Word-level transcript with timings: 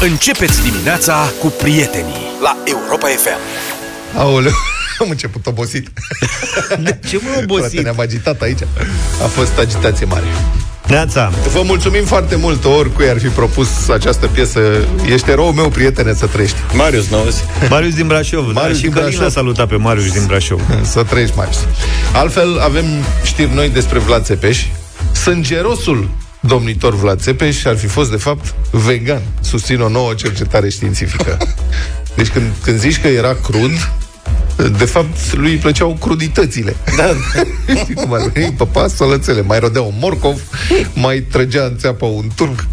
Începeți 0.00 0.62
dimineața 0.62 1.32
cu 1.40 1.46
prietenii 1.46 2.14
la 2.42 2.56
Europa 2.64 3.06
FM. 3.06 3.38
Aoleu, 4.18 4.52
am 5.02 5.06
început 5.10 5.46
obosit. 5.46 5.88
De 6.80 6.98
ce 7.08 7.18
mă 7.22 7.28
Frate, 7.30 7.42
obosit? 7.42 7.82
ne-am 7.82 8.00
agitat 8.00 8.40
aici. 8.40 8.58
A 9.22 9.26
fost 9.26 9.58
agitație 9.58 10.06
mare. 10.06 10.24
Neața, 10.86 11.32
Vă 11.52 11.62
mulțumim 11.64 12.04
foarte 12.04 12.36
mult, 12.36 12.64
oricui 12.64 13.08
ar 13.08 13.18
fi 13.18 13.26
propus 13.28 13.88
această 13.88 14.26
piesă. 14.26 14.60
Ești 15.12 15.30
eroul 15.30 15.52
meu, 15.52 15.68
prietene, 15.68 16.14
să 16.14 16.26
trăiești. 16.26 16.56
Marius, 16.72 17.08
n-auzi? 17.08 17.44
Marius 17.70 17.94
din 17.94 18.06
Brașov. 18.06 18.44
Marius 18.52 18.62
da, 18.72 18.74
și 18.74 18.80
din 18.80 18.90
Călin 18.90 19.06
Brașov. 19.08 19.22
l-a 19.22 19.28
salutat 19.28 19.68
pe 19.68 19.76
Marius 19.76 20.12
din 20.12 20.26
Brașov. 20.26 20.60
Să 20.92 21.02
trăiești, 21.02 21.36
Marius. 21.36 21.66
Altfel, 22.12 22.58
avem 22.58 22.84
știri 23.24 23.54
noi 23.54 23.68
despre 23.68 23.98
Vlad 23.98 24.24
Țepeș. 24.24 24.64
Sângerosul 25.12 26.08
domnitor 26.46 26.94
Vlad 26.94 27.20
Țepeș 27.20 27.64
ar 27.64 27.76
fi 27.76 27.86
fost, 27.86 28.10
de 28.10 28.16
fapt, 28.16 28.54
vegan. 28.70 29.22
Susțin 29.40 29.80
o 29.80 29.88
nouă 29.88 30.14
cercetare 30.14 30.68
științifică. 30.68 31.38
Deci 32.16 32.28
când, 32.28 32.52
când 32.62 32.78
zici 32.78 33.00
că 33.00 33.08
era 33.08 33.34
crud, 33.34 33.90
de 34.56 34.84
fapt, 34.84 35.34
lui 35.34 35.50
îi 35.50 35.56
plăceau 35.56 35.96
cruditățile. 36.00 36.76
Da. 36.96 37.10
Știi 37.82 37.94
cum 37.94 38.12
ar 38.12 38.30
veni? 38.32 38.52
Păpa, 38.52 38.88
sălățele. 38.88 39.40
Mai 39.42 39.58
rodea 39.58 39.82
un 39.82 39.94
morcov, 40.00 40.42
mai 40.94 41.20
trăgea 41.20 41.64
în 41.64 41.76
țeapă 41.78 42.06
un 42.06 42.24
turc. 42.34 42.66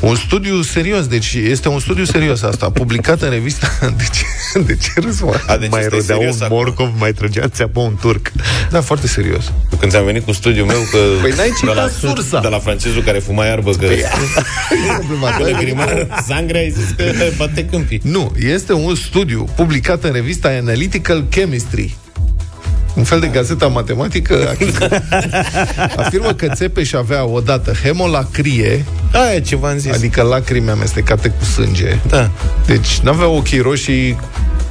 Un 0.00 0.14
studiu 0.14 0.62
serios, 0.62 1.06
deci 1.06 1.34
este 1.34 1.68
un 1.68 1.80
studiu 1.80 2.04
serios 2.04 2.42
asta, 2.42 2.70
publicat 2.70 3.22
în 3.22 3.30
revista... 3.30 3.70
De 3.96 4.04
ce, 4.12 4.58
de 4.58 4.76
ce 4.76 5.00
râzi, 5.00 5.24
mă? 5.24 5.40
A, 5.46 5.56
deci 5.56 5.70
mai 5.70 5.80
ăsta 5.80 5.94
e 5.94 5.98
rodea 5.98 6.16
serios 6.16 6.34
un 6.34 6.42
acum. 6.42 6.56
morcov, 6.56 6.90
mai 6.98 7.12
trăgea 7.12 7.48
țeapă 7.48 7.80
un 7.80 7.96
turc. 8.00 8.32
Da, 8.70 8.80
foarte 8.80 9.06
serios. 9.06 9.52
Când 9.78 9.92
ți-am 9.92 10.04
venit 10.04 10.24
cu 10.24 10.32
studiul 10.32 10.66
meu 10.66 10.80
că... 10.90 10.98
Păi 11.20 11.32
n-ai 11.36 11.52
citat 11.58 11.74
de 11.74 11.80
la, 11.80 11.88
sursa. 12.08 12.40
De 12.40 12.48
la 12.48 12.58
francezul 12.58 13.02
care 13.02 13.18
fuma 13.18 13.44
iarbă 13.44 13.70
că... 13.70 13.86
Că 15.36 15.42
le 15.42 15.56
grima 15.60 15.86
sangre, 16.26 16.58
ai 16.58 16.70
zis 16.70 16.94
că 16.96 17.04
bate 17.36 17.64
câmpii. 17.64 18.00
Nu, 18.02 18.32
este 18.38 18.72
un 18.72 18.94
studiu 18.94 19.48
publicat 19.56 20.04
în 20.04 20.12
revista 20.12 20.50
Analytical 21.14 21.24
Chemistry. 21.30 21.96
Un 22.94 23.04
fel 23.04 23.20
de 23.20 23.26
gazetă 23.26 23.68
matematică 23.68 24.34
afirmă 25.96 26.32
că 26.32 26.48
Țepeș 26.54 26.92
avea 26.92 27.24
odată 27.24 27.72
hemolacrie, 27.82 28.84
Aia 29.12 29.40
ce 29.40 29.56
v-am 29.56 29.78
zis. 29.78 29.92
adică 29.92 30.22
lacrimi 30.22 30.70
amestecate 30.70 31.28
cu 31.28 31.44
sânge. 31.44 31.98
Da. 32.08 32.30
Deci 32.66 32.98
n-avea 33.02 33.26
ochii 33.28 33.60
roșii 33.60 34.18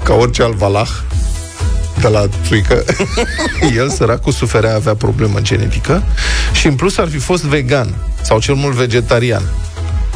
ca 0.03 0.14
orice 0.14 0.44
alt 0.44 0.55
valah 0.55 0.89
de 2.02 2.08
la 2.08 2.25
țuică. 2.47 2.83
El, 3.77 3.89
săracul, 3.89 4.31
suferea, 4.31 4.75
avea 4.75 4.95
problemă 4.95 5.39
genetică 5.41 6.03
și 6.53 6.67
în 6.67 6.75
plus 6.75 6.97
ar 6.97 7.08
fi 7.08 7.17
fost 7.17 7.44
vegan 7.44 7.95
sau 8.21 8.39
cel 8.39 8.53
mult 8.55 8.75
vegetarian. 8.75 9.44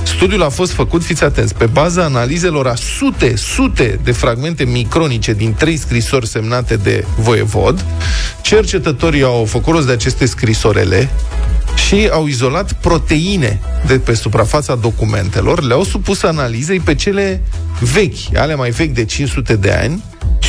Studiul 0.07 0.43
a 0.43 0.49
fost 0.49 0.71
făcut, 0.71 1.03
fiți 1.03 1.23
atenți, 1.23 1.55
pe 1.55 1.65
baza 1.65 2.03
analizelor 2.03 2.67
a 2.67 2.75
sute, 2.75 3.35
sute 3.35 3.99
de 4.03 4.11
fragmente 4.11 4.63
micronice 4.63 5.33
din 5.33 5.53
trei 5.53 5.77
scrisori 5.77 6.27
semnate 6.27 6.75
de 6.75 7.05
voievod. 7.17 7.85
Cercetătorii 8.41 9.23
au 9.23 9.45
făcut 9.45 9.73
rost 9.73 9.85
de 9.85 9.91
aceste 9.91 10.25
scrisorele 10.25 11.09
și 11.87 12.09
au 12.11 12.27
izolat 12.27 12.73
proteine 12.73 13.59
de 13.85 13.99
pe 13.99 14.13
suprafața 14.13 14.75
documentelor, 14.75 15.63
le-au 15.63 15.83
supus 15.83 16.23
analizei 16.23 16.79
pe 16.79 16.95
cele 16.95 17.41
vechi, 17.79 18.35
ale 18.37 18.55
mai 18.55 18.69
vechi 18.69 18.93
de 18.93 19.05
500 19.05 19.55
de 19.55 19.71
ani. 19.71 20.03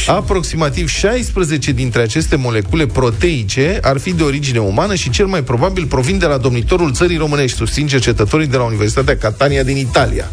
Aproximativ 0.07 0.89
16 0.89 1.73
dintre 1.73 2.03
aceste 2.03 2.37
molecule 2.37 2.87
proteice 2.87 3.79
ar 3.83 3.99
fi 3.99 4.13
de 4.13 4.23
origine 4.23 4.59
umană 4.59 4.95
și 4.95 5.11
cel 5.11 5.27
mai 5.27 5.43
probabil 5.43 5.87
provin 5.87 6.19
de 6.19 6.27
la 6.27 6.37
domnitorul 6.37 6.93
țării 6.93 7.17
românești, 7.17 7.57
susțin 7.57 7.87
cercetătorii 7.87 8.47
de 8.47 8.57
la 8.57 8.65
Universitatea 8.65 9.17
Catania 9.17 9.63
din 9.63 9.77
Italia. 9.77 10.31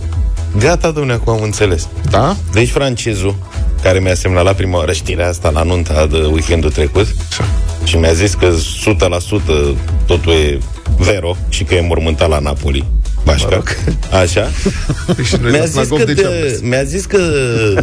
Gata, 0.59 0.91
domnule, 0.91 1.13
acum 1.13 1.33
am 1.33 1.41
înțeles. 1.41 1.87
Da? 2.09 2.35
Deci 2.53 2.69
francezul, 2.69 3.35
care 3.81 3.99
mi-a 3.99 4.15
semnalat 4.15 4.55
prima 4.55 4.77
oară 4.77 4.91
știrea 4.91 5.27
asta 5.27 5.49
la 5.49 5.63
nunta 5.63 6.07
de 6.07 6.17
weekendul 6.17 6.71
trecut 6.71 7.07
și 7.83 7.95
mi-a 7.95 8.13
zis 8.13 8.33
că 8.33 8.53
100% 9.73 9.77
totul 10.05 10.31
e 10.31 10.59
vero 10.97 11.35
și 11.49 11.63
că 11.63 11.73
e 11.73 11.81
mormântat 11.81 12.29
la 12.29 12.39
Napoli. 12.39 12.85
Bașca. 13.25 13.47
Mă 13.49 13.55
rog. 13.55 13.77
Așa. 14.21 14.49
Și 15.23 15.35
noi 15.41 15.51
Mi-a 15.51 15.59
la 15.59 15.65
zis, 15.65 15.73
Snagov 15.73 15.97
că 15.99 16.05
de 16.05 16.13
ce 16.13 16.25
am 16.25 16.31
mers? 16.33 16.59
de, 16.59 16.67
mi-a 16.67 16.83
zis 16.83 17.05
că 17.05 17.19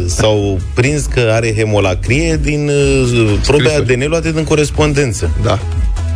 s-au 0.05 0.59
prins 0.73 1.05
că 1.05 1.29
are 1.31 1.55
hemolacrie 1.55 2.39
din 2.41 2.69
uh, 2.69 3.39
probe 3.45 3.63
Scrisori. 3.63 3.93
ADN 3.93 4.07
luate 4.07 4.31
din 4.31 4.43
corespondență. 4.43 5.29
Da. 5.43 5.59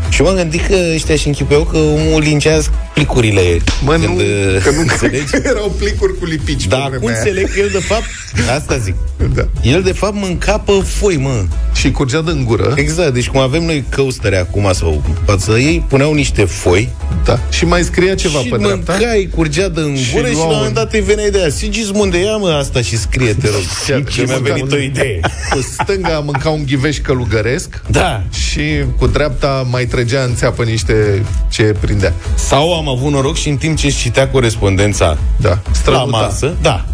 Și 0.09 0.21
m-am 0.21 0.35
gândit 0.35 0.67
că 0.67 0.75
ăștia 0.93 1.15
și 1.15 1.27
închipuiau 1.27 1.63
că 1.63 1.77
omul 1.77 2.21
lincează 2.21 2.69
plicurile. 3.01 3.57
Mă, 3.83 3.95
nu, 3.95 4.05
când, 4.05 4.19
uh, 4.19 4.61
că 4.63 4.69
nu 4.71 4.79
înțelegi? 4.87 5.23
erau 5.51 5.75
plicuri 5.77 6.17
cu 6.19 6.25
lipici. 6.25 6.61
pe 6.63 6.67
Dar 6.69 6.79
vremea 6.79 6.97
acum 6.97 7.07
aia. 7.07 7.17
înțeleg 7.17 7.53
că 7.53 7.59
el 7.59 7.69
de 7.71 7.77
fapt, 7.79 8.03
asta 8.59 8.77
zic, 8.77 8.95
Da. 9.35 9.47
el 9.61 9.81
de 9.81 9.91
fapt 9.91 10.15
mânca 10.15 10.57
pe 10.59 10.71
foi, 10.85 11.15
mă. 11.17 11.43
Și 11.73 11.91
curgea 11.91 12.21
din 12.21 12.43
gură. 12.45 12.73
Exact, 12.75 13.13
deci 13.13 13.27
cum 13.29 13.39
avem 13.39 13.63
noi 13.63 13.83
căustere 13.89 14.37
acum 14.37 14.69
sau 14.73 15.03
față 15.25 15.51
ei, 15.51 15.85
puneau 15.87 16.13
niște 16.13 16.43
foi 16.45 16.89
Da. 17.25 17.39
Și 17.49 17.65
mai 17.65 17.83
scria 17.83 18.15
ceva 18.15 18.39
și 18.39 18.47
pe 18.47 18.57
dreapta. 18.57 18.91
mâncai, 18.97 19.29
curgea 19.35 19.67
din 19.69 19.95
Și 19.95 20.13
gură 20.13 20.27
și, 20.27 20.33
luau 20.33 20.43
la 20.45 20.51
un 20.51 20.55
moment 20.57 20.77
un- 20.77 20.83
dat 20.83 20.93
îi 20.93 20.99
venea 21.01 21.25
ideea. 21.25 21.49
Sigismunde, 21.49 22.17
ia 22.23 22.35
mă 22.37 22.49
asta 22.49 22.81
și 22.81 22.97
scrie, 22.97 23.33
te 23.33 23.47
rog. 23.49 23.59
Și- 23.61 24.13
Și 24.13 24.19
mi-a 24.21 24.33
mânca 24.35 24.53
venit 24.53 24.71
un- 24.71 24.77
o 24.77 24.81
idee. 24.81 25.19
Cu 25.49 25.59
stânga 25.81 26.19
mânca 26.19 26.49
un 26.49 26.63
ghiveș 26.65 26.97
călugăresc 26.97 27.81
Da. 27.87 28.23
și 28.51 28.61
cu 28.97 29.07
dreapta 29.07 29.67
mai 29.71 29.85
trăgea 29.85 30.23
în 30.23 30.35
țeapă 30.35 30.63
niște 30.63 31.23
ce 31.49 31.63
prindea. 31.79 32.13
Sau 32.35 32.73
am 32.77 32.86
avut 32.87 33.11
noroc 33.11 33.35
și 33.35 33.49
în 33.49 33.57
timp 33.57 33.77
ce 33.77 33.85
își 33.85 33.97
citea 33.97 34.27
corespondența 34.29 35.17
Da. 35.37 35.49
la 35.49 35.61
Strănuta. 35.71 36.05
masă, 36.17 36.55
da. 36.61 36.85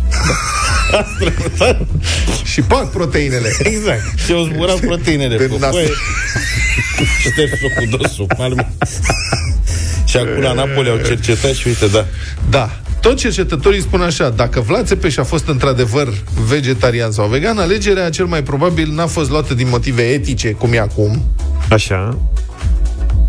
A 0.91 1.05
strănutat. 1.15 1.87
Și 2.43 2.61
pac 2.61 2.91
proteinele. 2.91 3.49
Exact. 3.59 4.01
Și 4.25 4.31
au 4.31 4.43
zburat 4.43 4.79
proteinele 4.89 5.35
Pe 5.35 5.43
pe 5.43 5.55
nas. 5.59 5.69
foaie. 5.69 5.89
Ștersul 7.31 7.69
cu 7.77 7.97
dosul, 7.97 8.25
palme. 8.37 8.73
și 10.05 10.17
acum 10.17 10.41
la 10.41 10.53
Napoli 10.53 10.89
au 10.89 10.97
cercetat 11.05 11.51
și 11.51 11.67
uite, 11.67 11.87
da. 11.87 12.05
Da. 12.49 12.69
Tot 13.01 13.17
cercetătorii 13.17 13.81
spun 13.81 14.01
așa, 14.01 14.29
dacă 14.29 14.59
Vlad 14.61 14.85
Țepeș 14.85 15.17
a 15.17 15.23
fost 15.23 15.47
într-adevăr 15.47 16.13
vegetarian 16.47 17.11
sau 17.11 17.27
vegan, 17.27 17.57
alegerea 17.57 18.09
cel 18.09 18.25
mai 18.25 18.43
probabil 18.43 18.91
n-a 18.91 19.05
fost 19.07 19.29
luată 19.29 19.53
din 19.53 19.69
motive 19.69 20.01
etice, 20.01 20.49
cum 20.51 20.73
e 20.73 20.79
acum, 20.79 21.23
Așa. 21.69 22.17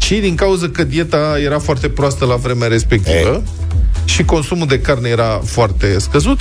Ci 0.04 0.20
din 0.20 0.34
cauza 0.34 0.68
că 0.68 0.84
dieta 0.84 1.36
era 1.44 1.58
foarte 1.58 1.88
proastă 1.88 2.24
la 2.24 2.34
vremea 2.34 2.68
respectivă 2.68 3.42
și 4.04 4.24
consumul 4.24 4.66
de 4.66 4.80
carne 4.80 5.08
era 5.08 5.40
foarte 5.44 5.98
scăzut, 5.98 6.40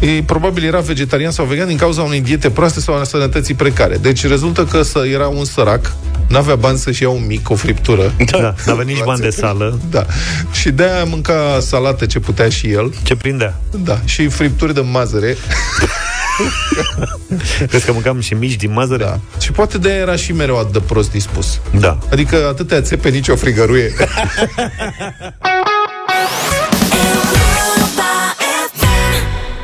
e, 0.00 0.22
probabil 0.22 0.64
era 0.64 0.80
vegetarian 0.80 1.30
sau 1.30 1.44
vegan 1.44 1.66
din 1.66 1.76
cauza 1.76 2.02
unei 2.02 2.20
diete 2.20 2.50
proaste 2.50 2.80
sau 2.80 2.94
a 2.94 3.04
sănătății 3.04 3.54
precare. 3.54 3.96
Deci 3.96 4.26
rezultă 4.26 4.64
că 4.64 4.82
să 4.82 5.06
era 5.12 5.28
un 5.28 5.44
sărac, 5.44 5.92
n-avea 6.28 6.54
bani 6.54 6.78
să-și 6.78 7.02
ia 7.02 7.08
un 7.08 7.26
mic, 7.26 7.50
o 7.50 7.54
friptură. 7.54 8.12
Da, 8.30 8.54
n-avea 8.66 8.84
nici 8.84 9.02
bani 9.04 9.20
de 9.20 9.30
sală. 9.30 9.78
Da. 9.90 10.06
Și 10.52 10.70
de-aia 10.70 11.04
mânca 11.04 11.58
salată 11.60 12.06
ce 12.06 12.18
putea 12.18 12.48
și 12.48 12.70
el. 12.70 12.94
Ce 13.02 13.16
prindea? 13.16 13.60
Da. 13.84 14.00
Și 14.04 14.28
fripturi 14.28 14.74
de 14.74 14.80
mazăre. 14.80 15.36
Crezi 17.68 17.84
că 17.84 17.92
mâncam 17.92 18.20
și 18.20 18.34
mici 18.34 18.56
din 18.56 18.72
mazăre? 18.72 19.04
Da. 19.04 19.20
Și 19.40 19.52
poate 19.52 19.78
de-aia 19.78 19.98
era 19.98 20.16
și 20.16 20.32
mereu 20.32 20.58
atât 20.58 20.72
de 20.72 20.80
prost 20.80 21.10
dispus. 21.10 21.60
Da. 21.78 21.98
Adică 22.10 22.46
atâtea 22.48 22.80
țepe, 22.80 23.08
nici 23.08 23.28
o 23.28 23.36
frigăruie. 23.36 23.92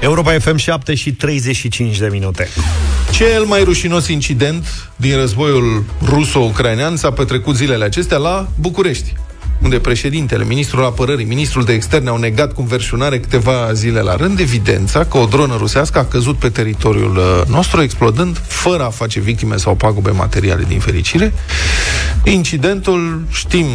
Europa 0.00 0.38
FM 0.38 0.56
7 0.56 0.94
și 0.94 1.12
35 1.12 1.98
de 1.98 2.08
minute. 2.10 2.48
Cel 3.10 3.44
mai 3.44 3.64
rușinos 3.64 4.08
incident 4.08 4.90
din 4.96 5.16
războiul 5.16 5.84
ruso-ucrainean 6.04 6.96
s-a 6.96 7.10
petrecut 7.10 7.56
zilele 7.56 7.84
acestea 7.84 8.16
la 8.16 8.48
București, 8.60 9.14
unde 9.62 9.78
președintele, 9.78 10.44
ministrul 10.44 10.84
apărării, 10.84 11.24
ministrul 11.24 11.64
de 11.64 11.72
externe 11.72 12.08
au 12.08 12.16
negat 12.16 12.52
cu 12.52 12.60
înverșunare 12.60 13.20
câteva 13.20 13.72
zile 13.72 14.00
la 14.00 14.16
rând 14.16 14.40
evidența 14.40 15.04
că 15.04 15.18
o 15.18 15.24
dronă 15.24 15.56
rusească 15.56 15.98
a 15.98 16.04
căzut 16.04 16.36
pe 16.36 16.48
teritoriul 16.48 17.16
uh, 17.16 17.46
nostru, 17.48 17.82
explodând 17.82 18.42
fără 18.46 18.84
a 18.84 18.90
face 18.90 19.20
victime 19.20 19.56
sau 19.56 19.74
pagube 19.74 20.10
materiale 20.10 20.64
din 20.68 20.78
fericire. 20.78 21.32
Incidentul, 22.24 23.22
știm 23.30 23.66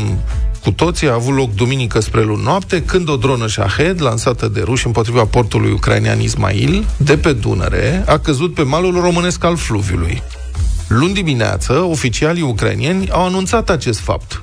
cu 0.64 0.72
toții, 0.72 1.08
a 1.08 1.14
avut 1.14 1.36
loc 1.36 1.54
duminică 1.54 2.00
spre 2.00 2.24
luni 2.24 2.44
noapte, 2.44 2.84
când 2.84 3.10
o 3.10 3.16
dronă 3.16 3.48
Shahed, 3.48 4.02
lansată 4.02 4.48
de 4.48 4.62
ruși 4.62 4.86
împotriva 4.86 5.26
portului 5.26 5.72
ucrainean 5.72 6.20
Ismail, 6.20 6.86
de 6.98 7.18
pe 7.18 7.34
Dunăre, 7.34 8.04
a 8.08 8.18
căzut 8.18 8.54
pe 8.54 8.62
malul 8.62 9.02
românesc 9.02 9.44
al 9.44 9.56
fluviului. 9.56 10.24
Luni 10.88 11.14
dimineață, 11.14 11.74
oficialii 11.74 12.42
ucrainieni 12.42 13.10
au 13.10 13.26
anunțat 13.26 13.70
acest 13.70 14.00
fapt. 14.00 14.42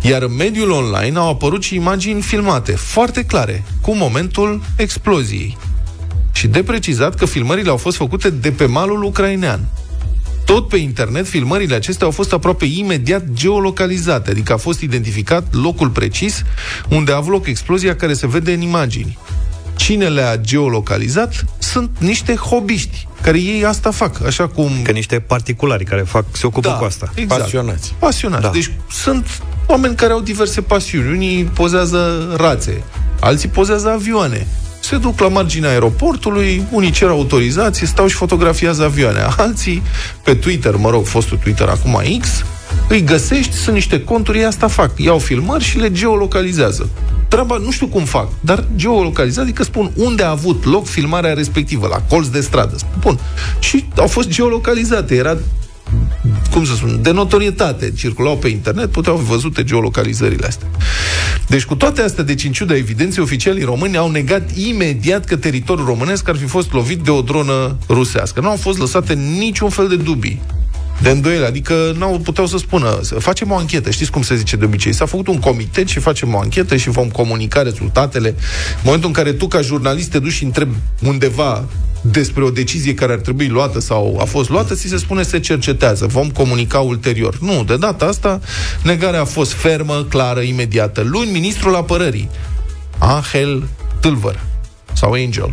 Iar 0.00 0.22
în 0.22 0.36
mediul 0.36 0.70
online 0.70 1.18
au 1.18 1.28
apărut 1.28 1.62
și 1.62 1.74
imagini 1.74 2.22
filmate, 2.22 2.72
foarte 2.72 3.24
clare, 3.24 3.64
cu 3.80 3.94
momentul 3.94 4.62
exploziei. 4.76 5.56
Și 6.32 6.46
de 6.46 6.62
precizat 6.62 7.14
că 7.14 7.24
filmările 7.24 7.70
au 7.70 7.76
fost 7.76 7.96
făcute 7.96 8.30
de 8.30 8.50
pe 8.50 8.66
malul 8.66 9.02
ucrainean. 9.02 9.68
Tot 10.44 10.68
pe 10.68 10.76
internet, 10.76 11.26
filmările 11.26 11.74
acestea 11.74 12.06
au 12.06 12.12
fost 12.12 12.32
aproape 12.32 12.64
imediat 12.64 13.24
geolocalizate, 13.32 14.30
adică 14.30 14.52
a 14.52 14.56
fost 14.56 14.80
identificat 14.80 15.54
locul 15.54 15.88
precis 15.88 16.42
unde 16.88 17.12
a 17.12 17.16
avut 17.16 17.32
loc 17.32 17.46
explozia 17.46 17.96
care 17.96 18.14
se 18.14 18.26
vede 18.26 18.52
în 18.52 18.60
imagini. 18.60 19.18
cine 19.76 20.08
le-a 20.08 20.36
geolocalizat 20.36 21.44
sunt 21.58 21.90
niște 21.98 22.34
hobiști 22.34 23.08
care 23.22 23.38
ei 23.38 23.64
asta 23.64 23.90
fac, 23.90 24.24
așa 24.26 24.48
cum... 24.48 24.70
Că 24.82 24.90
niște 24.90 25.20
particulari 25.20 25.84
care 25.84 26.02
fac, 26.02 26.24
se 26.32 26.46
ocupă 26.46 26.68
da, 26.68 26.74
cu 26.74 26.84
asta. 26.84 27.12
Exact. 27.14 27.40
Pasionați. 27.40 27.94
Pasionați. 27.98 28.42
Da. 28.42 28.50
Deci 28.50 28.70
sunt 28.90 29.42
oameni 29.66 29.94
care 29.94 30.12
au 30.12 30.20
diverse 30.20 30.60
pasiuni. 30.60 31.10
Unii 31.10 31.44
pozează 31.44 32.34
rațe, 32.36 32.82
alții 33.20 33.48
pozează 33.48 33.90
avioane. 33.90 34.46
Se 34.80 34.96
duc 34.96 35.20
la 35.20 35.28
marginea 35.28 35.70
aeroportului, 35.70 36.64
unii 36.70 36.90
cer 36.90 37.08
autorizație, 37.08 37.86
stau 37.86 38.06
și 38.06 38.14
fotografiază 38.14 38.84
avioane. 38.84 39.26
Alții, 39.36 39.82
pe 40.22 40.34
Twitter, 40.34 40.76
mă 40.76 40.90
rog, 40.90 41.06
fostul 41.06 41.38
Twitter, 41.42 41.68
acum 41.68 42.02
X, 42.20 42.44
îi 42.88 43.04
găsești, 43.04 43.54
sunt 43.54 43.74
niște 43.74 44.04
conturi, 44.04 44.38
ei 44.38 44.44
asta 44.44 44.68
fac. 44.68 44.90
Iau 44.96 45.18
filmări 45.18 45.64
și 45.64 45.78
le 45.78 45.92
geolocalizează. 45.92 46.88
Treaba, 47.28 47.56
nu 47.56 47.70
știu 47.70 47.86
cum 47.86 48.04
fac, 48.04 48.28
dar 48.40 48.64
geolocalizează, 48.76 49.48
adică 49.48 49.62
spun 49.62 49.90
unde 49.94 50.22
a 50.22 50.30
avut 50.30 50.64
loc 50.64 50.86
filmarea 50.86 51.34
respectivă, 51.34 51.86
la 51.86 52.02
colț 52.08 52.26
de 52.26 52.40
stradă. 52.40 52.76
Spun. 52.76 53.18
Și 53.58 53.88
au 53.96 54.06
fost 54.06 54.28
geolocalizate. 54.28 55.14
Era 55.14 55.36
cum 56.50 56.64
să 56.64 56.74
spun, 56.74 57.02
de 57.02 57.10
notorietate, 57.10 57.92
circulau 57.96 58.36
pe 58.36 58.48
internet, 58.48 58.90
puteau 58.90 59.16
fi 59.16 59.24
văzute 59.24 59.64
geolocalizările 59.64 60.46
astea. 60.46 60.66
Deci 61.46 61.64
cu 61.64 61.74
toate 61.74 62.02
astea, 62.02 62.24
deci 62.24 62.44
în 62.44 62.52
ciuda 62.52 62.76
evidenței, 62.76 63.22
oficialii 63.22 63.64
români 63.64 63.96
au 63.96 64.10
negat 64.10 64.56
imediat 64.56 65.24
că 65.24 65.36
teritoriul 65.36 65.86
românesc 65.86 66.28
ar 66.28 66.36
fi 66.36 66.44
fost 66.44 66.72
lovit 66.72 66.98
de 66.98 67.10
o 67.10 67.20
dronă 67.20 67.76
rusească. 67.88 68.40
Nu 68.40 68.48
au 68.48 68.56
fost 68.56 68.78
lăsate 68.78 69.14
niciun 69.14 69.68
fel 69.68 69.88
de 69.88 69.96
dubii 69.96 70.42
de 71.02 71.10
îndoiele, 71.10 71.46
adică 71.46 71.94
n-au 71.98 72.18
puteau 72.18 72.46
să 72.46 72.56
spună, 72.58 72.98
să 73.02 73.14
facem 73.14 73.50
o 73.50 73.56
anchetă, 73.56 73.90
știți 73.90 74.10
cum 74.10 74.22
se 74.22 74.36
zice 74.36 74.56
de 74.56 74.64
obicei, 74.64 74.94
s-a 74.94 75.06
făcut 75.06 75.28
un 75.28 75.38
comitet 75.38 75.88
și 75.88 75.98
facem 75.98 76.34
o 76.34 76.38
anchetă 76.38 76.76
și 76.76 76.90
vom 76.90 77.08
comunica 77.08 77.62
rezultatele. 77.62 78.28
În 78.28 78.82
momentul 78.84 79.08
în 79.08 79.14
care 79.14 79.32
tu 79.32 79.48
ca 79.48 79.60
jurnalist 79.60 80.10
te 80.10 80.18
duci 80.18 80.32
și 80.32 80.44
întrebi 80.44 80.74
undeva 81.02 81.64
despre 82.10 82.44
o 82.44 82.50
decizie 82.50 82.94
care 82.94 83.12
ar 83.12 83.18
trebui 83.18 83.48
luată 83.48 83.80
sau 83.80 84.18
a 84.20 84.24
fost 84.24 84.48
luată, 84.48 84.74
ți 84.74 84.88
se 84.88 84.96
spune 84.96 85.22
se 85.22 85.40
cercetează, 85.40 86.06
vom 86.06 86.30
comunica 86.30 86.78
ulterior. 86.78 87.38
Nu, 87.40 87.64
de 87.64 87.76
data 87.76 88.04
asta 88.04 88.40
negarea 88.82 89.20
a 89.20 89.24
fost 89.24 89.52
fermă, 89.52 90.06
clară, 90.08 90.40
imediată. 90.40 91.00
Luni, 91.00 91.30
ministrul 91.30 91.74
apărării, 91.74 92.30
Angel 92.98 93.68
Tâlvăr, 94.00 94.40
sau 94.92 95.12
Angel, 95.12 95.52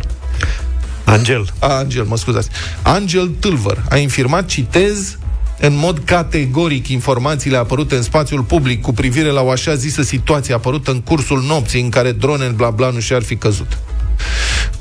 Angel. 1.04 1.46
a, 1.58 1.66
Angel, 1.66 2.04
mă 2.04 2.16
scuzați. 2.16 2.48
Angel 2.82 3.28
Tâlvăr 3.40 3.82
a 3.88 3.96
infirmat, 3.96 4.46
citez, 4.46 5.18
în 5.60 5.76
mod 5.76 5.98
categoric 6.04 6.88
informațiile 6.88 7.56
apărute 7.56 7.96
în 7.96 8.02
spațiul 8.02 8.42
public 8.42 8.80
cu 8.80 8.92
privire 8.92 9.28
la 9.28 9.42
o 9.42 9.50
așa 9.50 9.74
zisă 9.74 10.02
situație 10.02 10.54
apărută 10.54 10.90
în 10.90 11.00
cursul 11.00 11.42
nopții 11.42 11.80
în 11.80 11.88
care 11.88 12.12
drone 12.12 12.46
bla 12.46 12.70
bla 12.70 12.90
nu 12.90 13.00
și-ar 13.00 13.22
fi 13.22 13.36
căzut. 13.36 13.78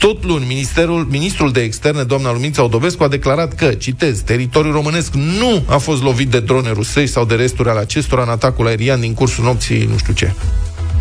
Tot 0.03 0.23
luni, 0.23 0.45
ministerul, 0.47 1.07
ministrul 1.09 1.51
de 1.51 1.61
externe, 1.61 2.03
doamna 2.03 2.31
Lumința 2.31 2.63
Odobescu, 2.63 3.03
a 3.03 3.07
declarat 3.07 3.55
că, 3.55 3.65
citez, 3.65 4.19
teritoriul 4.19 4.73
românesc 4.73 5.13
nu 5.13 5.63
a 5.65 5.77
fost 5.77 6.01
lovit 6.03 6.29
de 6.29 6.39
drone 6.39 6.71
rusești 6.71 7.11
sau 7.11 7.25
de 7.25 7.35
resturi 7.35 7.69
ale 7.69 7.79
acestora 7.79 8.21
în 8.21 8.29
atacul 8.29 8.67
aerian 8.67 9.00
din 9.00 9.13
cursul 9.13 9.44
nopții 9.44 9.88
nu 9.91 9.97
știu 9.97 10.13
ce. 10.13 10.33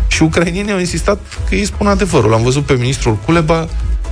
Și 0.07 0.23
ucrainienii 0.23 0.71
au 0.71 0.79
insistat 0.79 1.19
că 1.49 1.55
ei 1.55 1.65
spun 1.65 1.87
adevărul. 1.87 2.33
Am 2.33 2.43
văzut 2.43 2.63
pe 2.63 2.73
ministrul 2.73 3.15
Culeba, 3.15 3.67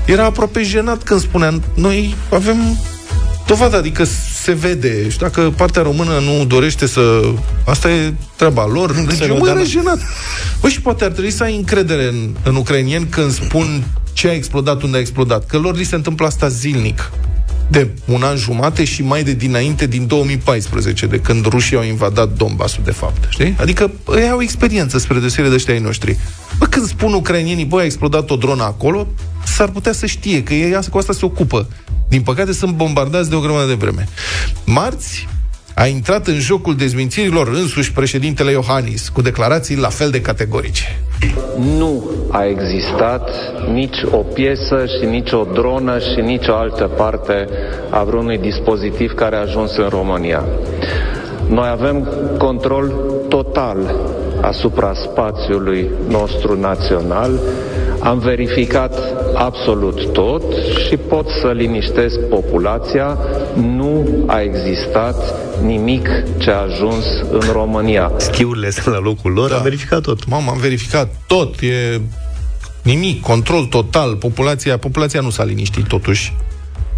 era 0.05 0.25
aproape 0.25 0.63
jenat 0.63 1.03
când 1.03 1.19
spunea, 1.19 1.59
noi 1.75 2.15
avem 2.31 2.57
dovadă, 3.47 3.77
adică 3.77 4.03
se 4.43 4.51
vede. 4.51 5.09
Și 5.09 5.17
dacă 5.17 5.53
partea 5.55 5.81
română 5.81 6.19
nu 6.19 6.45
dorește 6.45 6.87
să... 6.87 7.31
Asta 7.65 7.91
e 7.91 8.13
treaba 8.35 8.67
lor. 8.67 8.91
Deci 8.91 9.17
Se 9.17 9.25
eu 9.25 9.33
vedea, 9.33 9.39
mă 9.39 9.47
era 9.47 9.59
da. 9.59 9.63
jenat. 9.63 9.99
Bă, 10.61 10.69
și 10.69 10.81
poate 10.81 11.03
ar 11.03 11.11
trebui 11.11 11.31
să 11.31 11.43
ai 11.43 11.55
încredere 11.55 12.07
în, 12.07 12.29
în 12.43 12.55
ucrainieni 12.55 13.05
când 13.05 13.31
spun 13.31 13.83
ce 14.21 14.27
a 14.27 14.33
explodat, 14.33 14.81
unde 14.81 14.97
a 14.97 14.99
explodat. 14.99 15.45
Că 15.45 15.57
lor 15.57 15.75
li 15.75 15.83
se 15.83 15.95
întâmplă 15.95 16.25
asta 16.25 16.47
zilnic 16.47 17.11
de 17.69 17.89
un 18.05 18.23
an 18.23 18.35
jumate 18.35 18.83
și 18.83 19.03
mai 19.03 19.23
de 19.23 19.33
dinainte 19.33 19.87
din 19.87 20.07
2014, 20.07 21.05
de 21.05 21.19
când 21.19 21.45
rușii 21.45 21.77
au 21.77 21.83
invadat 21.83 22.33
Donbassul, 22.37 22.83
de 22.83 22.91
fapt. 22.91 23.27
Știi? 23.29 23.55
Adică 23.59 23.91
ei 24.15 24.29
au 24.29 24.41
experiență 24.41 24.97
spre 24.97 25.19
deosebire 25.19 25.49
de 25.49 25.55
ăștia 25.55 25.73
ai 25.73 25.79
noștri. 25.79 26.17
Bă, 26.57 26.65
când 26.65 26.85
spun 26.85 27.13
ucrainienii, 27.13 27.65
băi, 27.65 27.81
a 27.81 27.85
explodat 27.85 28.29
o 28.29 28.35
dronă 28.35 28.63
acolo, 28.63 29.07
s-ar 29.45 29.69
putea 29.69 29.91
să 29.91 30.05
știe 30.05 30.43
că 30.43 30.53
ei 30.53 30.79
cu 30.89 30.97
asta 30.97 31.13
se 31.13 31.25
ocupă. 31.25 31.67
Din 32.07 32.21
păcate 32.21 32.53
sunt 32.53 32.75
bombardați 32.75 33.29
de 33.29 33.35
o 33.35 33.39
grămadă 33.39 33.67
de 33.67 33.73
vreme. 33.73 34.07
Marți, 34.65 35.27
a 35.75 35.85
intrat 35.85 36.27
în 36.27 36.39
jocul 36.39 36.75
dezmințirilor 36.75 37.47
însuși 37.47 37.91
președintele 37.91 38.51
Iohannis, 38.51 39.09
cu 39.09 39.21
declarații 39.21 39.77
la 39.77 39.89
fel 39.89 40.09
de 40.09 40.21
categorice. 40.21 40.99
Nu 41.77 42.03
a 42.31 42.45
existat 42.45 43.29
nici 43.73 43.97
o 44.11 44.17
piesă 44.17 44.85
și 44.85 45.09
nici 45.09 45.31
o 45.31 45.47
dronă 45.53 45.99
și 45.99 46.21
nici 46.21 46.47
o 46.47 46.55
altă 46.55 46.83
parte 46.83 47.47
a 47.89 48.03
vreunui 48.03 48.37
dispozitiv 48.37 49.11
care 49.11 49.35
a 49.35 49.39
ajuns 49.39 49.77
în 49.77 49.87
România. 49.89 50.43
Noi 51.49 51.69
avem 51.71 52.07
control 52.37 52.93
total 53.29 53.95
asupra 54.41 54.93
spațiului 54.93 55.89
nostru 56.07 56.59
național. 56.59 57.39
Am 58.03 58.19
verificat 58.19 58.93
absolut 59.33 60.13
tot 60.13 60.43
și 60.87 60.97
pot 60.97 61.27
să 61.41 61.51
liniștesc 61.51 62.19
populația. 62.19 63.17
Nu 63.55 64.05
a 64.27 64.41
existat 64.41 65.15
nimic 65.63 66.09
ce 66.37 66.51
a 66.51 66.61
ajuns 66.61 67.05
în 67.31 67.51
România. 67.51 68.11
Schiurile 68.17 68.69
sunt 68.69 68.85
la 68.95 68.99
locul 68.99 69.31
lor, 69.31 69.49
da. 69.49 69.55
am 69.55 69.61
verificat 69.63 70.01
tot. 70.01 70.27
Mamă, 70.27 70.51
am 70.51 70.57
verificat 70.59 71.15
tot, 71.27 71.55
e 71.59 72.01
nimic, 72.81 73.21
control 73.21 73.65
total. 73.65 74.15
Populația, 74.15 74.77
populația 74.77 75.21
nu 75.21 75.29
s-a 75.29 75.43
liniștit 75.43 75.87
totuși. 75.87 76.33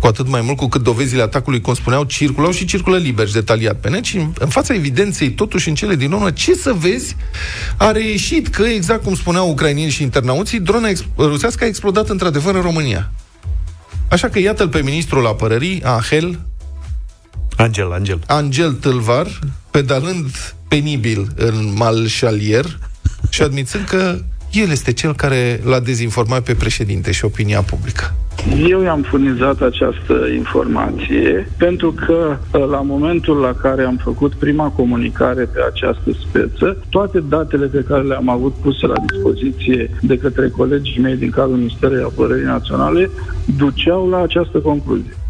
Cu 0.04 0.10
atât 0.10 0.28
mai 0.28 0.42
mult 0.42 0.58
cu 0.58 0.68
cât 0.68 0.84
dovezile 0.84 1.22
atacului, 1.22 1.62
cum 1.62 1.74
spuneau, 1.74 2.04
circulau 2.04 2.52
și 2.52 2.66
circulă 2.66 2.98
liber 2.98 3.28
și 3.28 3.34
detaliat 3.34 3.80
pe 3.80 3.90
net 3.90 4.04
și 4.04 4.18
în, 4.18 4.34
în 4.40 4.48
fața 4.48 4.74
evidenței, 4.74 5.32
totuși 5.32 5.70
în 5.70 5.76
cele 5.76 5.96
din 5.96 6.12
urmă, 6.12 6.32
ce 6.32 6.54
să 6.54 6.74
vezi, 6.74 7.16
a 7.78 7.92
reieșit 7.92 8.48
că, 8.48 8.64
exact 8.64 9.04
cum 9.04 9.16
spuneau 9.16 9.50
ucrainieni 9.50 9.92
și 9.92 10.02
internauții, 10.02 10.60
drona 10.60 10.90
ex- 10.90 11.06
rusească 11.18 11.64
a 11.64 11.68
explodat 11.68 12.10
într-adevăr 12.10 12.56
în 12.56 12.62
România. 12.62 13.12
Așa 14.08 14.30
că 14.30 14.40
iată-l 14.40 14.70
pe 14.70 14.82
ministrul 14.82 15.28
apărării, 15.28 15.82
Angel, 15.84 16.40
Angel, 17.58 17.92
Angel. 17.92 18.20
Angel 18.28 18.72
Tâlvar, 18.72 19.40
pedalând 19.72 20.56
penibil 20.68 21.32
în 21.36 21.74
Malșalier 21.76 22.80
și 23.30 23.42
admițând 23.42 23.86
că 23.86 24.20
el 24.52 24.70
este 24.70 24.94
cel 24.94 25.16
care 25.16 25.62
l-a 25.64 25.80
dezinformat 25.80 26.44
pe 26.44 26.56
președinte 26.56 27.12
și 27.12 27.26
opinia 27.26 27.62
publică. 27.62 28.14
Eu 28.52 28.82
i-am 28.82 29.02
furnizat 29.02 29.62
această 29.62 30.14
informație 30.36 31.48
pentru 31.58 31.92
că 31.92 32.38
la 32.68 32.82
momentul 32.82 33.38
la 33.38 33.54
care 33.54 33.84
am 33.84 34.00
făcut 34.04 34.34
prima 34.34 34.68
comunicare 34.70 35.44
pe 35.44 35.60
această 35.68 36.12
speță, 36.28 36.78
toate 36.90 37.20
datele 37.20 37.66
pe 37.66 37.84
care 37.88 38.02
le-am 38.02 38.30
avut 38.30 38.54
puse 38.54 38.88
la 38.88 38.94
dispoziție 39.08 39.90
de 40.02 40.18
către 40.18 40.50
colegii 40.50 41.02
mei 41.02 41.16
din 41.16 41.30
cadrul 41.30 41.56
Ministerului 41.56 42.04
Apărării 42.04 42.46
Naționale 42.46 43.10
duceau 43.58 44.10
la 44.10 44.22
această 44.22 44.58
concluzie. 44.58 45.23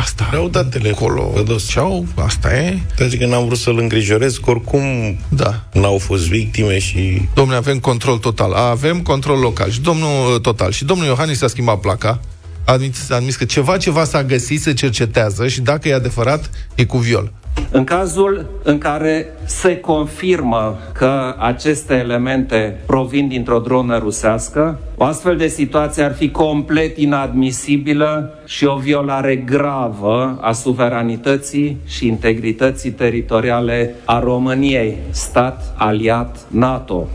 Asta 0.00 0.26
Vreau 0.28 0.48
datele 0.48 0.88
acolo. 0.90 1.22
pe 1.22 1.42
dos. 1.42 1.68
Ceau, 1.68 2.06
asta 2.14 2.56
e. 2.56 2.78
Dar 2.98 3.08
zic 3.08 3.18
că 3.18 3.26
n-am 3.26 3.44
vrut 3.44 3.58
să-l 3.58 3.78
îngrijorez, 3.78 4.36
că 4.36 4.50
oricum 4.50 4.82
Da. 5.28 5.64
n-au 5.72 5.98
fost 5.98 6.28
victime 6.28 6.78
și... 6.78 7.22
Domnule, 7.34 7.56
avem 7.58 7.78
control 7.78 8.18
total. 8.18 8.52
Avem 8.52 9.00
control 9.00 9.38
local. 9.38 9.70
Și 9.70 9.80
domnul 9.80 10.38
total. 10.38 10.70
Și 10.70 10.84
domnul 10.84 11.06
Iohannis 11.06 11.38
s-a 11.38 11.46
schimbat 11.48 11.80
placa. 11.80 12.20
A 12.64 12.72
admis, 12.72 13.10
a 13.10 13.14
admis 13.14 13.36
că 13.36 13.44
ceva, 13.44 13.76
ceva 13.76 14.04
s-a 14.04 14.22
găsit, 14.24 14.60
se 14.62 14.72
cercetează 14.74 15.48
și 15.48 15.60
dacă 15.60 15.88
e 15.88 15.94
adevărat, 15.94 16.50
e 16.74 16.84
cu 16.84 16.98
viol. 16.98 17.32
În 17.72 17.84
cazul 17.84 18.46
în 18.62 18.78
care 18.78 19.26
se 19.44 19.76
confirmă 19.76 20.78
că 20.92 21.34
aceste 21.38 21.94
elemente 21.94 22.80
provin 22.86 23.28
dintr-o 23.28 23.58
dronă 23.58 23.98
rusească, 23.98 24.78
o 24.96 25.04
astfel 25.04 25.36
de 25.36 25.46
situație 25.46 26.02
ar 26.02 26.14
fi 26.14 26.30
complet 26.30 26.96
inadmisibilă 26.96 28.38
și 28.46 28.64
o 28.64 28.76
violare 28.76 29.36
gravă 29.36 30.38
a 30.40 30.52
suveranității 30.52 31.76
și 31.86 32.06
integrității 32.06 32.90
teritoriale 32.90 33.94
a 34.04 34.18
României, 34.18 34.96
stat 35.10 35.74
aliat 35.78 36.36
NATO. 36.48 37.08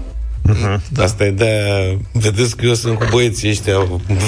Da. 0.62 1.04
Asta 1.04 1.26
e 1.26 1.32
de 1.32 1.52
Vedeți 2.12 2.56
că 2.56 2.66
eu 2.66 2.74
sunt 2.74 2.98
cu 2.98 3.06
băieții 3.12 3.50
ăștia 3.50 3.78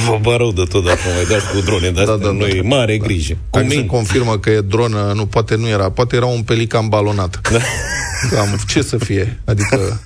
Vă 0.05 0.19
bă 0.21 0.35
rău 0.37 0.51
de 0.51 0.63
tot 0.69 0.85
dacă 0.85 0.99
mai 1.15 1.25
dați 1.29 1.51
cu 1.51 1.59
drone 1.59 1.89
Dar 1.89 2.05
Da, 2.05 2.11
da, 2.11 2.17
da, 2.17 2.25
da, 2.25 2.31
noi 2.31 2.53
da. 2.55 2.67
mare 2.67 2.97
grijă 2.97 3.33
Cu 3.33 3.39
Dacă 3.57 3.67
se 3.69 3.75
mine 3.75 3.87
confirmă 3.87 4.37
că 4.37 4.49
e 4.49 4.61
dronă, 4.61 5.11
nu, 5.15 5.25
poate 5.25 5.55
nu 5.55 5.67
era, 5.67 5.91
poate 5.91 6.15
era 6.15 6.25
un 6.25 6.41
pelican 6.41 6.87
balonat. 6.87 7.41
Da. 8.31 8.39
Am, 8.39 8.59
ce 8.67 8.81
să 8.81 8.97
fie? 8.97 9.39
Adică... 9.45 10.01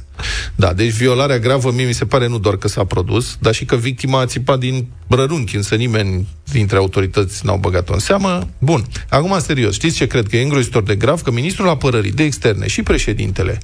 Da, 0.55 0.73
deci 0.73 0.91
violarea 0.91 1.39
gravă 1.39 1.71
mie 1.71 1.85
mi 1.85 1.93
se 1.93 2.05
pare 2.05 2.27
nu 2.27 2.37
doar 2.37 2.57
că 2.57 2.67
s-a 2.67 2.83
produs, 2.83 3.37
dar 3.39 3.53
și 3.53 3.65
că 3.65 3.75
victima 3.75 4.19
a 4.19 4.25
țipat 4.25 4.59
din 4.59 4.87
rărunchi, 5.07 5.55
însă 5.55 5.75
nimeni 5.75 6.27
dintre 6.51 6.77
autorități 6.77 7.45
n-au 7.45 7.57
băgat-o 7.57 7.93
în 7.93 7.99
seamă. 7.99 8.47
Bun, 8.57 8.85
acum 9.09 9.39
serios, 9.39 9.73
știți 9.73 9.95
ce 9.95 10.07
cred 10.07 10.27
că 10.27 10.37
e 10.37 10.41
îngrozitor 10.41 10.83
de 10.83 10.95
grav? 10.95 11.21
Că 11.21 11.31
ministrul 11.31 11.69
apărării 11.69 12.11
de 12.11 12.23
externe 12.23 12.67
și 12.67 12.83
președintele 12.83 13.59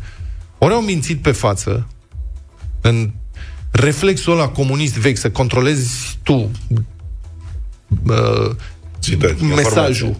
ori 0.58 0.74
au 0.74 0.82
mințit 0.82 1.22
pe 1.22 1.32
față 1.32 1.88
în 2.82 3.12
reflexul 3.72 4.34
ăla 4.34 4.48
comunist 4.48 4.98
vechi, 4.98 5.18
să 5.18 5.30
controlezi 5.30 6.18
tu 6.24 6.52
uh, 8.08 8.56
Situația, 9.00 9.48
mesajul. 9.48 10.16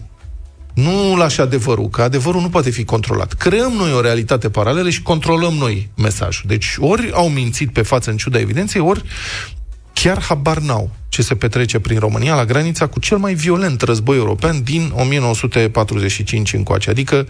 Nu 0.74 1.16
lași 1.16 1.42
adevărul, 1.42 1.90
că 1.90 2.02
adevărul 2.02 2.42
nu 2.42 2.50
poate 2.50 2.70
fi 2.70 2.84
controlat. 2.84 3.34
Creăm 3.34 3.72
noi 3.72 3.94
o 3.94 4.02
realitate 4.02 4.50
paralelă 4.50 4.90
și 4.90 5.02
controlăm 5.02 5.54
noi 5.54 5.90
mesajul. 5.96 6.46
Deci 6.48 6.76
ori 6.80 7.12
au 7.12 7.30
mințit 7.30 7.72
pe 7.72 7.82
față 7.82 8.10
în 8.10 8.18
ciuda 8.18 8.40
evidenței, 8.40 8.82
ori 8.82 9.04
chiar 9.94 10.22
habar 10.22 10.58
n-au 10.58 10.92
ce 11.10 11.22
se 11.22 11.36
petrece 11.36 11.80
prin 11.80 12.00
România 12.00 12.36
la 12.36 12.46
granița 12.46 12.88
cu 12.88 13.00
cel 13.00 13.18
mai 13.18 13.34
violent 13.34 13.82
război 13.82 14.18
european 14.18 14.64
din 14.64 14.92
1945 14.96 16.54
încoace. 16.54 16.90
Adică 16.90 17.28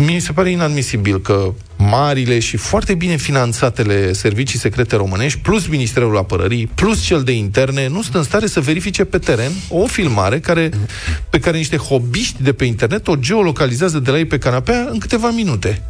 mi 0.00 0.18
se 0.20 0.32
pare 0.32 0.50
inadmisibil 0.50 1.20
că 1.20 1.54
marile 1.76 2.38
și 2.38 2.56
foarte 2.56 2.94
bine 2.94 3.16
finanțatele 3.16 4.12
servicii 4.12 4.58
secrete 4.58 4.96
românești, 4.96 5.38
plus 5.38 5.66
Ministerul 5.66 6.16
Apărării, 6.16 6.66
plus 6.66 7.02
cel 7.02 7.22
de 7.22 7.32
interne, 7.32 7.88
nu 7.88 8.02
sunt 8.02 8.14
în 8.14 8.22
stare 8.22 8.46
să 8.46 8.60
verifice 8.60 9.04
pe 9.04 9.18
teren 9.18 9.52
o 9.68 9.86
filmare 9.86 10.40
care, 10.40 10.70
pe 11.30 11.38
care 11.38 11.56
niște 11.56 11.76
hobiști 11.76 12.42
de 12.42 12.52
pe 12.52 12.64
internet 12.64 13.08
o 13.08 13.16
geolocalizează 13.16 13.98
de 13.98 14.10
la 14.10 14.18
ei 14.18 14.24
pe 14.24 14.38
canapea 14.38 14.88
în 14.90 14.98
câteva 14.98 15.30
minute. 15.30 15.82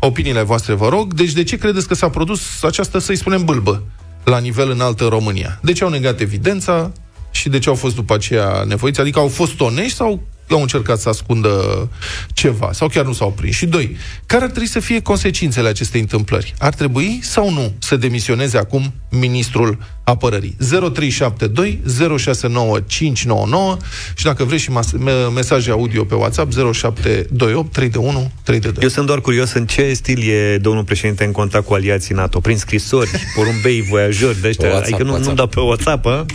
Opiniile 0.00 0.42
voastre, 0.42 0.74
vă 0.74 0.88
rog. 0.88 1.14
Deci 1.14 1.32
de 1.32 1.42
ce 1.42 1.56
credeți 1.56 1.88
că 1.88 1.94
s-a 1.94 2.08
produs 2.08 2.62
această, 2.62 2.98
să-i 2.98 3.16
spunem, 3.16 3.44
bâlbă 3.44 3.82
la 4.24 4.38
nivel 4.38 4.70
înalt 4.70 5.00
în 5.00 5.08
România? 5.08 5.58
De 5.62 5.72
ce 5.72 5.84
au 5.84 5.90
negat 5.90 6.20
evidența 6.20 6.92
și 7.30 7.48
de 7.48 7.58
ce 7.58 7.68
au 7.68 7.74
fost 7.74 7.94
după 7.94 8.14
aceea 8.14 8.64
nevoiți? 8.66 9.00
Adică 9.00 9.18
au 9.18 9.28
fost 9.28 9.60
onești 9.60 9.96
sau 9.96 10.22
au 10.50 10.60
încercat 10.60 10.98
să 10.98 11.08
ascundă 11.08 11.88
ceva 12.32 12.70
sau 12.72 12.88
chiar 12.88 13.04
nu 13.04 13.12
s-au 13.12 13.30
prins. 13.32 13.54
Și 13.54 13.66
doi, 13.66 13.96
care 14.26 14.42
ar 14.44 14.50
trebui 14.50 14.68
să 14.68 14.80
fie 14.80 15.00
consecințele 15.00 15.68
acestei 15.68 16.00
întâmplări? 16.00 16.54
Ar 16.58 16.74
trebui 16.74 17.18
sau 17.22 17.50
nu 17.52 17.72
să 17.78 17.96
demisioneze 17.96 18.58
acum 18.58 18.92
ministrul 19.10 19.78
apărării? 20.04 20.56
0372 20.58 21.80
069599 22.18 23.76
și 24.16 24.24
dacă 24.24 24.44
vreți 24.44 24.62
și 24.62 24.70
mas- 24.70 24.92
me- 24.92 25.28
mesaje 25.34 25.70
audio 25.70 26.04
pe 26.04 26.14
WhatsApp 26.14 26.52
0728 26.52 27.72
321 27.72 28.30
322. 28.42 28.82
Eu 28.82 28.88
sunt 28.88 29.06
doar 29.06 29.20
curios 29.20 29.52
în 29.52 29.66
ce 29.66 29.92
stil 29.92 30.28
e 30.28 30.58
domnul 30.58 30.84
președinte 30.84 31.24
în 31.24 31.32
contact 31.32 31.66
cu 31.66 31.74
aliații 31.74 32.14
NATO. 32.14 32.40
Prin 32.40 32.56
scrisori, 32.56 33.10
porumbei, 33.34 33.82
voiajori 33.82 34.40
de 34.40 34.48
ăștia. 34.48 34.68
WhatsApp, 34.68 34.86
adică 34.92 35.02
nu, 35.02 35.08
nu 35.08 35.14
WhatsApp. 35.14 35.36
dau 35.36 35.46
pe 35.46 35.60
WhatsApp, 35.60 36.06
a? 36.06 36.26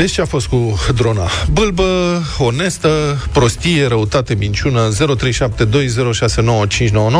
Deci 0.00 0.12
ce 0.16 0.20
a 0.20 0.24
fost 0.24 0.48
cu 0.48 0.60
drona? 1.00 1.26
Bâlbă, 1.56 1.88
onestă, 2.50 2.88
prostie, 3.32 3.86
răutate, 3.88 4.34
minciună 4.44 4.80
0372069599 4.90 4.94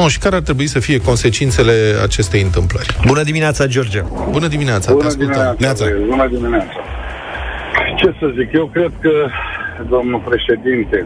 și 0.09 0.19
care 0.25 0.35
ar 0.41 0.45
trebui 0.49 0.67
să 0.75 0.79
fie 0.87 0.99
consecințele 1.11 1.73
acestei 2.03 2.43
întâmplări? 2.49 2.89
Bună 3.07 3.23
dimineața, 3.23 3.67
George. 3.67 4.01
Bună 4.31 4.47
dimineața, 4.47 4.87
te 4.91 4.93
Bună 4.97 5.07
ascultăm. 5.07 5.33
dimineața, 5.33 5.57
Neața. 5.65 5.85
băieți, 5.85 6.09
bună 6.15 6.27
dimineața. 6.37 6.77
Ce 8.01 8.09
să 8.21 8.27
zic, 8.39 8.49
eu 8.61 8.67
cred 8.75 8.93
că 9.05 9.13
domnul 9.95 10.21
președinte 10.31 10.99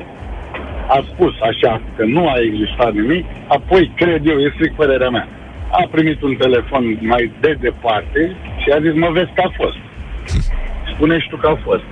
a 0.97 0.99
spus 1.13 1.35
așa 1.51 1.73
că 1.97 2.03
nu 2.17 2.23
a 2.29 2.37
existat 2.49 2.93
nimic, 3.01 3.25
apoi 3.57 3.83
cred 4.01 4.21
eu, 4.33 4.37
e 4.45 4.53
strict 4.55 4.77
părerea 4.83 5.11
mea, 5.17 5.27
a 5.81 5.83
primit 5.95 6.19
un 6.23 6.35
telefon 6.45 6.85
mai 7.13 7.33
de 7.41 7.53
departe 7.67 8.21
și 8.63 8.69
a 8.77 8.79
zis, 8.85 8.95
mă 9.05 9.11
vezi 9.19 9.33
că 9.37 9.43
a 9.49 9.51
fost. 9.63 9.79
Spune 11.03 11.19
și 11.19 11.29
tu 11.29 11.37
că 11.37 11.47
a 11.47 11.59
fost. 11.63 11.83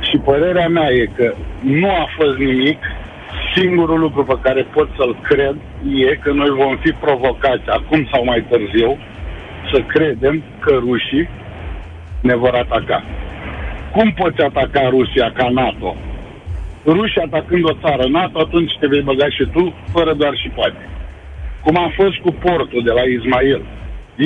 Și 0.00 0.16
părerea 0.24 0.68
mea 0.68 0.88
e 0.90 1.04
că 1.16 1.34
nu 1.60 1.90
a 1.90 2.06
fost 2.16 2.36
nimic, 2.36 2.78
singurul 3.56 3.98
lucru 3.98 4.24
pe 4.24 4.38
care 4.42 4.66
pot 4.72 4.88
să-l 4.96 5.16
cred 5.22 5.56
e 6.10 6.14
că 6.14 6.32
noi 6.32 6.50
vom 6.50 6.76
fi 6.76 6.90
provocați 6.90 7.66
acum 7.66 8.08
sau 8.12 8.24
mai 8.24 8.44
târziu 8.48 8.98
să 9.72 9.78
credem 9.86 10.42
că 10.58 10.78
rușii 10.80 11.28
ne 12.20 12.34
vor 12.34 12.54
ataca. 12.54 13.04
Cum 13.92 14.12
poți 14.12 14.40
ataca 14.40 14.88
Rusia 14.88 15.32
ca 15.34 15.48
NATO? 15.48 15.96
Rusia 16.84 17.22
atacând 17.24 17.64
o 17.64 17.78
țară 17.82 18.04
NATO, 18.08 18.38
atunci 18.38 18.76
te 18.80 18.86
vei 18.86 19.02
băga 19.02 19.28
și 19.28 19.44
tu, 19.52 19.74
fără 19.92 20.12
doar 20.14 20.34
și 20.36 20.48
poate. 20.48 20.88
Cum 21.64 21.76
a 21.76 21.92
fost 21.94 22.16
cu 22.16 22.32
portul 22.32 22.82
de 22.84 22.90
la 22.90 23.02
Ismail. 23.02 23.62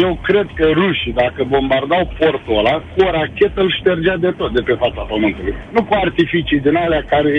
Eu 0.05 0.11
cred 0.29 0.47
că 0.59 0.67
rușii, 0.81 1.15
dacă 1.23 1.41
bombardau 1.55 2.03
portul 2.19 2.59
ăla, 2.61 2.75
cu 2.93 2.99
o 3.07 3.11
rachetă 3.19 3.59
îl 3.65 3.71
ștergea 3.79 4.17
de 4.25 4.31
tot 4.39 4.51
de 4.57 4.63
pe 4.69 4.75
fața 4.83 5.03
pământului. 5.13 5.55
Nu 5.75 5.81
cu 5.89 5.95
artificii 6.07 6.61
din 6.67 6.77
alea 6.85 7.03
care 7.13 7.33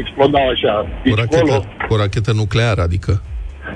explodau 0.00 0.46
așa. 0.54 0.74
O 0.80 0.86
Pici 1.02 1.14
rachetă, 1.22 1.40
colo. 1.42 1.64
o 1.92 1.96
rachetă 2.02 2.32
nucleară, 2.32 2.80
adică. 2.88 3.12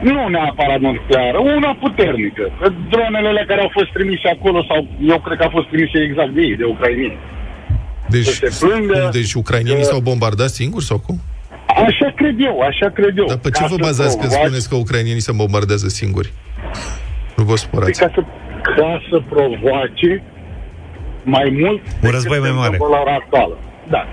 Nu 0.09 0.29
neapărat 0.29 0.81
nucleară, 0.81 1.39
una 1.57 1.73
puternică. 1.85 2.45
Că 2.61 2.67
Dronele 2.91 3.29
alea 3.29 3.45
care 3.51 3.61
au 3.61 3.71
fost 3.79 3.91
trimise 3.97 4.29
acolo, 4.37 4.59
sau 4.69 4.79
eu 5.13 5.19
cred 5.25 5.37
că 5.39 5.45
au 5.45 5.53
fost 5.59 5.69
trimise 5.69 5.99
exact 6.09 6.33
de 6.37 6.41
ei, 6.49 6.57
de 6.57 6.65
ucrainieni. 6.75 7.19
Deci, 8.15 8.25
Să 8.25 8.47
se 8.51 8.67
plângă 8.67 8.99
cum, 8.99 9.11
deci 9.19 9.33
ucrainienii 9.33 9.83
că- 9.83 9.91
s-au 9.93 10.01
bombardat 10.01 10.49
singuri 10.61 10.85
sau 10.85 10.99
cum? 11.07 11.17
Așa 11.89 12.09
cred 12.17 12.37
eu, 12.49 12.57
așa 12.61 12.89
cred 12.99 13.19
eu. 13.19 13.27
Dar 13.27 13.37
pe 13.47 13.51
ce 13.51 13.61
Ca 13.63 13.67
vă 13.67 13.77
să 13.79 13.85
bazați 13.89 14.09
când 14.19 14.19
provoace- 14.21 14.45
spuneți 14.47 14.69
că 14.69 14.75
ucrainienii 14.75 15.21
se 15.29 15.33
bombardează 15.33 15.89
singuri? 15.89 16.33
Nu 17.37 17.43
vă 17.45 17.49
Păi 17.53 17.59
supărați. 17.59 18.01
ca 18.01 18.11
să, 18.15 18.23
ca 18.77 19.03
să 19.11 19.23
provoace 19.29 20.23
mai 21.25 21.59
mult 21.63 21.81
Un 22.03 22.11
război 22.11 22.39
mai 22.39 22.51
mare. 22.51 22.77
la 22.79 23.01
ora 23.01 23.15
actuală. 23.15 23.59
Da. 23.91 24.07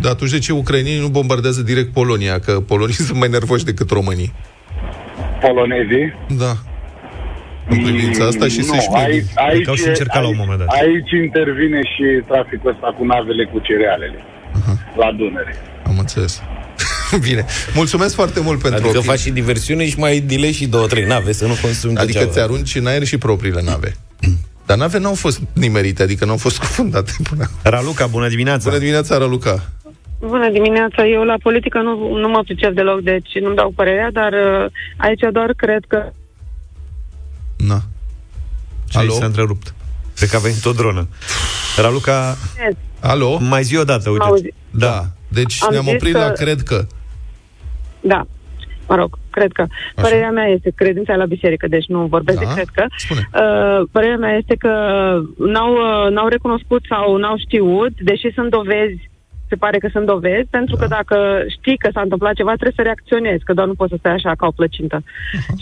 Dar 0.00 0.12
atunci 0.12 0.30
de 0.30 0.38
ce 0.38 0.52
ucrainienii 0.52 1.00
nu 1.00 1.08
bombardează 1.08 1.62
direct 1.62 1.92
Polonia? 1.92 2.38
Că 2.38 2.52
polonii 2.60 2.94
sunt 3.08 3.18
mai 3.18 3.28
nervoși 3.28 3.64
decât 3.64 3.90
românii. 3.90 4.32
Polonezii. 5.40 6.14
Da. 6.38 6.52
În 7.68 7.78
privința 7.82 8.24
asta 8.24 8.46
și 8.48 8.58
nu, 8.58 8.62
să-și 8.64 8.88
aici, 8.94 9.24
aici, 9.34 9.64
Că 9.64 9.70
au 9.70 9.76
și 9.76 9.88
încercat 9.88 10.22
la 10.22 10.28
un 10.28 10.34
moment 10.38 10.58
dat. 10.58 10.68
Aici 10.68 11.10
intervine 11.24 11.80
și 11.82 12.04
traficul 12.26 12.70
ăsta 12.70 12.94
cu 12.98 13.04
navele 13.04 13.44
cu 13.44 13.58
cerealele. 13.58 14.18
La 14.96 15.12
Dunăre. 15.12 15.54
Am 15.86 15.98
înțeles. 15.98 16.42
Bine. 17.28 17.44
Mulțumesc 17.74 18.14
foarte 18.14 18.40
mult 18.40 18.60
pentru 18.60 18.74
Adică 18.78 18.88
opinii. 18.98 19.06
faci 19.16 19.18
și 19.18 19.30
diversiune 19.30 19.88
și 19.88 19.98
mai 19.98 20.20
delay 20.20 20.52
și 20.52 20.66
două, 20.66 20.86
trei 20.86 21.04
nave, 21.04 21.32
să 21.32 21.46
nu 21.46 21.54
consumi 21.62 21.96
Adică 21.96 22.12
degeaba. 22.12 22.32
ți 22.32 22.40
arunci 22.40 22.74
în 22.74 22.86
aer 22.86 23.04
și 23.04 23.18
propriile 23.18 23.62
nave. 23.62 23.96
Dar 24.66 24.76
nave 24.76 24.98
n-au 24.98 25.14
fost 25.14 25.40
nimerite, 25.52 26.02
adică 26.02 26.24
n-au 26.24 26.36
fost 26.36 26.54
scufundate 26.60 27.12
până. 27.30 27.50
Raluca, 27.62 28.06
bună 28.06 28.28
dimineața. 28.28 28.64
Bună 28.68 28.78
dimineața, 28.78 29.18
Raluca. 29.18 29.70
Bună 30.20 30.50
dimineața, 30.50 31.06
eu 31.06 31.22
la 31.22 31.34
politică 31.42 31.78
nu, 31.78 32.16
nu 32.18 32.28
mă 32.28 32.42
pricep 32.44 32.74
deloc, 32.74 33.00
deci 33.02 33.28
nu-mi 33.42 33.56
dau 33.56 33.72
părerea, 33.76 34.10
dar 34.12 34.32
uh, 34.32 34.70
aici 34.96 35.20
doar 35.32 35.52
cred 35.56 35.84
că 35.88 36.12
Na. 37.56 37.82
Și 38.90 38.96
aici 38.96 39.08
Alo? 39.10 39.18
s-a 39.18 39.24
întrerupt. 39.24 39.74
Cred 40.16 40.28
că 40.28 40.36
a 40.36 40.38
venit 40.38 40.64
o 40.64 40.72
dronă. 40.72 41.08
Raluca, 41.76 42.36
Alo? 43.00 43.38
Mai 43.40 43.62
zi 43.62 43.76
o 43.76 43.84
dată, 43.84 44.10
uite. 44.10 44.24
Auzi. 44.24 44.52
Da. 44.70 45.06
Deci 45.28 45.56
Am 45.62 45.68
ne-am 45.70 45.84
zis 45.84 45.92
oprit 45.92 46.12
că- 46.12 46.18
la 46.18 46.30
cred 46.30 46.62
că. 46.62 46.86
Da. 48.06 48.26
Mă 48.88 48.94
rog, 48.94 49.18
cred 49.30 49.52
că. 49.52 49.64
Părerea 49.94 50.30
mea 50.30 50.46
este 50.46 50.70
credința 50.74 51.14
la 51.16 51.24
biserică, 51.24 51.66
deci 51.68 51.86
nu 51.86 52.06
vorbesc 52.06 52.38
Da. 52.40 52.44
de 52.46 52.52
cred 52.54 52.68
că. 52.74 52.84
Spune. 52.96 53.20
Uh, 53.34 53.88
părerea 53.92 54.16
mea 54.16 54.36
este 54.36 54.54
că 54.54 54.70
n-au, 55.38 55.72
uh, 55.72 56.10
n-au 56.10 56.28
recunoscut 56.28 56.82
sau 56.88 57.16
n-au 57.16 57.36
știut, 57.36 58.00
deși 58.00 58.32
sunt 58.34 58.50
dovezi, 58.50 59.10
se 59.48 59.56
pare 59.56 59.78
că 59.78 59.88
sunt 59.92 60.06
dovezi, 60.06 60.48
pentru 60.50 60.76
că 60.76 60.86
dacă 60.88 61.44
știi 61.48 61.76
că 61.76 61.88
s-a 61.92 62.00
întâmplat 62.00 62.34
ceva, 62.34 62.52
trebuie 62.52 62.72
să 62.76 62.82
reacționezi, 62.82 63.44
că 63.44 63.52
doar 63.52 63.66
nu 63.66 63.74
poți 63.74 63.90
să 63.90 63.96
stai 63.98 64.12
așa 64.12 64.32
ca 64.36 64.46
o 64.46 64.50
plăcintă. 64.50 65.02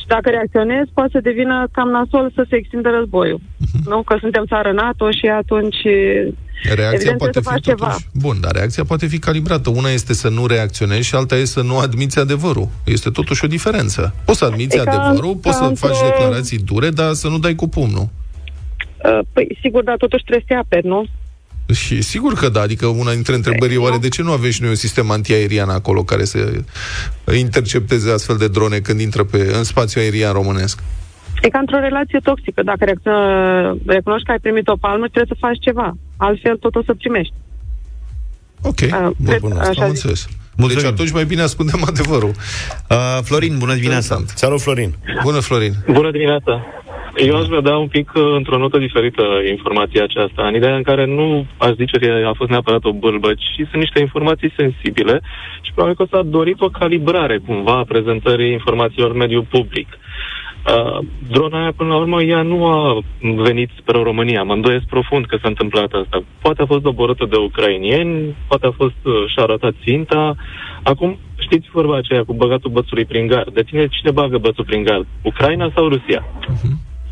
Și 0.00 0.06
dacă 0.06 0.30
reacționezi, 0.30 0.90
poate 0.94 1.10
să 1.12 1.20
devină 1.20 1.66
cam 1.72 1.88
nasol 1.88 2.30
să 2.34 2.44
se 2.48 2.56
extindă 2.56 2.90
războiul. 2.90 3.40
Nu? 3.84 4.02
Că 4.02 4.16
suntem 4.20 4.44
țară 4.46 4.72
NATO 4.72 5.10
și 5.10 5.26
atunci 5.26 5.82
Reacția 6.62 6.88
Evident, 6.92 7.18
poate 7.18 7.32
trebuie 7.40 7.54
fi 7.58 7.64
să 7.64 7.70
faci 7.70 7.78
totuși... 7.78 7.96
ceva. 7.96 8.10
Bun, 8.26 8.40
dar 8.40 8.52
reacția 8.52 8.84
poate 8.84 9.06
fi 9.06 9.18
calibrată. 9.18 9.70
Una 9.70 9.90
este 9.90 10.14
să 10.14 10.28
nu 10.28 10.46
reacționezi 10.46 11.06
și 11.06 11.14
alta 11.14 11.34
este 11.36 11.46
să 11.60 11.62
nu 11.62 11.78
admiți 11.78 12.18
adevărul. 12.18 12.68
Este 12.84 13.10
totuși 13.10 13.44
o 13.44 13.48
diferență. 13.48 14.14
Poți 14.24 14.38
să 14.38 14.44
admiți 14.44 14.76
E 14.76 14.80
ca- 14.84 14.90
adevărul, 14.92 15.34
poți 15.36 15.58
ca 15.58 15.66
să 15.66 15.74
faci 15.74 15.90
într-o- 15.90 16.06
declarații 16.08 16.58
dure, 16.58 16.90
dar 16.90 17.12
să 17.12 17.28
nu 17.28 17.38
dai 17.38 17.54
cu 17.54 17.68
pumnul. 17.68 18.08
Uh, 19.04 19.18
Păi, 19.32 19.58
sigur, 19.62 19.82
dar 19.82 19.96
totuși 19.96 20.22
trebuie 20.24 20.44
să 20.48 20.54
te 20.54 20.60
aperi, 20.60 20.86
nu? 20.86 21.04
Și 21.74 22.02
sigur 22.02 22.32
că 22.34 22.48
da, 22.48 22.60
adică 22.60 22.86
una 22.86 23.12
dintre 23.12 23.34
întrebări 23.34 23.74
e 23.74 23.76
oare 23.76 23.96
de 23.98 24.08
ce 24.08 24.22
nu 24.22 24.32
avem 24.32 24.50
și 24.50 24.60
noi 24.60 24.70
un 24.70 24.76
sistem 24.76 25.10
antiaerian 25.10 25.68
acolo 25.68 26.02
care 26.04 26.24
să 26.24 26.52
intercepteze 27.36 28.10
astfel 28.10 28.36
de 28.36 28.48
drone 28.48 28.78
când 28.78 29.00
intră 29.00 29.24
pe, 29.24 29.50
în 29.56 29.64
spațiu 29.64 30.00
aerian 30.00 30.32
românesc? 30.32 30.82
E 31.44 31.48
ca 31.48 31.58
într-o 31.58 31.78
relație 31.78 32.18
toxică. 32.22 32.62
Dacă 32.62 32.84
reacționă, 32.84 33.76
recunoști 33.86 34.26
că 34.26 34.32
ai 34.32 34.38
primit 34.46 34.68
o 34.68 34.76
palmă, 34.76 35.06
trebuie 35.08 35.32
să 35.38 35.44
faci 35.46 35.58
ceva. 35.60 35.88
Altfel, 36.16 36.56
tot 36.56 36.74
o 36.74 36.82
să 36.84 36.94
primești. 36.94 37.34
Ok, 38.62 38.80
Uh, 38.82 38.90
bun, 39.16 39.26
cred- 39.26 39.40
bun, 39.40 39.50
asta 39.52 39.68
așa 39.70 39.82
am 39.84 39.88
zic. 39.94 39.96
înțeles. 39.96 40.20
Mulțumim. 40.56 40.82
Deci 40.82 40.92
atunci 40.92 41.12
mai 41.18 41.24
bine 41.24 41.42
ascundem 41.42 41.80
adevărul. 41.92 42.32
Uh, 42.90 43.18
Florin, 43.22 43.54
bună 43.58 43.74
dimineața. 43.74 44.14
Interesant. 44.14 44.28
Salut, 44.44 44.60
Florin. 44.60 44.90
Bună, 45.22 45.40
Florin. 45.40 45.72
Bună 45.98 46.10
dimineața! 46.10 46.54
Eu 47.16 47.36
aș 47.36 47.46
vedea 47.46 47.76
un 47.76 47.88
pic 47.88 48.08
uh, 48.14 48.22
într-o 48.36 48.58
notă 48.58 48.78
diferită 48.78 49.22
informația 49.50 50.02
aceasta, 50.02 50.46
în 50.46 50.54
ideea 50.54 50.76
în 50.76 50.82
care 50.82 51.04
nu 51.06 51.46
aș 51.56 51.72
zice 51.82 51.98
că 51.98 52.06
a 52.26 52.32
fost 52.36 52.50
neapărat 52.50 52.84
o 52.84 52.92
bâlbă, 52.92 53.30
ci 53.34 53.54
sunt 53.70 53.80
niște 53.84 54.00
informații 54.00 54.52
sensibile 54.56 55.20
și 55.62 55.72
probabil 55.74 55.96
că 55.96 56.04
s-a 56.10 56.22
dorit 56.22 56.60
o 56.60 56.68
calibrare 56.68 57.38
cumva 57.46 57.76
a 57.78 57.84
prezentării 57.92 58.52
informațiilor 58.52 59.10
în 59.10 59.16
mediul 59.16 59.46
public. 59.50 59.88
Uh, 59.90 59.98
drona 61.28 61.60
aia, 61.60 61.72
până 61.76 61.88
la 61.88 61.96
urmă, 61.96 62.22
ea 62.22 62.42
nu 62.42 62.66
a 62.66 63.00
venit 63.20 63.70
spre 63.80 64.02
România. 64.02 64.42
Mă 64.42 64.52
îndoiesc 64.52 64.84
profund 64.84 65.26
că 65.26 65.36
s-a 65.42 65.48
întâmplat 65.48 65.92
asta. 65.92 66.24
Poate 66.40 66.62
a 66.62 66.66
fost 66.66 66.82
doborâtă 66.82 67.26
de 67.30 67.36
ucrainieni, 67.36 68.36
poate 68.48 68.66
a 68.66 68.70
fost 68.70 69.00
uh, 69.02 69.12
și-a 69.32 69.42
arătat 69.42 69.74
ținta. 69.84 70.36
Acum, 70.82 71.18
știți 71.38 71.68
vorba 71.72 71.96
aceea 71.96 72.24
cu 72.24 72.34
băgatul 72.34 72.70
bățului 72.70 73.04
prin 73.04 73.26
gard. 73.26 73.54
De 73.54 73.62
tine 73.62 73.86
cine 73.86 74.10
bagă 74.10 74.38
bățul 74.38 74.64
prin 74.64 74.82
gard? 74.82 75.06
Ucraina 75.22 75.70
sau 75.74 75.88
Rusia? 75.88 76.24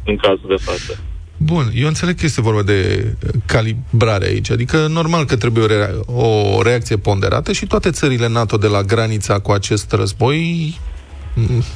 În 0.05 0.17
cazul 0.17 0.49
de 0.49 0.57
față. 0.59 1.03
Bun, 1.37 1.65
eu 1.75 1.87
înțeleg 1.87 2.15
că 2.15 2.25
este 2.25 2.41
vorba 2.41 2.63
de 2.63 3.07
uh, 3.07 3.31
calibrare 3.47 4.27
aici, 4.27 4.51
adică 4.51 4.87
normal 4.87 5.25
că 5.25 5.37
trebuie 5.37 5.65
o, 5.65 5.67
rea- 5.67 5.91
o 6.07 6.63
reacție 6.63 6.97
ponderată 6.97 7.53
și 7.53 7.67
toate 7.67 7.91
țările 7.91 8.29
NATO 8.29 8.57
de 8.57 8.67
la 8.67 8.83
granița 8.83 9.39
cu 9.39 9.53
acest 9.53 9.93
război, 9.93 10.75
m, 10.75 10.92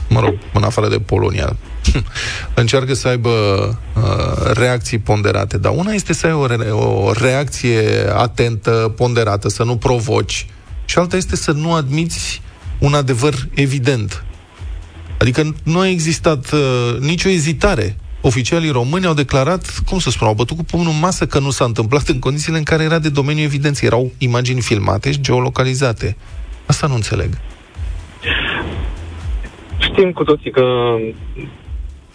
mă 0.08 0.20
rog, 0.20 0.34
în 0.52 0.62
afară 0.62 0.88
de 0.88 0.98
Polonia, 0.98 1.56
încearcă 2.54 2.94
să 2.94 3.08
aibă 3.08 3.30
uh, 3.96 4.52
reacții 4.52 4.98
ponderate, 4.98 5.58
dar 5.58 5.72
una 5.76 5.92
este 5.92 6.12
să 6.12 6.26
ai 6.26 6.32
o, 6.32 6.46
re- 6.46 6.70
o 6.70 7.12
reacție 7.12 8.12
atentă, 8.14 8.92
ponderată, 8.96 9.48
să 9.48 9.64
nu 9.64 9.76
provoci, 9.76 10.46
și 10.84 10.98
alta 10.98 11.16
este 11.16 11.36
să 11.36 11.52
nu 11.52 11.75
admiți 11.75 12.42
un 12.78 12.94
adevăr 12.94 13.48
evident. 13.54 14.25
Adică 15.18 15.54
nu 15.62 15.78
a 15.78 15.88
existat 15.88 16.50
uh, 16.52 16.97
nicio 17.00 17.28
ezitare. 17.28 17.97
Oficialii 18.21 18.71
români 18.71 19.06
au 19.06 19.14
declarat, 19.14 19.82
cum 19.86 19.99
să 19.99 20.10
spun, 20.10 20.26
au 20.26 20.34
bătut 20.34 20.56
cu 20.56 20.64
pumnul 20.64 20.92
în 20.92 20.99
masă 20.99 21.26
că 21.26 21.38
nu 21.38 21.50
s-a 21.50 21.64
întâmplat 21.64 22.08
în 22.08 22.19
condițiile 22.19 22.58
în 22.58 22.64
care 22.64 22.82
era 22.82 22.99
de 22.99 23.08
domeniu 23.08 23.42
evidenței. 23.42 23.88
Erau 23.88 24.12
imagini 24.19 24.60
filmate 24.60 25.12
și 25.12 25.21
geolocalizate. 25.21 26.16
Asta 26.66 26.86
nu 26.86 26.95
înțeleg. 26.95 27.38
Știm 29.97 30.13
cu 30.13 30.25
toții 30.25 30.50
că 30.50 30.97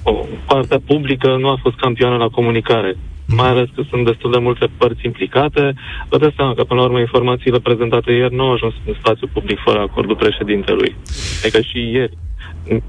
o, 0.03 0.25
partea 0.45 0.79
publică 0.85 1.27
nu 1.39 1.49
a 1.49 1.59
fost 1.61 1.75
campioană 1.75 2.17
la 2.17 2.27
comunicare. 2.27 2.97
Mai 3.27 3.49
ales 3.49 3.67
că 3.75 3.81
sunt 3.89 4.05
destul 4.05 4.31
de 4.31 4.37
multe 4.37 4.65
părți 4.77 5.05
implicate. 5.05 5.73
Vă 6.09 6.17
dați 6.17 6.35
seama 6.35 6.53
că, 6.53 6.63
până 6.63 6.79
la 6.79 6.85
urmă, 6.85 6.99
informațiile 6.99 7.59
prezentate 7.59 8.11
ieri 8.11 8.35
nu 8.35 8.43
au 8.43 8.53
ajuns 8.53 8.73
în 8.85 8.93
spațiu 8.99 9.27
public 9.33 9.59
fără 9.65 9.79
acordul 9.79 10.15
președintelui. 10.15 10.95
Adică 11.41 11.61
și 11.61 11.79
ieri 11.91 12.17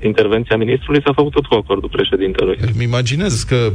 intervenția 0.02 0.57
ministrului 0.57 1.02
s-a 1.05 1.12
făcut 1.12 1.33
tot 1.33 1.46
cu 1.46 1.55
acordul 1.55 1.88
președintelui. 1.88 2.57
Îmi 2.74 2.85
imaginez 2.85 3.42
că 3.42 3.72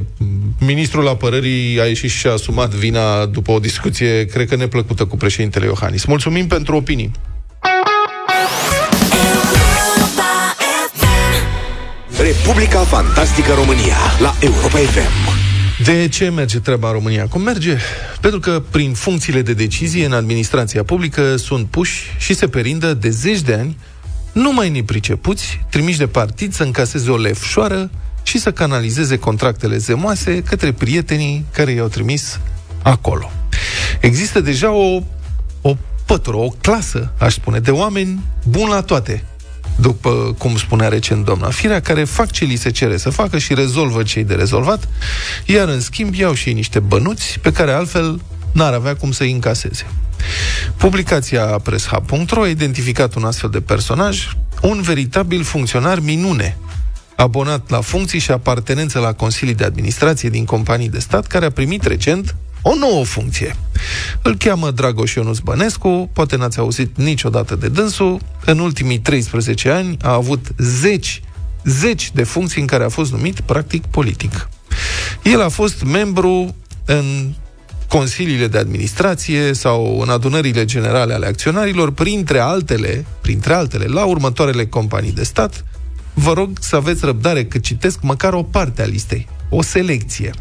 ministrul 0.60 1.08
apărării 1.08 1.80
a 1.82 1.86
ieșit 1.86 2.10
și 2.10 2.27
a 2.27 2.32
asumat 2.32 2.69
vina 2.69 3.25
după 3.25 3.51
o 3.51 3.60
discuție, 3.60 4.25
cred 4.25 4.47
că 4.47 4.56
neplăcută 4.56 5.06
cu 5.06 5.17
președintele 5.17 5.65
Iohannis. 5.65 6.06
Mulțumim 6.06 6.47
pentru 6.47 6.75
opinii. 6.75 7.12
Republica 12.27 12.79
Fantastică 12.79 13.53
România 13.53 13.97
la 14.19 14.35
Europa 14.39 14.77
FM. 14.77 15.37
De 15.83 16.07
ce 16.07 16.29
merge 16.29 16.59
treaba 16.59 16.87
în 16.87 16.93
România? 16.93 17.27
Cum 17.27 17.41
merge? 17.41 17.77
Pentru 18.21 18.39
că 18.39 18.63
prin 18.71 18.93
funcțiile 18.93 19.41
de 19.41 19.53
decizie 19.53 20.05
în 20.05 20.13
administrația 20.13 20.83
publică 20.83 21.35
sunt 21.35 21.67
puși 21.67 22.03
și 22.17 22.33
se 22.33 22.47
perindă 22.47 22.93
de 22.93 23.09
zeci 23.09 23.41
de 23.41 23.53
ani 23.53 23.77
numai 24.31 24.69
nepricepuți, 24.69 25.65
trimiși 25.69 25.97
de 25.97 26.07
partid 26.07 26.53
să 26.53 26.63
încaseze 26.63 27.11
o 27.11 27.17
lefșoară 27.17 27.89
și 28.23 28.39
să 28.39 28.51
canalizeze 28.51 29.17
contractele 29.17 29.77
zemoase 29.77 30.43
către 30.43 30.71
prietenii 30.71 31.45
care 31.51 31.71
i-au 31.71 31.87
trimis 31.87 32.39
acolo. 32.81 33.31
Există 33.99 34.39
deja 34.39 34.71
o, 34.71 35.01
o 35.61 35.75
pătură, 36.05 36.37
o 36.37 36.49
clasă, 36.61 37.13
aș 37.19 37.33
spune, 37.33 37.59
de 37.59 37.71
oameni 37.71 38.19
buni 38.43 38.69
la 38.69 38.81
toate, 38.81 39.23
după 39.79 40.35
cum 40.37 40.57
spunea 40.57 40.87
recent 40.87 41.25
doamna 41.25 41.49
Firea, 41.49 41.81
care 41.81 42.03
fac 42.03 42.31
ce 42.31 42.45
li 42.45 42.55
se 42.55 42.69
cere 42.69 42.97
să 42.97 43.09
facă 43.09 43.37
și 43.37 43.53
rezolvă 43.53 44.03
cei 44.03 44.23
de 44.23 44.33
rezolvat, 44.33 44.87
iar 45.45 45.67
în 45.67 45.79
schimb 45.79 46.13
iau 46.13 46.33
și 46.33 46.47
ei 46.47 46.53
niște 46.53 46.79
bănuți 46.79 47.39
pe 47.39 47.51
care 47.51 47.71
altfel 47.71 48.21
n-ar 48.51 48.73
avea 48.73 48.95
cum 48.95 49.11
să-i 49.11 49.31
încaseze. 49.31 49.85
Publicația 50.77 51.43
presshub.ro 51.45 52.41
a 52.41 52.47
identificat 52.47 53.13
un 53.13 53.23
astfel 53.23 53.49
de 53.49 53.61
personaj, 53.61 54.29
un 54.61 54.81
veritabil 54.81 55.43
funcționar 55.43 55.99
minune, 55.99 56.57
abonat 57.15 57.69
la 57.69 57.81
funcții 57.81 58.19
și 58.19 58.31
apartenență 58.31 58.99
la 58.99 59.13
consilii 59.13 59.53
de 59.53 59.63
administrație 59.63 60.29
din 60.29 60.45
companii 60.45 60.89
de 60.89 60.99
stat, 60.99 61.27
care 61.27 61.45
a 61.45 61.51
primit 61.51 61.83
recent 61.83 62.35
o 62.67 62.75
nouă 62.75 63.06
funcție. 63.06 63.56
Îl 64.21 64.38
cheamă 64.38 64.71
Dragoș 64.71 65.13
Ionuț 65.13 65.38
Bănescu, 65.38 66.10
poate 66.13 66.36
n-ați 66.36 66.60
auzit 66.60 66.97
niciodată 66.97 67.56
de 67.56 67.67
dânsul, 67.67 68.19
în 68.45 68.60
ultimii 68.60 68.99
13 68.99 69.69
ani 69.69 69.97
a 70.01 70.13
avut 70.13 70.47
zeci, 70.58 71.21
zeci 71.63 72.12
de 72.13 72.23
funcții 72.23 72.62
în 72.62 72.67
care 72.67 72.84
a 72.84 72.89
fost 72.89 73.12
numit 73.12 73.39
practic 73.39 73.86
politic. 73.86 74.49
El 75.23 75.41
a 75.41 75.49
fost 75.49 75.84
membru 75.84 76.56
în 76.86 77.34
consiliile 77.88 78.47
de 78.47 78.58
administrație 78.58 79.53
sau 79.53 79.99
în 80.01 80.10
adunările 80.10 80.65
generale 80.65 81.13
ale 81.13 81.25
acționarilor, 81.25 81.91
printre 81.91 82.39
altele, 82.39 83.06
printre 83.21 83.53
altele, 83.53 83.86
la 83.86 84.06
următoarele 84.06 84.65
companii 84.65 85.12
de 85.12 85.23
stat, 85.23 85.65
vă 86.13 86.34
rog 86.34 86.49
să 86.60 86.75
aveți 86.75 87.06
răbdare 87.06 87.45
că 87.45 87.58
citesc 87.58 88.01
măcar 88.01 88.34
o 88.34 88.43
parte 88.43 88.82
a 88.82 88.86
listei, 88.86 89.27
o 89.49 89.62
selecție. 89.62 90.32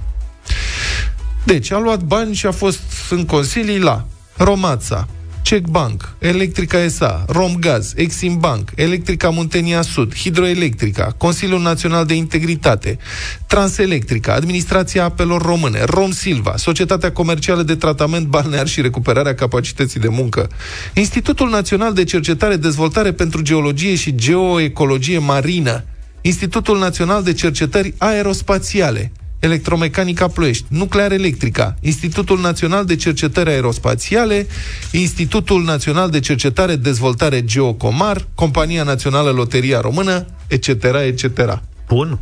Deci, 1.47 1.71
a 1.71 1.79
luat 1.79 2.03
bani 2.03 2.35
și 2.35 2.47
a 2.47 2.51
fost 2.51 2.81
în 3.11 3.25
consilii 3.25 3.79
la 3.79 4.07
Romața, 4.37 5.09
Czech 5.43 5.69
Bank, 5.69 6.15
Electrica 6.19 6.89
SA, 6.89 7.25
Romgaz, 7.29 7.93
Exim 7.97 8.39
Bank, 8.39 8.71
Electrica 8.75 9.29
Muntenia 9.29 9.83
Sud, 9.83 10.15
Hidroelectrica, 10.15 11.15
Consiliul 11.17 11.61
Național 11.61 12.07
de 12.07 12.15
Integritate, 12.15 12.99
Transelectrica, 13.47 14.35
Administrația 14.35 15.05
Apelor 15.05 15.43
Române, 15.43 15.85
Rom 15.85 16.11
Silva, 16.11 16.57
Societatea 16.57 17.13
Comercială 17.13 17.63
de 17.63 17.77
Tratament 17.77 18.27
Balnear 18.27 18.67
și 18.67 18.81
Recuperarea 18.81 19.35
Capacității 19.35 20.01
de 20.01 20.09
Muncă, 20.09 20.49
Institutul 20.95 21.49
Național 21.49 21.93
de 21.93 22.05
Cercetare 22.05 22.57
Dezvoltare 22.57 23.13
pentru 23.13 23.43
Geologie 23.43 23.95
și 23.95 24.15
Geoecologie 24.15 25.19
Marină, 25.19 25.85
Institutul 26.21 26.79
Național 26.79 27.23
de 27.23 27.33
Cercetări 27.33 27.95
Aerospațiale, 27.99 29.13
Electromecanica 29.39 30.29
Ploiești, 30.29 30.65
Nuclear 30.69 31.13
Electrica, 31.13 31.75
Institutul 31.81 32.41
Național 32.41 32.85
de 32.85 32.97
Cercetări 32.97 33.51
Aerospațiale, 33.51 34.47
Institutul 34.91 35.65
Național 35.65 36.11
de 36.11 36.21
Cercetare 36.21 36.77
Dezvoltare 36.77 37.45
Geocomar, 37.45 38.27
Compania 38.35 38.83
Națională 38.83 39.31
Loteria 39.31 39.81
Română, 39.81 40.27
etc., 40.47 40.69
etc. 41.07 41.63
Bun. 41.89 42.19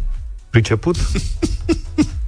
Priceput? 0.51 0.97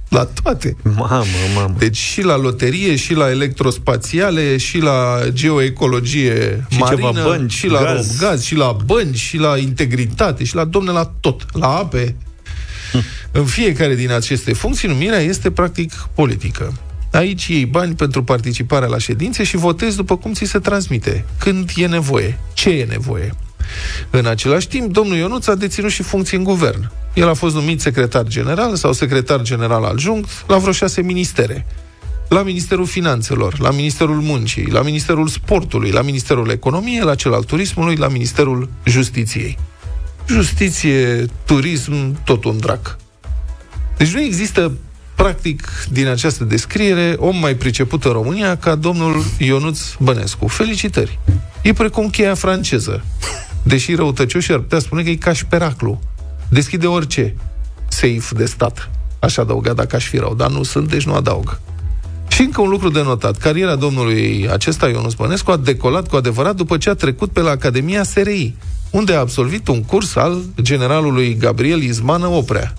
La 0.09 0.27
toate. 0.43 0.75
Mamă, 0.95 1.25
mamă. 1.55 1.75
Deci 1.77 1.97
și 1.97 2.21
la 2.21 2.37
loterie, 2.37 2.95
și 2.95 3.13
la 3.13 3.29
electrospațiale, 3.29 4.57
și 4.57 4.77
la 4.77 5.19
geoecologie 5.29 6.65
Și 6.69 6.77
marină, 6.77 7.11
ceva 7.11 7.27
bănci, 7.27 7.53
și 7.53 7.67
la 7.67 7.81
gaz. 7.83 8.19
gaz, 8.19 8.43
și 8.43 8.55
la 8.55 8.77
bănci, 8.85 9.17
și 9.17 9.37
la 9.37 9.57
integritate, 9.57 10.43
și 10.43 10.55
la 10.55 10.65
domne 10.65 10.91
la 10.91 11.11
tot, 11.19 11.45
la 11.53 11.67
ape. 11.67 12.15
În 13.31 13.45
fiecare 13.45 13.95
din 13.95 14.11
aceste 14.11 14.53
funcții, 14.53 14.87
numirea 14.87 15.19
este 15.19 15.51
practic 15.51 15.93
politică. 16.13 16.73
Aici 17.11 17.47
iei 17.47 17.65
bani 17.65 17.95
pentru 17.95 18.23
participarea 18.23 18.87
la 18.87 18.97
ședințe 18.97 19.43
și 19.43 19.57
votezi 19.57 19.95
după 19.95 20.17
cum 20.17 20.33
ți 20.33 20.45
se 20.45 20.59
transmite, 20.59 21.25
când 21.39 21.71
e 21.75 21.87
nevoie, 21.87 22.39
ce 22.53 22.69
e 22.69 22.85
nevoie. 22.85 23.33
În 24.09 24.25
același 24.25 24.67
timp, 24.67 24.91
domnul 24.91 25.17
Ionuț 25.17 25.47
a 25.47 25.55
deținut 25.55 25.91
și 25.91 26.03
funcții 26.03 26.37
în 26.37 26.43
guvern. 26.43 26.91
El 27.13 27.29
a 27.29 27.33
fost 27.33 27.55
numit 27.55 27.81
secretar 27.81 28.23
general 28.23 28.75
sau 28.75 28.93
secretar 28.93 29.41
general 29.41 29.83
adjunct 29.83 30.29
la 30.47 30.57
vreo 30.57 30.71
șase 30.71 31.01
ministere. 31.01 31.65
La 32.29 32.43
Ministerul 32.43 32.85
Finanțelor, 32.85 33.59
la 33.59 33.71
Ministerul 33.71 34.21
Muncii, 34.21 34.65
la 34.71 34.81
Ministerul 34.81 35.27
Sportului, 35.27 35.91
la 35.91 36.01
Ministerul 36.01 36.49
Economiei, 36.49 37.03
la 37.03 37.15
cel 37.15 37.33
al 37.33 37.43
Turismului, 37.43 37.95
la 37.95 38.07
Ministerul 38.07 38.69
Justiției. 38.85 39.57
Justiție, 40.27 41.25
turism, 41.45 42.23
tot 42.23 42.43
un 42.43 42.57
drac. 42.57 42.97
Deci 43.97 44.13
nu 44.13 44.21
există, 44.21 44.71
practic, 45.15 45.67
din 45.89 46.07
această 46.07 46.43
descriere, 46.43 47.15
om 47.17 47.37
mai 47.37 47.55
priceput 47.55 48.03
în 48.05 48.11
România 48.11 48.57
ca 48.57 48.75
domnul 48.75 49.23
Ionuț 49.37 49.79
Bănescu. 49.99 50.47
Felicitări! 50.47 51.19
E 51.61 51.73
precum 51.73 52.09
cheia 52.09 52.33
franceză. 52.33 53.03
Deși 53.63 53.95
răutăcioșii 53.95 54.53
ar 54.53 54.59
putea 54.59 54.79
spune 54.79 55.03
că 55.03 55.09
e 55.09 55.15
ca 55.15 55.33
șperaclu. 55.33 55.99
Deschide 56.49 56.87
orice 56.87 57.35
safe 57.87 58.35
de 58.35 58.45
stat. 58.45 58.89
Aș 59.19 59.37
adăuga 59.37 59.73
dacă 59.73 59.95
aș 59.95 60.07
fi 60.07 60.17
rău, 60.17 60.35
dar 60.35 60.49
nu 60.49 60.63
sunt, 60.63 60.89
deci 60.89 61.05
nu 61.05 61.13
adaug. 61.13 61.59
Și 62.27 62.41
încă 62.41 62.61
un 62.61 62.69
lucru 62.69 62.89
de 62.89 63.01
notat. 63.01 63.37
Cariera 63.37 63.75
domnului 63.75 64.49
acesta, 64.51 64.87
Ionuț 64.87 65.13
Bănescu, 65.13 65.51
a 65.51 65.57
decolat 65.57 66.07
cu 66.07 66.15
adevărat 66.15 66.55
după 66.55 66.77
ce 66.77 66.89
a 66.89 66.93
trecut 66.93 67.31
pe 67.31 67.39
la 67.39 67.49
Academia 67.49 68.03
SRI, 68.03 68.55
unde 68.91 69.13
a 69.13 69.19
absolvit 69.19 69.67
un 69.67 69.83
curs 69.83 70.15
al 70.15 70.41
generalului 70.61 71.35
Gabriel 71.35 71.81
Izmană 71.81 72.27
Oprea. 72.27 72.73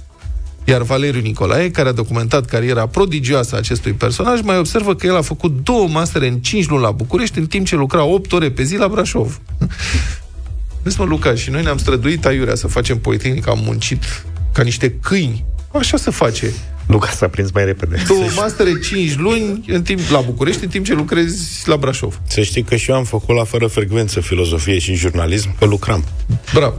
Iar 0.64 0.82
Valeriu 0.82 1.20
Nicolae, 1.20 1.70
care 1.70 1.88
a 1.88 1.92
documentat 1.92 2.44
cariera 2.44 2.86
prodigioasă 2.86 3.54
a 3.54 3.58
acestui 3.58 3.92
personaj, 3.92 4.40
mai 4.40 4.58
observă 4.58 4.94
că 4.94 5.06
el 5.06 5.16
a 5.16 5.22
făcut 5.22 5.64
două 5.64 5.88
mastere 5.88 6.28
în 6.28 6.38
5 6.38 6.68
luni 6.68 6.82
la 6.82 6.90
București, 6.90 7.38
în 7.38 7.46
timp 7.46 7.66
ce 7.66 7.76
lucra 7.76 8.04
8 8.04 8.32
ore 8.32 8.50
pe 8.50 8.62
zi 8.62 8.76
la 8.76 8.88
Brașov. 8.88 9.40
Vezi, 10.82 10.98
mă, 10.98 11.04
Luca, 11.04 11.34
și 11.34 11.50
noi 11.50 11.62
ne-am 11.62 11.78
străduit 11.78 12.26
aiurea 12.26 12.54
să 12.54 12.66
facem 12.66 12.98
Politehnic, 12.98 13.48
am 13.48 13.58
muncit 13.62 14.04
ca 14.52 14.62
niște 14.62 14.90
câini. 15.02 15.44
Așa 15.72 15.96
se 15.96 16.10
face. 16.10 16.52
Luca 16.88 17.10
s-a 17.10 17.28
prins 17.28 17.50
mai 17.50 17.64
repede. 17.64 18.02
Două 18.06 18.26
mastere, 18.36 18.78
5 18.78 19.16
luni 19.16 19.64
în 19.66 19.82
timp, 19.82 20.00
la 20.10 20.20
București, 20.20 20.64
în 20.64 20.70
timp 20.70 20.84
ce 20.84 20.94
lucrezi 20.94 21.68
la 21.68 21.76
Brașov. 21.76 22.20
Să 22.26 22.42
știi 22.42 22.62
că 22.62 22.76
și 22.76 22.90
eu 22.90 22.96
am 22.96 23.04
făcut 23.04 23.36
la 23.36 23.44
fără 23.44 23.66
frecvență 23.66 24.20
filozofie 24.20 24.78
și 24.78 24.94
jurnalism, 24.94 25.58
că 25.58 25.64
lucram. 25.64 26.04
Bravo. 26.52 26.76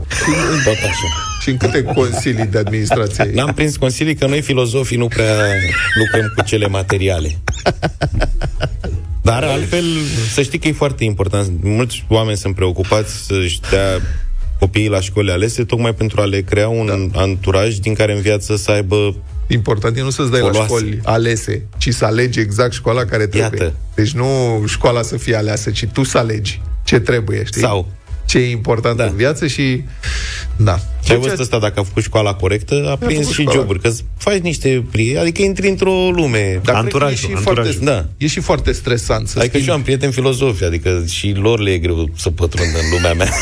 Tot 0.64 0.74
așa. 0.74 1.08
Și 1.42 1.50
în 1.50 1.56
câte 1.56 1.82
consilii 1.82 2.46
de 2.46 2.58
administrație? 2.58 3.30
N-am 3.34 3.54
prins 3.54 3.76
consilii 3.76 4.14
că 4.14 4.26
noi 4.26 4.40
filozofii 4.40 4.96
nu 4.96 5.08
prea 5.08 5.34
lucrăm 5.94 6.32
cu 6.36 6.44
cele 6.44 6.66
materiale. 6.66 7.38
Dar 9.22 9.42
altfel, 9.42 9.84
să 10.32 10.42
știi 10.42 10.58
că 10.58 10.68
e 10.68 10.72
foarte 10.72 11.04
important. 11.04 11.50
Mulți 11.62 12.04
oameni 12.08 12.36
sunt 12.36 12.54
preocupați 12.54 13.26
să-și 13.26 13.60
dea 13.70 14.00
copiii 14.58 14.88
la 14.88 15.00
școli 15.00 15.30
alese, 15.30 15.64
tocmai 15.64 15.94
pentru 15.94 16.20
a 16.20 16.24
le 16.24 16.40
crea 16.40 16.68
un 16.68 17.10
da. 17.12 17.20
anturaj 17.20 17.74
din 17.74 17.94
care 17.94 18.14
în 18.14 18.20
viață 18.20 18.56
să 18.56 18.70
aibă 18.70 19.14
Important 19.52 19.96
e 19.96 20.02
nu 20.02 20.10
să-ți 20.10 20.30
dai 20.30 20.40
la 20.40 20.46
Foloase. 20.46 20.66
școli 20.74 21.00
alese, 21.04 21.62
ci 21.78 21.88
să 21.94 22.04
alegi 22.04 22.40
exact 22.40 22.72
școala 22.72 23.04
care 23.04 23.26
trebuie. 23.26 23.60
Iată. 23.62 23.74
Deci 23.94 24.10
nu 24.10 24.62
școala 24.66 25.02
să 25.02 25.16
fie 25.16 25.36
aleasă, 25.36 25.70
ci 25.70 25.86
tu 25.92 26.02
să 26.02 26.18
alegi 26.18 26.60
ce 26.84 26.98
trebuie, 27.00 27.44
știi? 27.44 27.60
Sau. 27.60 27.88
Ce 28.26 28.38
e 28.38 28.50
important 28.50 28.96
Da. 28.96 29.04
în 29.04 29.16
viață 29.16 29.46
și... 29.46 29.82
Da. 30.56 30.78
Și 31.04 31.12
ai 31.12 31.18
văzut 31.18 31.38
ăsta, 31.38 31.58
dacă 31.58 31.80
a 31.80 31.82
făcut 31.82 32.02
școala 32.02 32.34
corectă, 32.34 32.88
a 32.90 32.96
prins 32.96 33.18
făcut 33.20 33.34
și 33.34 33.40
școala. 33.40 33.58
joburi. 33.60 33.80
Că 33.80 33.90
faci 34.16 34.38
niște 34.38 34.84
prieteni, 34.90 35.18
adică 35.20 35.42
intri 35.42 35.68
într-o 35.68 36.10
lume. 36.10 36.60
Dar 36.64 36.74
Anturajul, 36.74 37.16
cred 37.16 37.30
că 37.32 37.38
e 37.38 37.42
și 37.42 37.48
anturajul. 37.48 37.72
Foarte, 37.82 37.90
Da. 38.02 38.06
E 38.16 38.26
și 38.26 38.40
foarte 38.40 38.72
stresant 38.72 39.28
să 39.28 39.38
Adică 39.38 39.56
schimbi- 39.58 39.62
și 39.62 39.68
eu 39.68 39.74
am 39.74 39.82
prieteni 39.82 40.12
filozofi, 40.12 40.64
adică 40.64 41.04
și 41.08 41.32
lor 41.36 41.60
le 41.60 41.70
e 41.70 41.78
greu 41.78 42.10
să 42.16 42.30
pătrundă 42.30 42.78
în 42.78 42.90
lumea 42.92 43.14
mea. 43.14 43.32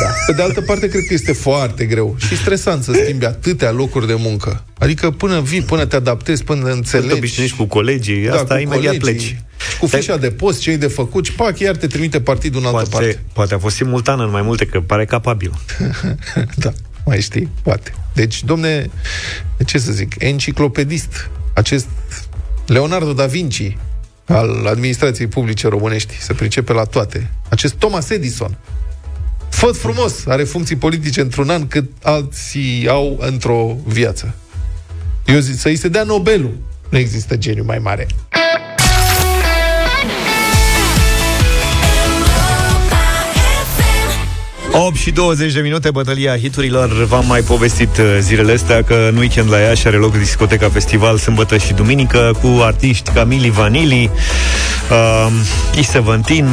Da. 0.00 0.06
Pe 0.26 0.32
de 0.32 0.42
altă 0.42 0.60
parte, 0.60 0.88
cred 0.88 1.04
că 1.08 1.14
este 1.14 1.32
foarte 1.32 1.84
greu 1.84 2.16
și 2.18 2.36
stresant 2.36 2.82
să 2.82 2.92
schimbi 3.04 3.24
atâtea 3.24 3.70
locuri 3.70 4.06
de 4.06 4.14
muncă. 4.14 4.64
Adică 4.78 5.10
până 5.10 5.40
vii, 5.40 5.62
până 5.62 5.84
te 5.86 5.96
adaptezi, 5.96 6.44
până 6.44 6.58
Când 6.60 6.72
te 6.72 6.76
înțelegi. 6.78 7.12
obișnuiești 7.12 7.56
cu 7.56 7.64
colegii, 7.64 8.24
Da, 8.26 8.34
asta 8.34 8.54
cu 8.54 8.60
imediat 8.60 8.96
colegii, 8.98 9.28
pleci. 9.30 9.42
Cu 9.78 9.86
fișa 9.86 10.16
de 10.16 10.30
post, 10.30 10.60
ce 10.60 10.70
ai 10.70 10.76
de 10.76 10.86
făcut 10.86 11.24
și 11.24 11.32
pac, 11.32 11.58
iar 11.58 11.76
te 11.76 11.86
trimite 11.86 12.20
partidul 12.20 12.60
în 12.60 12.66
altă 12.66 12.88
Poate, 12.90 13.04
parte. 13.06 13.22
poate 13.32 13.54
a 13.54 13.58
fost 13.58 13.76
simultan 13.76 14.20
în 14.20 14.30
mai 14.30 14.42
multe, 14.42 14.66
că 14.66 14.80
pare 14.80 15.04
capabil. 15.04 15.52
da, 16.56 16.72
mai 17.06 17.20
știi? 17.20 17.48
Poate. 17.62 17.92
Deci, 18.14 18.44
domne, 18.44 18.90
ce 19.66 19.78
să 19.78 19.92
zic, 19.92 20.14
enciclopedist, 20.18 21.30
acest 21.54 21.86
Leonardo 22.66 23.12
da 23.12 23.26
Vinci 23.26 23.76
al 24.24 24.66
administrației 24.66 25.26
publice 25.26 25.68
românești, 25.68 26.14
se 26.20 26.32
pricepe 26.32 26.72
la 26.72 26.84
toate. 26.84 27.30
Acest 27.48 27.74
Thomas 27.74 28.10
Edison, 28.10 28.58
Făt 29.52 29.76
frumos, 29.76 30.26
are 30.26 30.44
funcții 30.44 30.76
politice 30.76 31.20
într-un 31.20 31.50
an 31.50 31.66
cât 31.66 31.90
alții 32.02 32.88
au 32.88 33.18
într-o 33.20 33.76
viață. 33.86 34.34
Eu 35.26 35.38
zic 35.38 35.58
să-i 35.58 35.76
se 35.76 35.88
dea 35.88 36.02
Nobelul. 36.02 36.56
Nu 36.88 36.98
există 36.98 37.36
geniu 37.36 37.64
mai 37.64 37.78
mare. 37.78 38.06
8 44.74 44.96
și 44.96 45.10
20 45.10 45.52
de 45.52 45.60
minute, 45.60 45.90
bătălia 45.90 46.38
hiturilor. 46.38 47.04
V-am 47.04 47.26
mai 47.26 47.40
povestit 47.40 47.96
uh, 47.98 48.16
zilele 48.20 48.52
astea 48.52 48.82
că 48.82 49.08
în 49.10 49.16
weekend 49.16 49.50
la 49.50 49.58
Iași 49.58 49.86
are 49.86 49.96
loc 49.96 50.18
discoteca 50.18 50.68
festival 50.68 51.18
sâmbătă 51.18 51.56
și 51.56 51.72
duminică 51.72 52.38
cu 52.40 52.60
artiști 52.62 53.10
ca 53.10 53.24
Mili 53.24 53.50
Vanilli, 53.50 54.10
uh, 54.90 55.32
E17, 55.74 56.44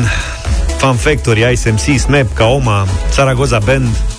Fan 0.79 0.97
Factory, 0.97 1.43
Ice 1.43 1.67
MC, 1.67 1.99
Snap, 1.99 2.27
Kaoma, 2.35 2.87
Zaragoza 3.11 3.59
Band. 3.59 4.18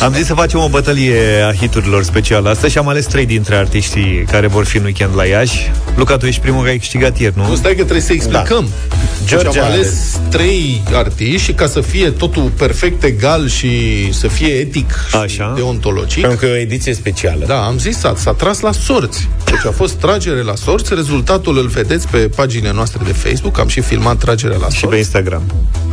Am 0.00 0.12
zis 0.14 0.26
să 0.26 0.34
facem 0.34 0.58
o 0.60 0.68
bătălie 0.68 1.42
a 1.48 1.52
hiturilor 1.54 2.04
specială 2.04 2.48
asta 2.50 2.68
și 2.68 2.78
am 2.78 2.88
ales 2.88 3.06
trei 3.06 3.26
dintre 3.26 3.56
artiștii 3.56 4.24
care 4.30 4.46
vor 4.46 4.64
fi 4.64 4.76
în 4.76 4.84
weekend 4.84 5.16
la 5.16 5.24
Iași. 5.24 5.70
Luca, 5.96 6.16
tu 6.16 6.26
ești 6.26 6.40
primul 6.40 6.58
care 6.58 6.70
ai 6.70 6.78
câștigat 6.78 7.18
ieri, 7.18 7.34
nu? 7.36 7.48
Nu, 7.48 7.54
stai 7.54 7.70
că 7.70 7.76
trebuie 7.76 8.00
să 8.00 8.12
explicăm. 8.12 8.68
Da. 8.88 8.96
George 9.26 9.48
Deci 9.48 9.56
am 9.58 9.64
a 9.64 9.72
ales 9.72 9.86
ales. 9.86 10.20
trei 10.30 10.82
artiști 10.92 11.42
și 11.42 11.52
ca 11.52 11.66
să 11.66 11.80
fie 11.80 12.10
totul 12.10 12.42
perfect 12.56 13.02
egal 13.02 13.48
și 13.48 13.72
să 14.12 14.28
fie 14.28 14.46
etic 14.48 14.90
Așa. 15.12 15.26
și 15.26 15.40
deontologic, 15.54 16.20
Pentru 16.20 16.38
că 16.38 16.46
e 16.46 16.52
o 16.52 16.56
ediție 16.56 16.94
specială. 16.94 17.44
da, 17.46 17.64
am 17.64 17.78
zis, 17.78 17.98
s-a, 17.98 18.14
s-a 18.16 18.32
tras 18.32 18.60
la 18.60 18.72
sorți. 18.72 19.28
Deci 19.44 19.64
a 19.66 19.70
fost 19.70 19.94
tragere 19.94 20.42
la 20.42 20.54
sorți, 20.54 20.94
rezultatul 20.94 21.58
îl 21.58 21.66
vedeți 21.66 22.08
pe 22.08 22.18
paginile 22.18 22.72
noastre 22.72 23.00
de 23.04 23.12
Facebook, 23.12 23.58
am 23.58 23.68
și 23.68 23.80
filmat 23.80 24.16
tragerea 24.16 24.56
la 24.56 24.64
Și 24.68 24.72
pe 24.72 24.78
sorți. 24.80 24.96
Instagram. 24.98 25.42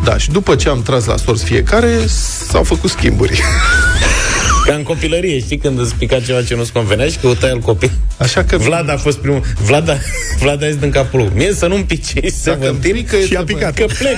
Da, 0.03 0.17
și 0.17 0.29
după 0.31 0.55
ce 0.55 0.69
am 0.69 0.81
tras 0.81 1.05
la 1.05 1.17
sorți 1.17 1.43
fiecare, 1.43 1.97
s-au 2.49 2.63
făcut 2.63 2.89
schimburi. 2.89 3.41
Ca 4.67 4.73
în 4.73 4.83
copilărie, 4.83 5.39
știi, 5.39 5.57
când 5.57 5.79
îți 5.79 5.95
pica 5.95 6.19
ceva 6.19 6.43
ce 6.43 6.55
nu-ți 6.55 6.71
convenea 6.71 7.07
și 7.07 7.17
căutai 7.17 7.49
al 7.49 7.59
copil. 7.59 7.91
Așa 8.17 8.43
că 8.43 8.57
Vlad 8.57 8.89
a 8.89 8.97
fost 8.97 9.17
primul. 9.17 9.41
Vlad 9.65 9.89
a, 9.89 9.97
Vlad 10.41 10.63
a 10.63 10.67
zis 10.67 10.75
din 10.75 10.89
capul 10.89 11.19
lui. 11.19 11.29
Mie 11.35 11.53
să 11.53 11.67
nu-mi 11.67 11.83
pice 11.83 12.19
să 12.29 12.49
Dacă 12.49 12.59
vă 12.61 12.67
îmi 12.67 12.77
pică, 12.79 13.17
și 13.19 13.33
a 13.35 13.37
să 13.39 13.43
picat. 13.45 13.79
vă- 13.79 13.85
Că 13.85 13.93
plec. 13.97 14.15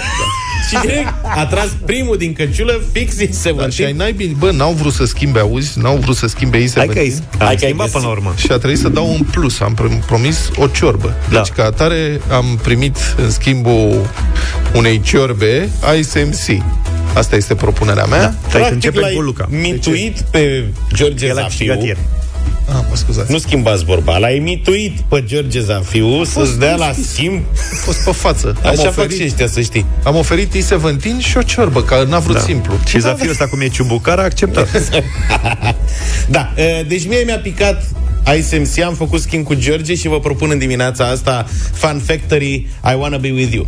și 0.69 0.77
direct 0.81 1.13
a 1.35 1.45
tras 1.45 1.67
primul 1.85 2.17
din 2.17 2.33
căciulă 2.33 2.81
fix 2.91 3.15
se 3.15 3.51
da, 3.55 3.63
vă 3.63 3.69
și 3.69 3.83
ai 3.83 3.91
naibii, 3.93 4.35
bă, 4.39 4.51
n-au 4.51 4.71
vrut 4.73 4.93
să 4.93 5.05
schimbe, 5.05 5.39
auzi, 5.39 5.79
n-au 5.79 5.95
vrut 5.95 6.15
să 6.15 6.27
schimbe 6.27 6.57
ei 6.57 6.69
Hai 6.75 6.87
că 6.87 6.99
ai, 6.99 7.09
să 7.09 7.21
ai 7.31 7.37
Hai 7.37 7.47
că 7.47 7.51
ai 7.51 7.57
schimbat 7.57 7.77
găsit. 7.85 7.91
până 7.91 8.05
la 8.05 8.11
urmă. 8.11 8.33
și 8.37 8.47
a 8.51 8.57
trebuit 8.57 8.79
să 8.79 8.89
dau 8.89 9.09
un 9.09 9.25
plus. 9.31 9.59
Am 9.59 9.77
pr- 9.81 10.05
promis 10.05 10.49
o 10.55 10.67
ciorbă. 10.67 11.15
Da. 11.29 11.41
Deci, 11.41 11.51
ca 11.55 11.63
atare, 11.63 12.21
am 12.31 12.59
primit 12.63 12.97
în 13.17 13.31
schimbul 13.31 14.09
unei 14.73 15.01
ciorbe 15.01 15.69
ISMC. 15.99 16.61
Asta 17.13 17.35
este 17.35 17.55
propunerea 17.55 18.05
mea. 18.05 18.19
Da. 18.19 18.25
Hai 18.25 18.33
să 18.41 18.57
Practic 18.57 18.73
începem 18.73 19.01
l-ai 19.01 19.13
cu 19.13 19.21
Luca. 19.21 19.47
mituit 19.51 20.19
pe 20.31 20.63
George 20.93 21.25
El 21.27 21.37
a 21.39 21.43
câștigat 21.45 21.73
Zafiu. 21.75 21.87
ieri. 21.87 21.99
Ah, 22.69 22.75
mă 22.89 22.95
scuzați. 22.95 23.31
Nu 23.31 23.37
schimbați 23.37 23.83
vorba. 23.83 24.17
L-ai 24.17 24.39
mituit 24.39 24.99
pe 25.07 25.23
George 25.25 25.61
Zafiu 25.61 26.23
să-ți 26.23 26.59
dea 26.59 26.75
la 26.75 26.91
schimb. 27.07 27.41
A 27.71 27.75
fost 27.83 28.03
pe 28.03 28.11
față. 28.11 28.55
Am 28.63 28.69
Așa 28.69 28.81
fac 28.81 28.91
și 28.93 28.99
oferit, 28.99 29.21
ăștia, 29.21 29.47
să 29.47 29.61
știi. 29.61 29.85
am 30.03 30.15
oferit 30.15 30.53
I-17 30.53 31.17
și 31.19 31.37
o 31.37 31.41
ciorbă, 31.41 31.81
că 31.83 32.05
n-a 32.09 32.19
vrut 32.19 32.35
Da. 32.35 32.41
simplu. 32.41 32.73
Și 32.87 32.99
Zafiu 32.99 33.29
ăsta 33.29 33.47
cum 33.47 33.61
e 33.61 33.67
ciubucar 33.67 34.19
a 34.19 34.23
acceptat. 34.23 34.67
Da, 36.29 36.53
e, 36.55 36.83
deci 36.87 37.07
mie 37.07 37.23
mi-a 37.25 37.39
picat 37.39 37.83
ISMC, 38.37 38.79
am 38.83 38.93
făcut 38.93 39.21
schimb 39.21 39.45
cu 39.45 39.53
George 39.53 39.95
și 39.95 40.07
vă 40.07 40.19
propun 40.19 40.49
în 40.51 40.57
dimineața 40.57 41.05
asta 41.05 41.45
Fun 41.73 42.01
Factory, 42.05 42.53
I 42.91 42.95
Wanna 42.97 43.17
Be 43.17 43.31
With 43.31 43.53
You. 43.53 43.65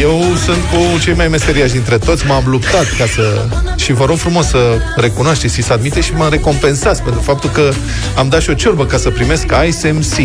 Eu 0.00 0.22
sunt 0.44 0.56
cu 0.56 0.98
cei 1.02 1.14
mai 1.14 1.28
meseriași 1.28 1.72
dintre 1.72 1.98
toți, 1.98 2.26
m-am 2.26 2.44
luptat 2.46 2.86
ca 2.98 3.06
să... 3.06 3.44
Și 3.76 3.92
vă 3.92 4.04
rog 4.04 4.16
frumos 4.16 4.46
să 4.46 4.58
recunoașteți 4.96 5.54
și 5.54 5.62
să 5.62 5.72
admite 5.72 6.00
și 6.00 6.14
mă 6.14 6.28
recompensați 6.30 7.02
pentru 7.02 7.20
faptul 7.20 7.50
că 7.50 7.72
am 8.16 8.28
dat 8.28 8.40
și 8.40 8.50
o 8.50 8.54
ciorbă 8.54 8.86
ca 8.86 8.96
să 8.96 9.10
primesc 9.10 9.44
Ice 9.68 9.90
MC. 9.90 10.18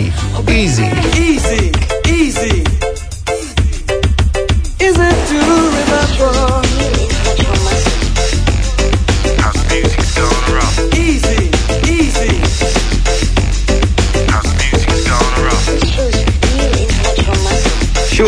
Easy. 0.46 0.82
Easy, 0.82 0.82
easy. 1.34 2.01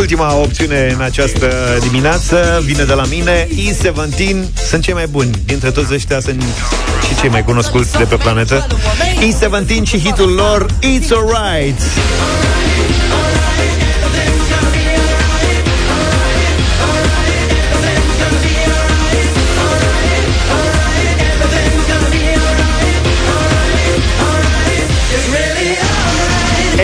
Ultima 0.03 0.35
opțiune 0.35 0.91
în 0.95 1.01
această 1.01 1.77
dimineață. 1.81 2.61
Vine 2.65 2.83
de 2.83 2.93
la 2.93 3.03
mine. 3.09 3.47
E17 3.47 4.35
sunt 4.67 4.83
cei 4.83 4.93
mai 4.93 5.07
buni 5.07 5.31
Dintre 5.45 5.71
toți 5.71 5.93
ăștia. 5.93 6.19
Sunt 6.19 6.43
și 7.07 7.15
cei 7.19 7.29
mai 7.29 7.43
cunoscuți 7.43 7.97
de 7.97 8.03
pe 8.03 8.15
planetă. 8.15 8.67
E17 9.19 9.83
și 9.83 9.99
hitul 9.99 10.29
lor 10.29 10.65
It's 10.65 11.09
Alright. 11.11 11.81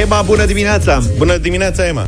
Emma, 0.01 0.21
bună 0.21 0.45
dimineața! 0.45 1.01
Bună 1.17 1.38
dimineața, 1.38 1.88
Emma! 1.88 2.08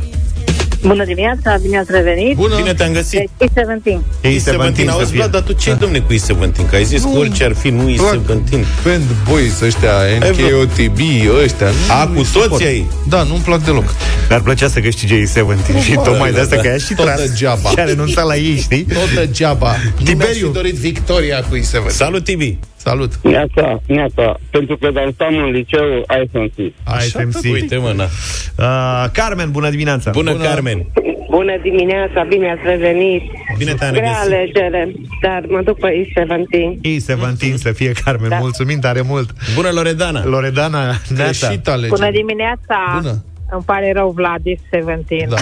Bună 0.86 1.04
dimineața, 1.04 1.56
bine 1.62 1.78
ați 1.78 1.90
revenit. 1.92 2.36
Bună. 2.36 2.56
Bine 2.56 2.74
te-am 2.74 2.92
găsit! 2.92 3.30
Deci, 3.38 3.48
E17. 3.48 4.00
E17, 4.22 4.88
auzi, 4.88 5.10
fie. 5.10 5.16
Vlad, 5.16 5.30
dar 5.30 5.40
tu 5.40 5.52
ce 5.52 5.72
domne 5.74 5.98
cu 5.98 6.12
E17? 6.12 6.68
Că 6.70 6.74
ai 6.76 6.84
zis 6.84 7.02
că 7.02 7.08
orice 7.18 7.44
ar 7.44 7.54
fi, 7.54 7.68
nu 7.68 7.90
E17. 7.90 8.64
Band 8.84 9.02
boys 9.28 9.60
ăștia, 9.60 9.92
NKOTB, 10.18 10.98
ăștia. 11.42 11.66
nu- 11.66 11.94
A, 12.00 12.06
cu 12.06 12.12
nu-i 12.12 12.24
suport. 12.24 12.48
toți 12.50 12.64
ai? 12.64 12.86
Da, 13.08 13.22
nu-mi 13.22 13.40
plac 13.44 13.64
deloc. 13.64 13.94
Mi-ar 14.28 14.40
plăcea 14.40 14.68
să 14.68 14.80
câștige 14.80 15.22
E17 15.22 15.82
Și 15.84 15.92
tocmai 15.94 16.32
de 16.32 16.40
asta 16.40 16.56
că 16.56 16.66
ea 16.66 16.76
și 16.76 16.94
Tot 16.94 17.04
tras 17.06 17.20
degeaba. 17.20 17.68
Și 17.70 17.78
a 17.78 17.84
renunțat 17.84 18.26
la 18.26 18.36
ei, 18.36 18.56
știi? 18.56 18.82
Tot 18.82 19.14
degeaba. 19.14 19.68
Nu 19.84 19.90
mi-aș 19.96 20.08
Tiberiu. 20.08 20.46
fi 20.46 20.52
dorit 20.52 20.74
victoria 20.74 21.44
cu 21.48 21.56
I7. 21.56 21.86
Salut, 21.88 22.24
Tibi! 22.24 22.58
Salut. 22.82 23.12
Neața, 23.22 23.80
neața, 23.86 24.38
pentru 24.50 24.76
că 24.76 24.90
dansam 24.90 25.36
în 25.36 25.50
liceu 25.50 25.84
ISMC. 26.22 26.56
ISMC. 26.98 27.52
Uite, 27.52 27.76
mă, 27.76 27.92
na. 27.96 28.04
Uh, 28.04 29.10
Carmen, 29.12 29.50
bună 29.50 29.70
dimineața! 29.70 30.10
Bună, 30.10 30.34
Carmen! 30.34 30.86
Bună 31.30 31.52
dimineața, 31.62 32.22
bine 32.28 32.50
ați 32.50 32.60
revenit. 32.64 33.22
Bine 33.58 33.72
te-am 33.74 33.92
Grea 33.92 34.02
regăsit. 34.22 34.32
alegere, 34.32 34.92
dar 35.22 35.42
mă 35.48 35.60
duc 35.64 35.78
pe 35.78 35.88
E17. 35.90 36.80
E17 36.82 37.54
să 37.54 37.72
fie 37.72 37.92
Carmen, 38.04 38.28
Da. 38.28 38.36
mulțumim 38.36 38.78
tare 38.80 39.00
mult 39.00 39.30
Bună, 39.54 39.68
Loredana! 39.72 40.24
Loredana, 40.24 40.82
Neața 40.84 41.46
Greșit 41.46 41.68
alegere. 41.68 41.94
Bună 41.96 42.10
dimineața. 42.10 42.76
Bună. 43.00 43.22
Îmi 43.54 43.62
pare 43.64 43.92
rău, 43.94 44.12
Vlad, 44.16 44.40
E17. 44.40 45.28
Da. 45.28 45.36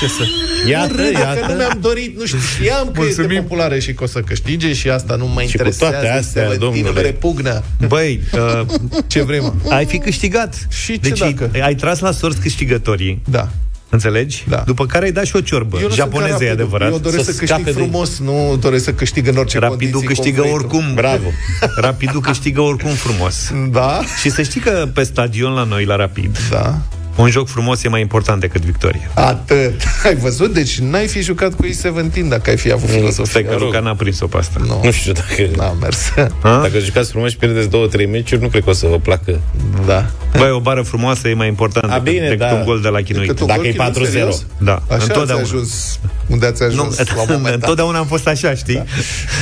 Ce 0.00 0.06
să... 0.06 0.22
Iată, 0.68 0.92
Râde 0.92 1.10
că 1.12 1.18
nu 1.18 1.20
iată. 1.40 1.54
mi-am 1.56 1.78
dorit, 1.80 2.18
nu 2.18 2.24
știu, 2.26 2.38
știam 2.38 2.84
că 2.92 3.00
este 3.06 3.20
Mulțumim. 3.20 3.42
populară 3.42 3.78
și 3.78 3.92
că 3.94 4.02
o 4.04 4.06
să 4.06 4.20
câștige 4.20 4.72
și 4.72 4.90
asta 4.90 5.16
nu 5.16 5.26
mă 5.26 5.40
Și 5.40 5.46
cu 5.46 5.50
interesează. 5.50 5.92
toate 5.92 6.08
astea, 6.08 6.42
Seventeen 6.42 6.58
domnule. 6.70 6.90
mă 6.94 7.00
repugnă. 7.00 7.62
Băi, 7.88 8.20
uh, 8.34 8.66
Ce 9.06 9.22
vrei, 9.22 9.40
mă? 9.40 9.52
ai 9.68 9.84
fi 9.84 9.98
câștigat 9.98 10.66
Și 10.70 10.92
ce 10.92 10.98
Deci 11.08 11.18
dacă? 11.18 11.50
ai 11.62 11.74
tras 11.74 11.98
la 11.98 12.10
sorți 12.12 12.40
câștigătorii 12.40 13.22
Da. 13.30 13.48
Înțelegi? 13.90 14.44
Da. 14.48 14.62
După 14.66 14.86
care 14.86 15.04
ai 15.04 15.12
dat 15.12 15.24
și 15.24 15.36
o 15.36 15.40
ciorbă 15.40 15.76
Eu 15.80 15.88
nu 15.88 15.94
sunt 15.94 15.98
ca 15.98 16.04
Japoneză, 16.04 16.44
e 16.44 16.46
Rapidul. 16.48 16.52
adevărat 16.64 16.90
Eu 16.90 16.98
doresc 16.98 17.24
Să 17.24 17.30
să, 17.32 17.38
câștig 17.38 17.48
scape 17.56 17.70
de- 17.72 17.80
frumos, 17.82 18.18
nu 18.18 18.56
doresc 18.60 18.84
să 18.84 18.92
câștig 18.92 19.26
în 19.28 19.36
orice 19.36 19.58
Rapidul 19.58 19.78
condiții 20.00 20.06
câștigă 20.06 20.40
conflictul. 20.40 20.76
oricum 20.78 20.94
Bravo. 20.94 21.28
Rapidul 21.88 22.20
câștigă 22.20 22.60
oricum 22.60 22.90
frumos 22.90 23.52
Da? 23.70 24.00
Și 24.20 24.30
să 24.30 24.42
știi 24.42 24.60
că 24.60 24.88
pe 24.94 25.02
stadion 25.02 25.52
la 25.52 25.64
noi, 25.64 25.84
la 25.84 25.96
Rapid 25.96 26.38
Da. 26.50 26.78
Un 27.16 27.30
joc 27.30 27.48
frumos 27.48 27.84
e 27.84 27.88
mai 27.88 28.00
important 28.00 28.40
decât 28.40 28.62
victoria 28.62 29.10
Atât. 29.14 29.82
Ai 30.06 30.14
văzut? 30.14 30.52
Deci 30.52 30.78
n-ai 30.78 31.06
fi 31.06 31.20
jucat 31.22 31.54
cu 31.54 31.64
I-17 31.66 32.28
dacă 32.28 32.50
ai 32.50 32.56
fi 32.56 32.72
avut 32.72 32.88
filosofia. 32.90 33.24
Stai 33.24 33.44
că 33.44 33.64
Luca 33.64 33.80
n-a 33.80 33.94
prins-o 33.94 34.26
pe 34.26 34.36
asta 34.36 34.60
Nu. 34.66 34.80
Nu 34.84 34.90
știu 34.90 35.12
dacă... 35.12 35.50
N-a 35.56 35.72
mers. 35.80 35.98
Ha? 36.42 36.58
Dacă 36.62 36.78
jucați 36.78 37.10
frumos 37.10 37.30
și 37.30 37.36
pierdeți 37.36 37.68
două, 37.70 37.86
trei 37.86 38.06
meciuri, 38.06 38.42
nu 38.42 38.48
cred 38.48 38.62
că 38.64 38.70
o 38.70 38.72
să 38.72 38.86
vă 38.86 38.98
placă. 38.98 39.40
Da. 39.86 40.06
Băi, 40.36 40.50
o 40.50 40.60
bară 40.60 40.82
frumoasă 40.82 41.28
e 41.28 41.34
mai 41.34 41.48
importantă 41.48 41.94
A, 41.94 41.98
decât, 41.98 42.12
bine, 42.12 42.28
decât 42.28 42.46
da. 42.48 42.54
un 42.54 42.64
gol 42.64 42.80
de 42.80 42.88
la 42.88 43.00
chinuit 43.00 43.26
Decât 43.26 43.40
un 43.40 43.46
Dacă 43.46 43.60
gol 43.60 43.68
e 43.68 43.72
chinuit, 43.72 44.08
4-0. 44.08 44.10
serios? 44.10 44.46
Da, 44.58 44.82
Așa 44.88 45.02
întotdeauna. 45.02 45.42
ați 45.42 45.52
ajuns 45.52 45.98
unde 46.26 46.46
ați 46.46 46.62
ajuns 46.62 46.98
Nu, 46.98 47.04
la 47.14 47.20
un 47.20 47.26
moment 47.28 47.44
dat. 47.54 47.54
întotdeauna 47.54 47.98
am 47.98 48.06
fost 48.06 48.26
așa, 48.26 48.54
știi? 48.54 48.82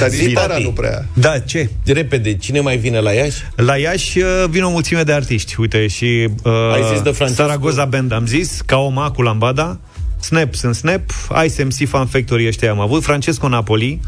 Dar 0.00 0.08
nici 0.08 0.18
Zi, 0.20 0.32
para 0.32 0.46
tati. 0.46 0.62
nu 0.62 0.68
prea. 0.70 1.06
Da, 1.12 1.38
ce? 1.38 1.70
Repede, 1.86 2.36
cine 2.36 2.60
mai 2.60 2.76
vine 2.76 3.00
la 3.00 3.10
Iași? 3.12 3.38
La 3.56 3.76
Iași 3.76 4.18
uh, 4.18 4.44
vin 4.50 4.62
o 4.62 4.70
mulțime 4.70 5.02
de 5.02 5.12
artiști. 5.12 5.54
Uite, 5.58 5.86
și 5.86 6.28
uh, 6.42 6.52
Ai 6.74 6.82
zis 6.92 7.02
de 7.02 7.10
Francesco? 7.10 7.42
Saragoza 7.64 7.84
Band 7.96 8.12
am 8.12 8.26
zis, 8.26 8.60
Kaoma 8.66 9.10
cu 9.10 9.22
Lambada, 9.22 9.78
Snap 10.20 10.54
sunt 10.54 10.74
Snap, 10.74 11.00
Ice 11.46 11.62
MC 11.64 11.88
Fan 11.88 12.06
Factory 12.06 12.46
ăștia 12.46 12.70
am 12.70 12.80
avut, 12.80 13.02
Francesco 13.02 13.48
Napoli, 13.48 14.00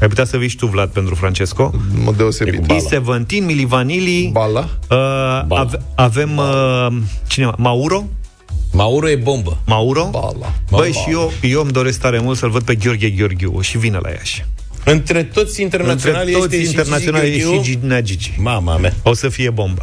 ai 0.00 0.08
putea 0.08 0.24
să 0.24 0.36
vii 0.36 0.48
și 0.48 0.56
tu, 0.56 0.66
Vlad, 0.66 0.88
pentru 0.88 1.14
Francesco. 1.14 1.70
În 1.94 2.02
mod 2.02 2.16
deosebit. 2.16 2.60
E17, 2.64 3.26
Mili 3.44 3.64
Vanilli, 3.64 4.30
Bala. 4.32 4.68
uh, 4.90 5.58
ave- 5.58 5.82
avem 5.94 6.36
uh, 6.36 6.86
cine? 7.26 7.50
Mauro? 7.56 8.04
Mauro 8.72 9.08
e 9.08 9.16
bombă. 9.16 9.58
Mauro? 9.66 10.08
Bala. 10.10 10.52
Băi, 10.70 10.92
și 10.92 11.10
eu, 11.10 11.32
eu 11.42 11.60
îmi 11.62 11.70
doresc 11.72 12.00
tare 12.00 12.18
mult 12.18 12.38
să-l 12.38 12.50
văd 12.50 12.62
pe 12.62 12.74
Gheorghe 12.74 13.10
Gheorghiu 13.10 13.60
și 13.60 13.78
vine 13.78 13.98
la 14.02 14.08
Iași. 14.10 14.44
Între 14.84 15.22
toți 15.22 15.62
internaționali 15.62 16.32
Între 16.32 16.40
toți 16.46 16.56
este 16.56 16.68
internaționali 16.68 17.26
și 17.26 17.32
e 17.32 17.38
Gigi 17.38 17.70
și 17.70 17.76
Gheorghiu? 17.78 18.00
Gigi 18.00 18.18
Gigi. 18.18 18.40
Mama 18.42 18.76
mea. 18.76 18.94
O 19.02 19.14
să 19.14 19.28
fie 19.28 19.50
bomba. 19.50 19.82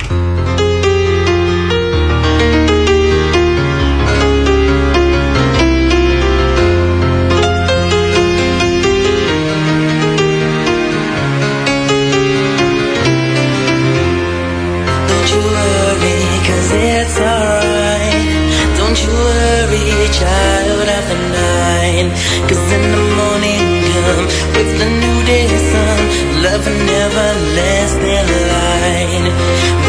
Child 20.19 20.87
of 20.97 21.03
the 21.11 21.19
night. 21.41 22.09
Cause 22.49 22.67
in 22.75 22.83
the 22.95 23.03
morning 23.19 23.67
come 23.93 24.25
with 24.55 24.71
the 24.81 24.89
new 25.01 25.17
day 25.31 25.47
sun. 25.71 25.99
Love 26.45 26.65
never 26.93 27.27
last 27.57 27.99
in 28.17 29.86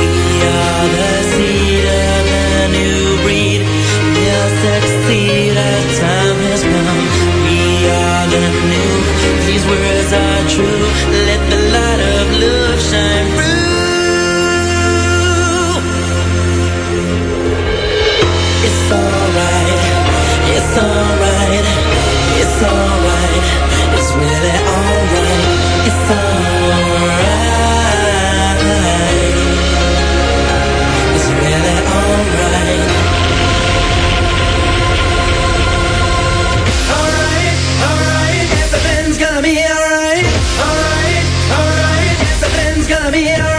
the 43.18 43.30
earth. 43.32 43.57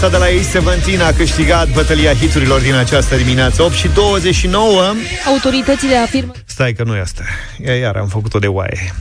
Piesa 0.00 0.18
de 0.18 0.24
la 0.24 0.26
A17 0.26 1.00
a 1.06 1.12
câștigat 1.16 1.68
bătălia 1.68 2.14
hiturilor 2.14 2.60
din 2.60 2.74
această 2.74 3.16
dimineață 3.16 3.62
8 3.62 3.74
și 3.74 3.88
29 3.88 4.82
Autoritățile 5.26 5.96
afirmă 5.96 6.32
Stai 6.44 6.72
că 6.72 6.82
nu 6.84 6.96
e 6.96 7.00
asta 7.00 7.22
Ia, 7.66 7.74
Iar 7.76 7.96
am 7.96 8.06
făcut-o 8.06 8.38
de 8.38 8.46
oaie 8.46 8.94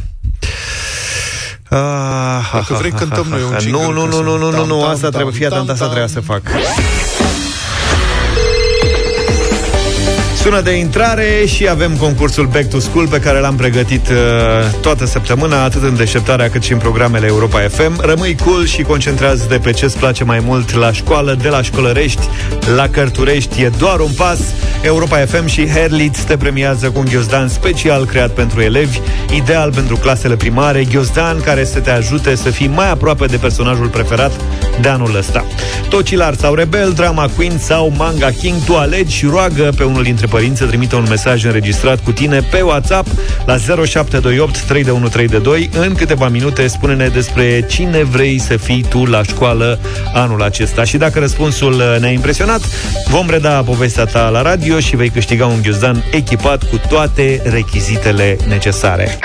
Ah, 1.70 2.50
Dacă 2.54 2.74
vrei, 2.74 2.92
cântăm 2.92 3.26
noi 3.30 3.42
un 3.52 3.56
jingle 3.60 3.82
Nu, 3.82 3.92
nu, 3.92 4.00
ca 4.02 4.06
nu, 4.06 4.12
să- 4.12 4.22
nu, 4.22 4.38
nu, 4.38 4.50
nu, 4.50 4.52
tam, 4.58 4.68
nu, 4.68 4.80
tam, 4.80 4.90
asta 4.90 5.02
tam, 5.02 5.12
trebuie, 5.12 5.36
fii 5.36 5.46
atent, 5.46 5.66
tam, 5.66 5.70
asta 5.74 5.86
tam. 5.86 5.94
trebuia 5.94 6.14
să 6.14 6.20
fac. 6.20 6.42
Sună 10.44 10.62
de 10.62 10.72
intrare 10.72 11.46
și 11.46 11.70
avem 11.70 11.96
concursul 11.96 12.46
Back 12.46 12.70
to 12.70 12.80
School 12.80 13.08
pe 13.08 13.20
care 13.20 13.40
l-am 13.40 13.56
pregătit 13.56 14.08
uh, 14.10 14.16
toată 14.82 15.06
săptămâna, 15.06 15.64
atât 15.64 15.84
în 15.84 15.96
deșteptarea 15.96 16.50
cât 16.50 16.64
și 16.64 16.72
în 16.72 16.78
programele 16.78 17.26
Europa 17.28 17.60
FM. 17.60 18.02
Rămâi 18.02 18.36
cool 18.46 18.66
și 18.66 18.82
concentrează 18.82 19.46
de 19.50 19.58
pe 19.58 19.72
ce-ți 19.72 19.98
place 19.98 20.24
mai 20.24 20.40
mult 20.40 20.74
la 20.74 20.92
școală, 20.92 21.38
de 21.42 21.50
la 21.50 21.62
școlărești 21.62 22.22
la 22.76 22.88
cărturești. 22.88 23.62
E 23.62 23.72
doar 23.78 24.00
un 24.00 24.12
pas. 24.18 24.40
Europa 24.82 25.18
FM 25.18 25.46
și 25.46 25.68
Herlitz 25.68 26.20
te 26.20 26.38
premiază 26.38 26.90
cu 26.90 27.00
un 27.00 27.06
ghiozdan 27.06 27.48
special 27.48 28.06
creat 28.06 28.32
pentru 28.32 28.62
elevi, 28.62 29.00
ideal 29.36 29.74
pentru 29.74 29.96
clasele 29.96 30.36
primare, 30.36 30.84
ghiozdan 30.84 31.42
care 31.42 31.64
să 31.64 31.80
te 31.80 31.92
ajute 31.92 32.36
să 32.36 32.50
fii 32.50 32.68
mai 32.68 32.90
aproape 32.90 33.26
de 33.26 33.38
personajul 33.38 33.88
preferat 33.88 34.32
de 34.82 34.90
anul 34.90 35.16
ăsta. 35.16 35.46
Tocilar 35.90 36.34
sau 36.34 36.54
Rebel, 36.54 36.92
Drama 36.92 37.30
Queen 37.36 37.58
sau 37.58 37.94
Manga 37.98 38.30
King, 38.30 38.64
tu 38.66 38.76
alegi 38.76 39.16
și 39.16 39.26
roagă 39.26 39.70
pe 39.78 39.84
unul 39.84 40.04
dintre 40.04 40.26
părinți 40.26 40.60
să 40.60 40.66
trimită 40.66 40.96
un 40.96 41.06
mesaj 41.10 41.44
înregistrat 41.44 42.04
cu 42.04 42.12
tine 42.12 42.40
pe 42.52 42.62
WhatsApp 42.62 43.08
la 43.46 43.58
0728 43.58 44.60
3132. 44.60 45.70
În 45.80 45.94
câteva 45.94 46.28
minute 46.28 46.68
spune-ne 46.68 47.08
despre 47.08 47.66
cine 47.70 48.04
vrei 48.04 48.40
să 48.40 48.58
fii 48.58 48.86
tu 48.90 49.06
la 49.06 49.24
școală 49.24 49.80
anul 50.14 50.44
acesta. 50.44 50.84
Și 50.84 50.98
dacă 50.98 51.20
răspunsul 51.20 51.74
uh, 51.74 52.00
ne-a 52.00 52.12
impresionat, 52.12 52.62
vom 53.08 53.30
reda 53.30 53.62
povestea 53.62 54.06
ta 54.06 54.30
la 54.30 54.42
radio 54.42 54.69
și 54.78 54.96
vei 54.96 55.10
câștiga 55.10 55.46
un 55.46 55.62
ghiozdan 55.62 56.04
echipat 56.12 56.70
cu 56.70 56.82
toate 56.90 57.42
rechizitele 57.44 58.38
necesare. 58.48 59.20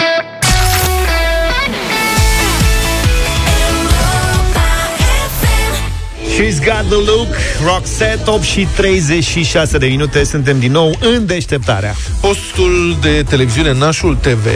She's 6.34 6.58
got 6.58 6.88
the 6.88 6.96
look, 6.96 7.28
Roxette, 7.64 8.30
8 8.30 8.42
și 8.42 8.66
36 8.76 9.78
de 9.78 9.86
minute, 9.86 10.24
suntem 10.24 10.58
din 10.58 10.72
nou 10.72 10.96
în 11.00 11.26
deșteptarea. 11.26 11.94
Postul 12.20 12.96
de 13.00 13.22
televiziune 13.28 13.72
Nașul 13.72 14.16
TV 14.16 14.46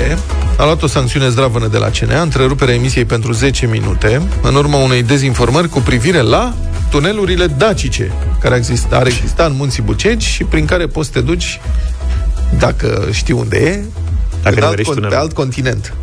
a 0.56 0.64
luat 0.64 0.82
o 0.82 0.86
sancțiune 0.86 1.28
zdravănă 1.28 1.66
de 1.66 1.76
la 1.76 1.90
CNA, 1.90 2.20
întreruperea 2.20 2.74
emisiei 2.74 3.04
pentru 3.04 3.32
10 3.32 3.66
minute, 3.66 4.22
în 4.42 4.54
urma 4.54 4.76
unei 4.76 5.02
dezinformări 5.02 5.68
cu 5.68 5.80
privire 5.80 6.20
la 6.20 6.54
tunelurile 6.90 7.46
dacice, 7.46 8.12
care 8.40 8.56
exist, 8.56 8.92
ar 8.92 9.06
exista 9.06 9.44
în 9.44 9.52
Munții 9.56 9.82
Bucegi 9.82 10.26
și 10.26 10.44
prin 10.44 10.64
care 10.66 10.86
poți 10.86 11.06
să 11.06 11.12
te 11.12 11.20
duci, 11.20 11.60
dacă 12.58 13.08
știi 13.12 13.34
unde 13.34 13.56
e, 13.56 13.80
Dacă 14.42 14.56
în 14.56 14.62
alt, 14.62 14.76
nimerești 14.76 14.90
con- 14.90 14.94
pe 14.94 15.00
tunelul. 15.00 15.16
alt 15.18 15.32
continent. 15.32 15.94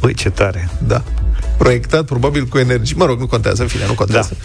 Băi, 0.00 0.14
ce 0.14 0.30
tare. 0.30 0.68
Da. 0.86 1.02
Proiectat 1.56 2.04
probabil 2.04 2.44
cu 2.46 2.58
energie. 2.58 2.94
Mă 2.98 3.04
rog, 3.04 3.18
nu 3.20 3.26
contează, 3.26 3.62
în 3.62 3.68
fine, 3.68 3.86
nu 3.86 3.94
contează. 3.94 4.36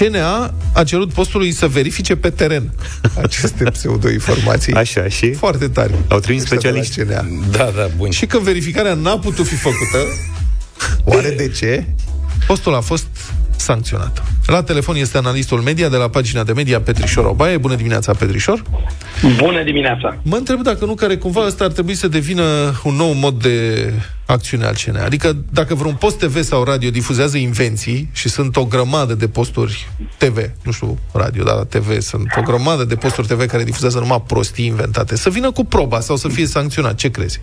Da. 0.00 0.04
CNA 0.06 0.54
a 0.74 0.84
cerut 0.84 1.12
postului 1.12 1.52
să 1.52 1.66
verifice 1.66 2.16
pe 2.16 2.30
teren 2.30 2.72
aceste 3.22 3.64
pseudo-informații. 3.70 4.72
Așa, 4.72 5.08
și? 5.08 5.32
Foarte 5.32 5.68
tare. 5.68 5.94
Au 6.08 6.18
trimis 6.18 6.42
Ăștia 6.50 6.70
de 6.70 6.76
la 6.78 6.82
specialiști. 6.82 7.12
CNA. 7.14 7.48
Da, 7.50 7.72
da, 7.76 7.88
bun. 7.96 8.10
Și 8.10 8.26
că 8.26 8.38
verificarea 8.38 8.94
n-a 8.94 9.18
putut 9.18 9.46
fi 9.46 9.54
făcută, 9.54 9.98
oare 11.04 11.30
de 11.30 11.48
ce? 11.48 11.84
Postul 12.46 12.74
a 12.74 12.80
fost 12.80 13.06
sancționat. 13.56 14.22
La 14.52 14.62
telefon 14.62 14.96
este 14.96 15.18
analistul 15.18 15.60
media 15.60 15.88
de 15.88 15.96
la 15.96 16.08
pagina 16.08 16.42
de 16.42 16.52
media 16.52 16.80
Petrișor 16.80 17.24
Obaie. 17.24 17.56
Bună 17.56 17.74
dimineața, 17.74 18.12
Petrișor! 18.12 18.62
Bună 19.36 19.62
dimineața! 19.62 20.16
Mă 20.22 20.36
întreb 20.36 20.60
dacă 20.60 20.84
nu 20.84 20.94
care 20.94 21.16
cumva 21.16 21.46
ăsta 21.46 21.64
ar 21.64 21.70
trebui 21.70 21.94
să 21.94 22.08
devină 22.08 22.42
un 22.84 22.94
nou 22.94 23.12
mod 23.12 23.42
de 23.42 23.92
acțiune 24.26 24.64
al 24.64 24.74
CNA. 24.84 25.04
Adică 25.04 25.36
dacă 25.52 25.74
vreun 25.74 25.94
post 25.94 26.18
TV 26.18 26.40
sau 26.40 26.64
radio 26.64 26.90
difuzează 26.90 27.36
invenții 27.36 28.08
și 28.12 28.28
sunt 28.28 28.56
o 28.56 28.64
grămadă 28.64 29.14
de 29.14 29.28
posturi 29.28 29.88
TV, 30.18 30.36
nu 30.64 30.72
știu 30.72 30.98
radio, 31.12 31.44
dar 31.44 31.56
la 31.56 31.64
TV 31.64 31.98
sunt 31.98 32.26
o 32.36 32.42
grămadă 32.42 32.84
de 32.84 32.94
posturi 32.94 33.26
TV 33.26 33.46
care 33.46 33.64
difuzează 33.64 33.98
numai 33.98 34.22
prostii 34.26 34.66
inventate, 34.66 35.16
să 35.16 35.30
vină 35.30 35.50
cu 35.50 35.64
proba 35.64 36.00
sau 36.00 36.16
să 36.16 36.28
fie 36.28 36.46
sancționat. 36.46 36.94
Ce 36.94 37.10
crezi? 37.10 37.40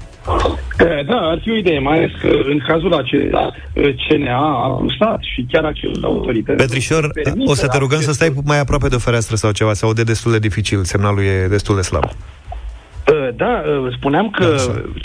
Eh, 0.80 1.06
Da, 1.06 1.16
ar 1.16 1.40
fi 1.44 1.50
o 1.50 1.56
idee, 1.56 1.80
mai 1.80 1.98
ales 1.98 2.12
că 2.22 2.28
în 2.28 2.60
cazul 2.68 2.94
acesta 2.94 3.56
eh, 3.74 3.96
CNA 4.08 4.38
a 4.38 4.64
apusat 4.64 5.20
și 5.22 5.46
chiar 5.52 5.64
a 5.64 5.72
cerut 5.72 6.04
autorități. 6.04 6.58
Petrișor, 6.58 6.99
o 7.46 7.54
să 7.54 7.68
te 7.68 7.78
rugăm 7.78 8.00
să 8.00 8.12
stai 8.12 8.34
mai 8.44 8.60
aproape 8.60 8.88
de 8.88 8.96
o 8.96 9.00
fereastră 9.00 9.36
sau 9.36 9.52
ceva, 9.52 9.74
se 9.74 9.86
aude 9.86 10.04
destul 10.04 10.32
de 10.32 10.40
dificil, 10.40 10.84
semnalul 10.84 11.24
e 11.24 11.48
destul 11.48 11.76
de 11.76 11.82
slab. 11.82 12.04
Eh, 12.04 13.30
Da, 13.36 13.64
eh, 13.66 13.94
spuneam 13.98 14.30
că 14.30 14.56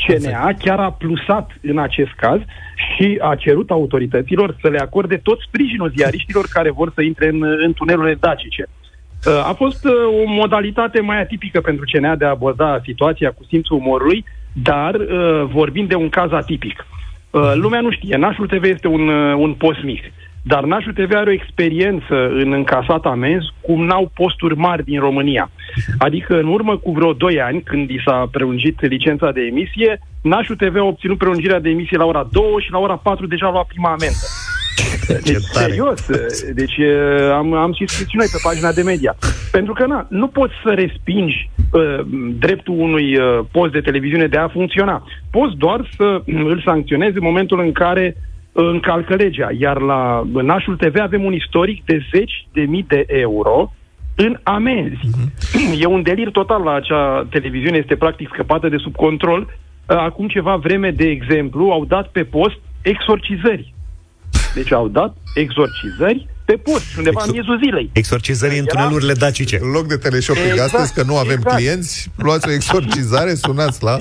CNA 0.07 0.53
chiar 0.59 0.79
a 0.79 0.91
plusat 0.91 1.51
în 1.63 1.79
acest 1.79 2.13
caz 2.17 2.41
și 2.97 3.19
a 3.23 3.35
cerut 3.35 3.71
autorităților 3.71 4.57
să 4.61 4.69
le 4.69 4.79
acorde 4.79 5.17
tot 5.17 5.41
sprijinul 5.41 5.93
ziariștilor 5.97 6.45
care 6.53 6.71
vor 6.71 6.93
să 6.95 7.03
intre 7.03 7.29
în, 7.29 7.43
în 7.43 7.73
tunelurile 7.73 8.17
dacice. 8.21 8.67
Eh, 9.27 9.49
A 9.49 9.53
fost 9.53 9.85
eh, 9.85 9.91
o 9.93 10.31
modalitate 10.33 11.01
mai 11.01 11.21
atipică 11.21 11.61
pentru 11.61 11.85
CNA 11.93 12.17
de 12.17 12.25
a 12.25 12.29
aborda 12.29 12.81
situația 12.85 13.31
cu 13.31 13.45
simțul 13.49 13.77
umorului, 13.77 14.25
dar 14.53 14.95
eh, 14.95 15.45
vorbim 15.53 15.87
de 15.87 15.95
un 15.95 16.09
caz 16.09 16.33
atipic. 16.33 16.87
Uh, 17.35 17.53
Lumea 17.55 17.81
nu 17.81 17.91
știe, 17.91 18.17
Nașul 18.17 18.47
TV 18.47 18.65
este 18.65 18.89
un, 18.89 19.09
uh, 19.09 19.35
un 19.37 19.53
post 19.55 19.83
mic, 19.83 20.03
dar 20.47 20.65
Nașul 20.65 20.93
TV 20.93 21.15
are 21.15 21.31
o 21.31 21.33
experiență 21.33 22.15
în 22.29 22.53
încasat 22.53 23.05
amenzi 23.05 23.53
cum 23.61 23.85
n-au 23.85 24.11
posturi 24.15 24.57
mari 24.57 24.85
din 24.85 25.01
România. 25.01 25.51
Adică 25.99 26.39
în 26.39 26.49
urmă 26.49 26.77
cu 26.77 26.93
vreo 26.93 27.13
2 27.13 27.41
ani, 27.41 27.63
când 27.63 27.91
i 27.91 28.03
s-a 28.05 28.29
prelungit 28.33 28.81
licența 28.81 29.33
de 29.33 29.41
emisie, 29.41 30.01
Nașul 30.23 30.57
TV 30.57 30.77
a 30.77 30.83
obținut 30.83 31.19
prelungirea 31.19 31.61
de 31.61 31.69
emisie 31.69 31.97
la 31.97 32.05
ora 32.05 32.29
2 32.33 32.45
și 32.59 32.71
la 32.71 32.79
ora 32.79 32.97
4 32.97 33.27
deja 33.27 33.47
a 33.47 33.51
luat 33.51 33.67
prima 33.67 33.89
amendă. 33.89 34.27
Deci, 35.07 35.37
serios, 35.37 36.07
deci 36.55 36.77
uh, 36.77 37.31
am, 37.33 37.53
am 37.53 37.73
și 37.73 37.87
scris 37.87 38.09
și 38.09 38.17
noi 38.17 38.27
pe 38.33 38.39
pagina 38.43 38.73
de 38.73 38.83
media. 38.83 39.17
Pentru 39.51 39.73
că 39.73 39.87
na, 39.87 40.07
nu 40.11 40.27
poți 40.27 40.53
să 40.65 40.71
respingi 40.71 41.51
uh, 41.73 42.01
dreptul 42.39 42.75
unui 42.79 43.17
uh, 43.17 43.41
post 43.53 43.73
de 43.73 43.81
televiziune 43.81 44.27
de 44.27 44.37
a 44.37 44.49
funcționa. 44.49 45.07
Poți 45.31 45.57
doar 45.57 45.91
să 45.97 46.05
uh, 46.05 46.23
îl 46.27 46.63
sancționezi 46.65 47.17
în 47.17 47.23
momentul 47.23 47.61
în 47.61 47.73
care 47.73 48.17
uh, 48.17 48.34
încalcă 48.55 49.15
legea. 49.15 49.49
Iar 49.59 49.81
la 49.81 50.23
Nașul 50.43 50.77
TV 50.77 51.01
avem 51.01 51.25
un 51.25 51.33
istoric 51.33 51.85
de 51.85 51.99
zeci 52.13 52.47
de 52.53 52.61
mii 52.61 52.85
de 52.89 53.05
euro 53.07 53.73
în 54.15 54.39
amenzi. 54.43 55.01
E 55.79 55.87
un 55.87 56.03
delir 56.03 56.31
total 56.31 56.63
la 56.63 56.75
acea 56.75 57.27
televiziune, 57.31 57.77
este 57.77 57.97
practic 57.97 58.29
scăpată 58.33 58.69
de 58.69 58.77
sub 58.77 58.95
control. 58.95 59.41
Uh, 59.41 59.97
Acum 59.97 60.29
ceva 60.29 60.57
vreme, 60.57 60.91
de 60.91 61.05
exemplu, 61.05 61.71
au 61.71 61.85
dat 61.85 62.09
pe 62.09 62.25
post 62.25 62.57
exorcizări. 62.83 63.75
Deci 64.55 64.73
au 64.73 64.89
dat 64.89 65.17
exorcizări 65.35 66.29
pe 66.45 66.53
post, 66.53 66.97
undeva 66.97 67.23
în 67.25 67.31
miezul 67.33 67.61
zilei. 67.65 67.91
Exorcizării 67.93 68.59
în 68.59 68.65
tunelurile 68.65 69.13
dacice. 69.13 69.59
În 69.63 69.71
loc 69.71 69.87
de 69.87 69.97
teleshopping 69.97 70.47
Exact, 70.47 70.75
astăzi, 70.75 70.95
că 70.95 71.03
nu 71.03 71.17
avem 71.17 71.37
exact. 71.37 71.57
clienți, 71.57 72.11
luați 72.17 72.49
o 72.49 72.53
exorcizare, 72.53 73.35
sunați 73.35 73.83
la... 73.83 73.97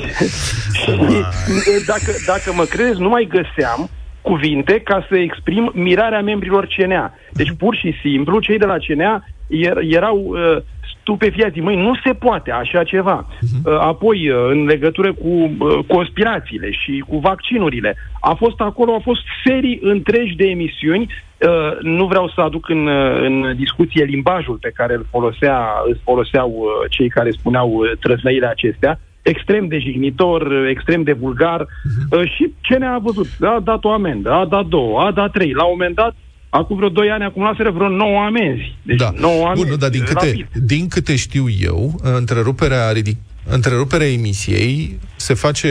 dacă, 1.91 2.11
dacă 2.25 2.53
mă 2.53 2.63
crezi, 2.63 2.99
nu 2.99 3.09
mai 3.09 3.27
găseam 3.29 3.89
cuvinte 4.23 4.79
ca 4.79 5.05
să 5.09 5.17
exprim 5.17 5.71
mirarea 5.73 6.21
membrilor 6.21 6.67
CNA. 6.75 7.13
Deci, 7.31 7.51
pur 7.57 7.75
și 7.75 7.93
simplu, 8.01 8.39
cei 8.39 8.57
de 8.57 8.65
la 8.65 8.77
CNA 8.87 9.23
er, 9.47 9.77
erau 9.81 10.17
uh, 10.17 10.57
stupefiați. 11.03 11.59
Măi, 11.59 11.75
nu 11.75 11.93
se 12.05 12.13
poate 12.13 12.51
așa 12.51 12.83
ceva. 12.83 13.27
Uh, 13.65 13.77
apoi, 13.79 14.29
uh, 14.29 14.37
în 14.49 14.65
legătură 14.65 15.13
cu 15.13 15.27
uh, 15.27 15.79
conspirațiile 15.87 16.71
și 16.71 17.03
cu 17.07 17.17
vaccinurile, 17.17 17.95
a 18.21 18.33
fost 18.33 18.59
acolo, 18.59 18.91
au 18.91 18.99
fost 19.03 19.21
serii 19.45 19.79
întregi 19.81 20.35
de 20.35 20.45
emisiuni. 20.45 21.03
Uh, 21.03 21.77
nu 21.81 22.05
vreau 22.05 22.31
să 22.35 22.41
aduc 22.41 22.69
în, 22.69 22.87
uh, 22.87 23.21
în 23.21 23.55
discuție 23.55 24.03
limbajul 24.03 24.57
pe 24.61 24.71
care 24.75 24.93
îl, 24.93 25.05
folosea, 25.09 25.67
îl 25.87 25.99
foloseau 26.03 26.49
uh, 26.49 26.89
cei 26.89 27.09
care 27.09 27.31
spuneau 27.31 27.69
uh, 27.69 27.91
trăsnăile 27.99 28.47
acestea, 28.47 28.99
extrem 29.23 29.67
de 29.67 29.79
jignitor, 29.79 30.41
uh, 30.41 30.69
extrem 30.69 31.03
de 31.03 31.13
vulgar 31.13 31.61
uh, 32.09 32.31
și 32.35 32.53
ce 32.61 32.75
ne-a 32.75 32.97
văzut? 33.01 33.27
A 33.41 33.59
dat 33.63 33.83
o 33.83 33.91
amendă, 33.91 34.29
a 34.31 34.45
dat 34.45 34.65
două, 34.65 34.99
a 35.01 35.11
dat 35.11 35.31
trei. 35.31 35.51
La 35.51 35.63
un 35.63 35.69
moment 35.71 35.95
dat, 35.95 36.15
acum 36.49 36.75
vreo 36.75 36.89
doi 36.89 37.09
ani, 37.09 37.23
acumulaseră 37.23 37.71
vreo 37.71 37.89
nouă 37.89 38.19
amenzi. 38.19 38.75
Deci 38.81 38.97
Da. 38.97 39.13
nouă 39.19 39.43
amenzi. 39.43 39.61
Bun, 39.61 39.69
nu, 39.69 39.77
dar 39.77 39.89
din 39.89 40.03
câte, 40.03 40.25
rapid. 40.25 40.47
din 40.53 40.87
câte 40.87 41.15
știu 41.15 41.45
eu, 41.59 41.99
întreruperea, 42.01 42.91
ridic, 42.91 43.17
întreruperea 43.49 44.07
emisiei 44.11 44.99
se 45.15 45.33
face 45.33 45.69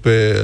pe, 0.00 0.34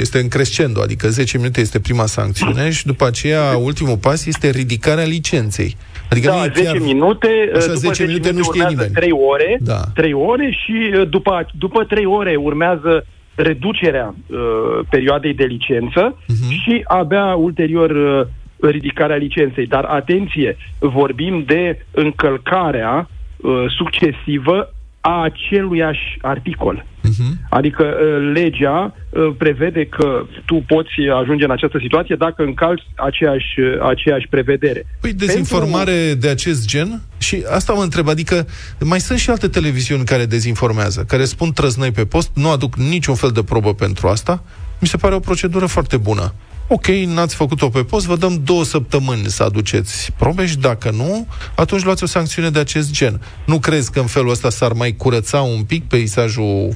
este 0.00 0.18
în 0.18 0.28
crescendo, 0.28 0.80
adică 0.80 1.08
10 1.08 1.36
minute 1.36 1.60
este 1.60 1.80
prima 1.80 2.06
sancțiune 2.06 2.70
și 2.70 2.86
după 2.86 3.06
aceea 3.06 3.56
ultimul 3.56 3.96
pas 3.96 4.26
este 4.26 4.50
ridicarea 4.50 5.04
licenței. 5.04 5.76
Adică 6.10 6.28
da, 6.28 6.36
nu 6.36 6.44
e 6.44 6.50
10 6.54 6.62
chiar... 6.62 6.78
minute, 6.78 7.28
Așa, 7.54 7.66
după 7.66 7.78
10 7.78 8.04
minute 8.06 8.30
nu 8.30 8.42
știe 8.42 8.62
urmează 8.62 8.74
nimeni. 8.74 8.94
3 8.94 9.10
ore, 9.12 9.56
Da. 9.60 9.80
3 9.94 10.12
ore 10.12 10.50
și 10.50 10.90
uh, 10.94 11.08
după, 11.08 11.46
după 11.58 11.84
3 11.84 12.04
ore 12.04 12.36
urmează 12.36 13.06
reducerea 13.34 14.14
uh, 14.26 14.38
perioadei 14.90 15.34
de 15.34 15.44
licență 15.44 16.16
Mhm. 16.28 16.52
și 16.62 16.80
abia 16.84 17.34
ulterior 17.34 17.90
uh, 17.90 18.26
ridicarea 18.70 19.16
licenței. 19.16 19.66
Dar 19.66 19.84
atenție, 19.84 20.56
vorbim 20.78 21.42
de 21.46 21.86
încălcarea 21.90 23.08
uh, 23.36 23.64
succesivă 23.68 24.74
a 25.00 25.22
aceluiași 25.22 26.18
articol. 26.20 26.84
Uh-huh. 26.84 27.48
Adică 27.50 27.84
uh, 27.84 28.32
legea 28.32 28.94
uh, 29.08 29.34
prevede 29.38 29.86
că 29.86 30.26
tu 30.44 30.64
poți 30.66 30.90
ajunge 31.20 31.44
în 31.44 31.50
această 31.50 31.78
situație 31.80 32.16
dacă 32.18 32.42
încalci 32.42 32.82
aceeași, 32.96 33.60
uh, 33.60 33.88
aceeași 33.88 34.26
prevedere. 34.30 34.86
Păi 35.00 35.12
dezinformare 35.12 35.92
Pentru... 35.92 36.18
de 36.18 36.28
acest 36.28 36.66
gen? 36.66 37.02
Și 37.18 37.44
asta 37.50 37.72
mă 37.72 37.82
întreb, 37.82 38.08
adică 38.08 38.46
mai 38.80 39.00
sunt 39.00 39.18
și 39.18 39.30
alte 39.30 39.48
televiziuni 39.48 40.04
care 40.04 40.26
dezinformează, 40.26 41.04
care 41.08 41.24
spun 41.24 41.52
trăznăi 41.52 41.90
pe 41.90 42.04
post, 42.04 42.30
nu 42.34 42.50
aduc 42.50 42.76
niciun 42.76 43.14
fel 43.14 43.30
de 43.30 43.42
probă 43.42 43.74
pentru 43.74 44.08
asta. 44.08 44.42
Mi 44.80 44.88
se 44.88 44.96
pare 44.96 45.14
o 45.14 45.18
procedură 45.20 45.66
foarte 45.66 45.96
bună 45.96 46.34
ok, 46.72 46.86
n-ați 46.86 47.36
făcut-o 47.36 47.68
pe 47.68 47.82
post, 47.90 48.06
vă 48.06 48.16
dăm 48.16 48.40
două 48.44 48.64
săptămâni 48.64 49.24
să 49.24 49.42
aduceți 49.42 50.12
probe 50.18 50.46
și 50.46 50.58
dacă 50.58 50.90
nu, 50.90 51.26
atunci 51.56 51.84
luați 51.84 52.02
o 52.02 52.06
sancțiune 52.06 52.50
de 52.50 52.58
acest 52.58 52.92
gen. 52.92 53.20
Nu 53.46 53.58
crezi 53.58 53.92
că 53.92 54.00
în 54.00 54.06
felul 54.06 54.30
ăsta 54.30 54.48
s-ar 54.48 54.72
mai 54.72 54.92
curăța 54.92 55.40
un 55.40 55.62
pic 55.62 55.88
peisajul 55.88 56.68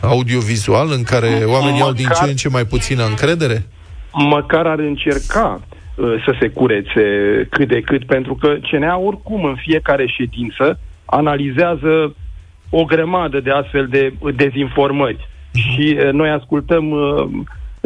audiovizual 0.00 0.88
în 0.96 1.02
care 1.02 1.28
oamenii 1.28 1.80
măcar, 1.80 1.86
au 1.86 1.92
din 1.92 2.08
ce 2.08 2.30
în 2.30 2.36
ce 2.36 2.48
mai 2.48 2.64
puțină 2.64 3.04
încredere? 3.04 3.66
Măcar 4.12 4.66
ar 4.66 4.78
încerca 4.78 5.60
uh, 5.60 6.22
să 6.24 6.34
se 6.40 6.48
curețe 6.48 7.04
cât 7.50 7.68
de 7.68 7.80
cât, 7.80 8.04
pentru 8.06 8.34
că 8.34 8.56
CNA 8.70 8.98
oricum 8.98 9.44
în 9.44 9.56
fiecare 9.56 10.06
ședință 10.06 10.78
analizează 11.04 12.14
o 12.70 12.84
grămadă 12.84 13.40
de 13.40 13.50
astfel 13.50 13.86
de 13.86 14.14
dezinformări. 14.34 15.28
Și 15.52 15.96
uh, 15.98 16.12
noi 16.12 16.30
ascultăm 16.30 16.90
uh, 16.90 17.24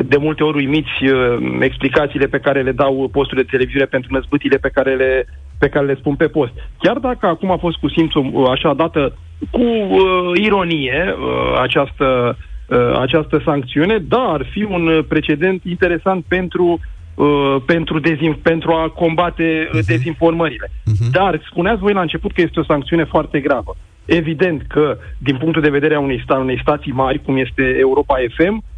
de 0.05 0.17
multe 0.17 0.43
ori 0.43 0.57
uimiți 0.57 1.05
uh, 1.05 1.57
explicațiile 1.61 2.27
pe 2.27 2.39
care 2.39 2.63
le 2.63 2.73
dau 2.73 3.09
posturile 3.13 3.43
de 3.43 3.51
televiziune 3.51 3.85
pentru 3.85 4.13
năzbâtile 4.13 4.57
pe 4.57 4.69
care 4.69 4.95
le, 4.95 5.27
pe 5.59 5.69
care 5.69 5.87
le 5.87 5.95
spun 5.95 6.15
pe 6.15 6.27
post. 6.29 6.53
Chiar 6.79 6.99
dacă 6.99 7.27
acum 7.27 7.51
a 7.51 7.57
fost 7.57 7.77
cu 7.77 7.89
simțul 7.89 8.31
uh, 8.33 8.49
așa 8.51 8.75
dată 8.75 9.17
cu 9.51 9.63
uh, 9.63 9.99
ironie 10.35 11.15
uh, 11.19 11.61
această, 11.63 12.37
uh, 12.69 12.99
această 13.01 13.43
sancțiune, 13.45 13.99
dar 13.99 14.27
ar 14.27 14.47
fi 14.51 14.63
un 14.63 15.05
precedent 15.09 15.65
interesant 15.65 16.25
pentru 16.29 16.81
Uh, 17.17 17.57
pentru, 17.67 17.99
dezin, 17.99 18.33
pentru 18.43 18.73
a 18.73 18.89
combate 18.89 19.69
uh, 19.73 19.81
dezinformările. 19.87 20.71
Uh-huh. 20.71 21.11
Dar 21.11 21.41
spuneați 21.51 21.81
voi 21.81 21.93
la 21.93 22.01
început 22.01 22.33
că 22.33 22.41
este 22.41 22.61
o 22.61 22.65
sancțiune 22.65 23.05
foarte 23.05 23.41
gravă. 23.41 23.77
Evident 24.05 24.63
că, 24.69 24.99
din 25.19 25.37
punctul 25.37 25.63
de 25.63 25.71
vedere 25.71 25.95
a 25.95 26.01
unei, 26.01 26.23
sta- 26.23 26.39
unei 26.39 26.61
stații 26.61 26.93
mari, 26.93 27.23
cum 27.23 27.37
este 27.37 27.77
Europa 27.79 28.15
FM, 28.37 28.55
Uh, 28.55 28.76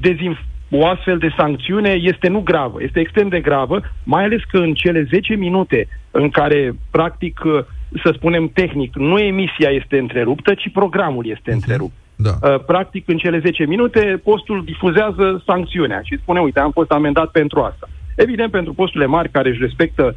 dezinf- 0.00 0.46
o 0.70 0.86
astfel 0.86 1.18
de 1.18 1.34
sancțiune 1.36 1.90
este 2.00 2.28
nu 2.28 2.40
gravă, 2.40 2.82
este 2.82 3.00
extrem 3.00 3.28
de 3.28 3.40
gravă, 3.40 3.80
mai 4.04 4.24
ales 4.24 4.40
că 4.50 4.58
în 4.58 4.74
cele 4.74 5.02
10 5.10 5.34
minute 5.34 5.88
în 6.10 6.30
care, 6.30 6.72
practic, 6.90 7.40
uh, 7.44 7.64
să 8.02 8.12
spunem 8.14 8.48
tehnic, 8.48 8.96
nu 8.96 9.18
emisia 9.18 9.68
este 9.68 9.98
întreruptă, 9.98 10.54
ci 10.54 10.70
programul 10.72 11.26
este 11.26 11.50
uh-huh. 11.50 11.54
întrerupt. 11.54 11.92
Da. 12.16 12.30
Uh, 12.42 12.64
practic, 12.64 13.08
în 13.08 13.16
cele 13.16 13.38
10 13.38 13.64
minute, 13.64 14.20
postul 14.24 14.64
difuzează 14.64 15.42
sancțiunea 15.46 16.00
și 16.04 16.18
spune, 16.18 16.40
uite, 16.40 16.60
am 16.60 16.70
fost 16.70 16.90
amendat 16.90 17.30
pentru 17.30 17.60
asta. 17.60 17.88
Evident, 18.16 18.50
pentru 18.50 18.72
posturile 18.72 19.06
mari 19.06 19.30
care 19.30 19.48
își 19.48 19.60
respectă 19.60 20.16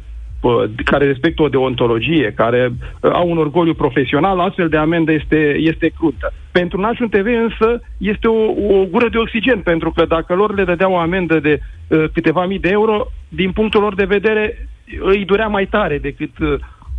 care 0.84 1.06
respectă 1.06 1.42
o 1.42 1.48
deontologie, 1.48 2.32
care 2.36 2.72
uh, 2.72 3.10
au 3.12 3.30
un 3.30 3.38
orgoliu 3.38 3.74
profesional, 3.74 4.40
astfel 4.40 4.68
de 4.68 4.76
amendă 4.76 5.12
este, 5.12 5.56
este 5.58 5.92
cruntă. 5.98 6.32
Pentru 6.52 6.80
Nașul 6.80 7.08
TV 7.08 7.26
însă 7.26 7.82
este 7.98 8.28
o, 8.28 8.44
o 8.78 8.84
gură 8.90 9.08
de 9.08 9.18
oxigen, 9.18 9.60
pentru 9.60 9.90
că 9.90 10.04
dacă 10.04 10.34
lor 10.34 10.54
le 10.54 10.64
dădeau 10.64 10.92
o 10.92 10.98
amendă 10.98 11.40
de 11.40 11.60
uh, 11.88 12.04
câteva 12.12 12.46
mii 12.46 12.58
de 12.58 12.68
euro, 12.68 13.06
din 13.28 13.52
punctul 13.52 13.80
lor 13.80 13.94
de 13.94 14.04
vedere 14.04 14.68
îi 15.00 15.24
durea 15.24 15.46
mai 15.46 15.66
tare 15.66 15.98
decât 15.98 16.38
uh, 16.38 16.54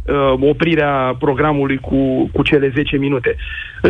uh, 0.08 0.50
oprirea 0.50 1.16
programului 1.20 1.78
cu, 1.78 2.30
cu 2.34 2.44
cele 2.44 2.72
10 2.76 2.98
minute. 2.98 3.36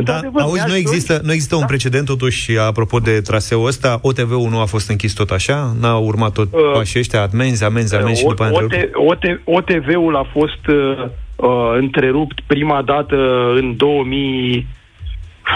Da, 0.03 0.19
auzi, 0.33 0.67
nu 0.67 0.75
există, 0.75 1.19
nu 1.23 1.31
există 1.31 1.55
da? 1.55 1.61
un 1.61 1.67
precedent 1.67 2.05
totuși, 2.05 2.57
apropo 2.59 2.99
de 2.99 3.21
traseul 3.21 3.65
ăsta, 3.65 3.99
OTV-ul 4.01 4.49
nu 4.49 4.59
a 4.59 4.65
fost 4.65 4.89
închis 4.89 5.13
tot 5.13 5.29
așa? 5.29 5.75
N-a 5.79 5.97
urmat 5.97 6.31
tot 6.31 6.53
uh, 6.53 6.59
pașii 6.73 6.99
ăștia, 6.99 7.29
amenzi, 7.33 7.63
amenzi, 7.63 7.95
amenzi 7.95 8.23
uh, 8.25 8.29
și 8.29 8.35
după 8.35 8.49
OT, 8.51 8.73
OT, 8.93 9.23
OTV-ul 9.43 10.15
a 10.15 10.27
fost 10.31 10.67
uh, 10.67 11.05
uh, 11.35 11.75
întrerupt 11.77 12.39
prima 12.47 12.81
dată 12.81 13.15
în 13.55 13.75
2000 13.77 14.67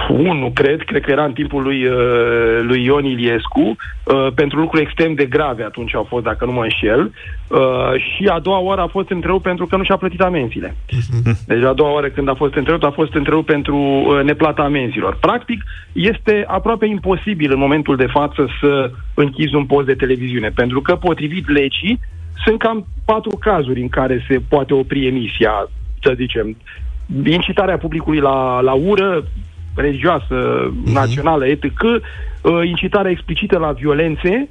unu, 0.10 0.52
cred, 0.54 0.82
cred 0.82 1.02
că 1.02 1.12
era 1.12 1.24
în 1.24 1.34
timpul 1.34 1.64
lui, 1.64 1.86
uh, 1.86 2.60
lui 2.62 2.84
Ion 2.84 3.06
Iliescu, 3.06 3.60
uh, 3.60 4.28
pentru 4.36 4.60
lucruri 4.60 4.84
extrem 4.84 5.14
de 5.14 5.26
grave 5.26 5.64
atunci 5.64 5.96
au 5.96 6.04
fost, 6.04 6.24
dacă 6.24 6.46
nu 6.46 6.52
mă 6.52 6.64
înșel, 6.64 7.12
uh, 7.48 7.60
și 7.98 8.26
a 8.26 8.40
doua 8.40 8.60
oară 8.60 8.82
a 8.82 8.88
fost 8.88 9.10
întrerupt 9.10 9.44
pentru 9.44 9.66
că 9.66 9.78
nu 9.78 9.84
și-a 9.84 9.98
plătit 9.98 10.22
amenziile. 10.22 10.76
Mhm. 10.92 11.38
Deci 11.48 11.64
a 11.64 11.74
doua 11.74 11.94
oară 11.94 12.10
când 12.10 12.30
a 12.30 12.34
fost 12.34 12.56
întrerupt, 12.56 12.84
a 12.84 12.92
fost 12.92 13.14
întrerupt 13.14 13.46
pentru 13.46 13.76
uh, 13.76 14.24
neplata 14.24 14.62
amenzilor. 14.62 15.18
Practic, 15.20 15.64
este 15.92 16.44
aproape 16.48 16.86
imposibil 16.86 17.52
în 17.52 17.60
momentul 17.60 17.96
de 17.96 18.08
față 18.12 18.48
să 18.60 18.92
închizi 19.14 19.56
un 19.56 19.66
post 19.66 19.86
de 19.86 19.94
televiziune, 19.94 20.50
pentru 20.50 20.82
că, 20.82 20.96
potrivit 20.96 21.50
legii, 21.50 22.00
sunt 22.46 22.60
cam 22.60 22.86
patru 23.06 23.38
cazuri 23.38 23.82
în 23.82 23.90
care 23.90 24.26
se 24.28 24.42
poate 24.50 24.74
opri 24.74 25.06
emisia, 25.06 25.70
să 26.02 26.14
zicem, 26.16 26.58
incitarea 27.26 27.78
publicului 27.78 28.20
la, 28.20 28.62
la 28.62 28.74
ură, 28.74 29.24
religioasă, 29.76 30.70
uh-huh. 30.70 30.94
națională, 30.94 31.48
etc., 31.48 31.64
uh, 31.64 32.02
incitarea 32.64 33.12
explicită 33.12 33.58
la 33.58 33.72
violențe 33.72 34.50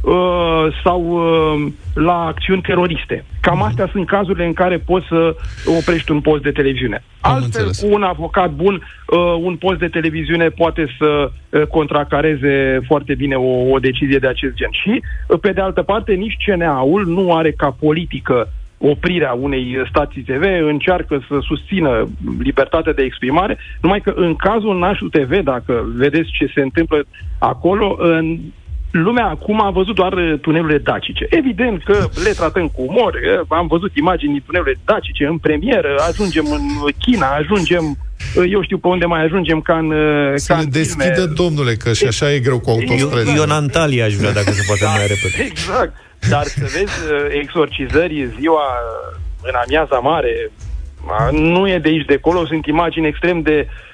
uh, 0.00 0.66
sau 0.84 1.02
uh, 1.02 1.72
la 1.94 2.24
acțiuni 2.24 2.62
teroriste. 2.62 3.24
Cam 3.40 3.62
uh-huh. 3.62 3.68
astea 3.68 3.88
sunt 3.92 4.06
cazurile 4.06 4.46
în 4.46 4.52
care 4.52 4.78
poți 4.78 5.06
să 5.06 5.36
oprești 5.78 6.10
un 6.10 6.20
post 6.20 6.42
de 6.42 6.50
televiziune. 6.50 7.04
Am 7.20 7.32
Altfel, 7.32 7.64
înțeles. 7.64 7.80
cu 7.80 7.94
un 7.94 8.02
avocat 8.02 8.50
bun, 8.50 8.74
uh, 8.74 9.18
un 9.40 9.56
post 9.56 9.78
de 9.78 9.88
televiziune 9.88 10.48
poate 10.48 10.86
să 10.98 11.30
uh, 11.50 11.62
contracareze 11.62 12.80
foarte 12.86 13.14
bine 13.14 13.34
o, 13.34 13.70
o 13.70 13.78
decizie 13.78 14.18
de 14.18 14.26
acest 14.26 14.54
gen. 14.54 14.68
Și, 14.70 15.02
uh, 15.28 15.38
pe 15.40 15.52
de 15.52 15.60
altă 15.60 15.82
parte, 15.82 16.12
nici 16.12 16.36
CNA-ul 16.46 17.06
nu 17.06 17.34
are 17.34 17.52
ca 17.52 17.76
politică 17.80 18.48
oprirea 18.78 19.32
unei 19.32 19.84
stații 19.88 20.22
TV, 20.22 20.42
încearcă 20.66 21.24
să 21.28 21.38
susțină 21.40 22.08
libertatea 22.42 22.92
de 22.92 23.02
exprimare, 23.02 23.58
numai 23.80 24.00
că 24.00 24.12
în 24.16 24.34
cazul 24.34 24.78
Nașul 24.78 25.08
TV, 25.08 25.40
dacă 25.44 25.84
vedeți 25.96 26.30
ce 26.38 26.50
se 26.54 26.60
întâmplă 26.60 27.04
acolo, 27.38 27.96
în 27.98 28.38
lumea 28.90 29.26
acum 29.26 29.62
a 29.62 29.70
văzut 29.70 29.94
doar 29.94 30.38
tunelurile 30.40 30.78
dacice. 30.78 31.26
Evident 31.30 31.82
că 31.84 32.08
le 32.24 32.30
tratăm 32.30 32.66
cu 32.68 32.82
umor, 32.82 33.18
am 33.48 33.66
văzut 33.66 33.96
imagini 33.96 34.32
din 34.32 34.42
tunelurile 34.46 34.80
dacice 34.84 35.26
în 35.26 35.38
premieră, 35.38 35.94
ajungem 36.08 36.44
în 36.50 36.90
China, 36.98 37.26
ajungem 37.26 37.96
eu 38.50 38.62
știu 38.62 38.78
pe 38.78 38.88
unde 38.88 39.04
mai 39.04 39.22
ajungem 39.24 39.60
ca 39.60 39.78
în 39.78 39.92
Să 40.34 40.52
ca 40.52 40.58
în 40.58 40.70
deschidă, 40.70 41.12
filme. 41.14 41.32
domnule, 41.34 41.74
că 41.74 41.92
și 41.92 42.06
așa 42.06 42.32
e 42.32 42.38
greu 42.38 42.58
cu 42.60 42.70
autostrăzi. 42.70 43.28
Eu, 43.28 43.34
eu 43.36 43.42
în 43.42 43.50
Antalya 43.50 44.04
aș 44.04 44.14
vrea, 44.14 44.32
dacă 44.32 44.50
se 44.50 44.64
poate 44.66 44.84
mai 44.84 45.06
repede. 45.06 45.50
Exact. 45.50 45.94
Dar 46.28 46.44
să 46.44 46.60
vezi 46.60 47.12
uh, 47.12 47.26
exorcizări 47.28 48.32
ziua 48.38 48.66
în 49.42 49.54
amiaza 49.64 49.98
mare, 49.98 50.50
nu 51.30 51.68
e 51.68 51.78
de 51.78 51.88
aici 51.88 52.04
de 52.04 52.14
acolo, 52.14 52.46
sunt 52.46 52.66
imagini 52.66 53.06
extrem 53.06 53.42
de 53.42 53.66
Uh, 53.68 53.84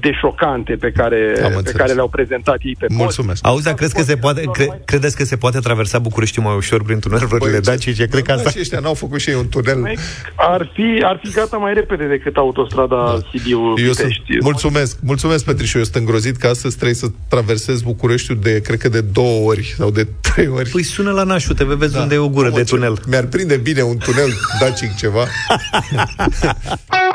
de 0.00 0.12
șocante 0.20 0.76
pe 0.80 0.90
care, 0.90 1.50
pe 1.64 1.72
care 1.72 1.92
le-au 1.92 2.08
prezentat 2.08 2.58
ei 2.62 2.76
pe 2.78 2.86
post. 2.86 2.98
Mulțumesc. 2.98 3.46
Auzi, 3.46 3.64
dar 3.64 3.74
crezi 3.74 3.94
că 3.94 4.02
se 4.02 4.16
poate, 4.16 4.42
cre, 4.52 4.82
credeți 4.84 5.16
că 5.16 5.24
se 5.24 5.36
poate 5.36 5.58
traversa 5.58 5.98
Bucureștiul 5.98 6.44
mai 6.44 6.56
ușor 6.56 6.82
prin 6.82 6.98
tunelurile 6.98 7.38
păi, 7.38 7.60
dacice? 7.60 8.06
Cred 8.06 8.22
că 8.22 8.32
asta... 8.32 8.50
Și 8.50 8.58
ăștia 8.60 8.78
n-au 8.78 8.94
făcut 8.94 9.20
și 9.20 9.30
ei 9.30 9.36
un 9.36 9.48
tunel. 9.48 9.80
Păi, 9.80 9.98
ar 10.36 10.70
fi, 10.74 11.02
ar 11.04 11.20
fi 11.22 11.30
gata 11.30 11.56
mai 11.56 11.74
repede 11.74 12.06
decât 12.06 12.36
autostrada 12.36 12.96
da. 12.96 13.18
Sibiu 13.30 13.74
Eu 13.76 13.92
sunt, 13.92 14.12
mulțumesc, 14.40 14.98
mulțumesc, 15.02 15.44
Petrișu. 15.44 15.76
Eu 15.76 15.82
sunt 15.84 15.96
îngrozit 15.96 16.36
că 16.36 16.46
astăzi 16.46 16.74
trebuie 16.74 16.96
să 16.96 17.06
traversez 17.28 17.80
Bucureștiul 17.80 18.38
de, 18.42 18.60
cred 18.60 18.78
că 18.78 18.88
de 18.88 19.00
două 19.00 19.48
ori 19.48 19.74
sau 19.76 19.90
de 19.90 20.06
trei 20.32 20.48
ori. 20.48 20.68
Păi 20.68 20.82
sună 20.82 21.10
la 21.10 21.22
nașul, 21.22 21.54
te 21.54 21.64
vezi 21.64 21.92
da. 21.92 22.00
unde 22.00 22.14
e 22.14 22.18
o 22.18 22.28
gură 22.28 22.48
Am 22.48 22.54
de 22.54 22.62
tunel. 22.62 22.98
Mi-ar 23.06 23.24
prinde 23.24 23.56
bine 23.56 23.82
un 23.82 23.96
tunel 23.96 24.30
dacic 24.60 24.96
ceva. 24.96 25.24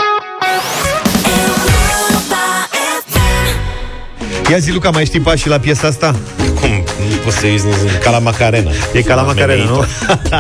Ia 4.50 4.58
zi, 4.58 4.72
Luca, 4.72 4.90
mai 4.90 5.06
știi 5.06 5.20
pașii 5.20 5.50
la 5.50 5.60
piesa 5.60 5.88
asta? 5.88 6.16
Cum? 6.60 6.70
Nu 7.10 7.16
poți 7.24 7.38
să 7.38 7.48
iei 7.48 7.60
ca 8.04 8.10
la 8.10 8.20
Macarena. 8.20 8.72
E 8.94 9.02
ca 9.02 9.16
la 9.16 9.22
Macarena, 9.22 9.64
nu? 9.64 9.86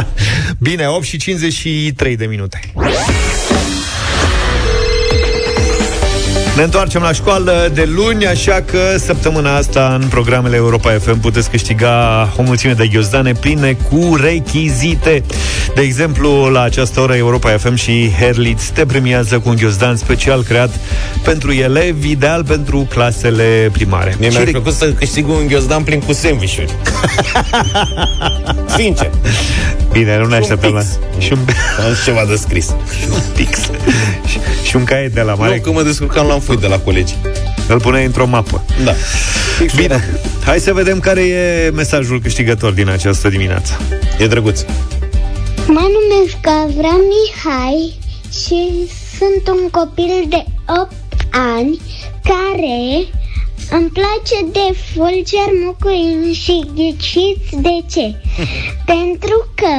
Bine, 0.69 0.87
8 0.87 1.03
și 1.03 1.17
53 1.17 2.17
de 2.17 2.25
minute. 2.25 2.59
Ne 6.55 6.63
întoarcem 6.63 7.01
la 7.01 7.11
școală 7.11 7.71
de 7.73 7.89
luni, 7.95 8.27
așa 8.27 8.63
că 8.65 8.97
săptămâna 8.97 9.55
asta 9.55 9.97
în 10.01 10.07
programele 10.07 10.55
Europa 10.55 10.91
FM 10.91 11.19
puteți 11.19 11.49
câștiga 11.49 12.29
o 12.37 12.41
mulțime 12.41 12.73
de 12.73 12.87
ghiozdane 12.87 13.31
pline 13.31 13.77
cu 13.89 14.15
rechizite. 14.15 15.23
De 15.75 15.81
exemplu, 15.81 16.49
la 16.49 16.61
această 16.61 16.99
oră 16.99 17.15
Europa 17.15 17.49
FM 17.49 17.75
și 17.75 18.11
Herlitz 18.19 18.69
te 18.69 18.85
premiază 18.85 19.39
cu 19.39 19.49
un 19.49 19.55
ghiozdan 19.55 19.95
special 19.95 20.43
creat 20.43 20.79
pentru 21.23 21.51
elevi, 21.51 22.09
ideal 22.09 22.43
pentru 22.43 22.87
clasele 22.89 23.69
primare. 23.71 24.15
Mie 24.19 24.29
mi-ar 24.29 24.43
plăcut 24.43 24.73
să 24.73 24.91
câștig 24.91 25.27
un 25.27 25.47
ghiozdan 25.47 25.83
plin 25.83 25.99
cu 25.99 26.13
sandvișuri. 26.13 26.73
Sincer. 28.77 29.09
Bine, 29.97 30.17
nu 30.17 30.25
ne 30.25 30.35
așteptăm 30.35 30.73
la... 30.73 30.81
Și 31.17 31.31
un... 31.31 31.39
ceva 32.05 32.25
de 32.25 32.35
scris. 32.35 32.65
și 32.99 33.07
un 33.11 33.19
pix. 33.35 33.59
și, 34.29 34.39
și 34.63 34.75
un 34.75 34.83
caiet 34.83 35.13
de 35.13 35.21
la 35.21 35.33
mare. 35.33 35.55
Nu, 35.55 35.61
că 35.61 35.71
mă 35.71 35.83
descurcam 35.83 36.27
la 36.27 36.33
un 36.33 36.39
foi 36.39 36.57
de 36.57 36.67
la 36.67 36.79
colegi. 36.79 37.15
Îl 37.67 37.79
puneai 37.79 38.05
într-o 38.05 38.25
mapă. 38.25 38.63
Da. 38.83 38.93
Bine, 39.75 40.03
hai 40.45 40.59
să 40.59 40.73
vedem 40.73 40.99
care 40.99 41.21
e 41.21 41.69
mesajul 41.69 42.21
câștigător 42.21 42.71
din 42.71 42.89
această 42.89 43.29
dimineață. 43.29 43.79
E 44.19 44.27
drăguț. 44.27 44.61
Mă 45.67 45.87
numesc 45.97 46.37
Avram 46.47 47.01
Mihai 47.11 47.97
și 48.31 48.89
sunt 49.17 49.57
un 49.57 49.69
copil 49.69 50.25
de 50.29 50.45
8 50.81 50.91
ani 51.31 51.81
care 52.23 53.07
îmi 53.71 53.89
place 53.89 54.37
de 54.51 54.77
Fulger 54.85 55.49
Mucuin 55.63 56.33
și 56.33 56.65
ghiciți 56.75 57.49
de 57.65 57.75
ce? 57.93 58.15
Pentru 58.93 59.37
că 59.55 59.75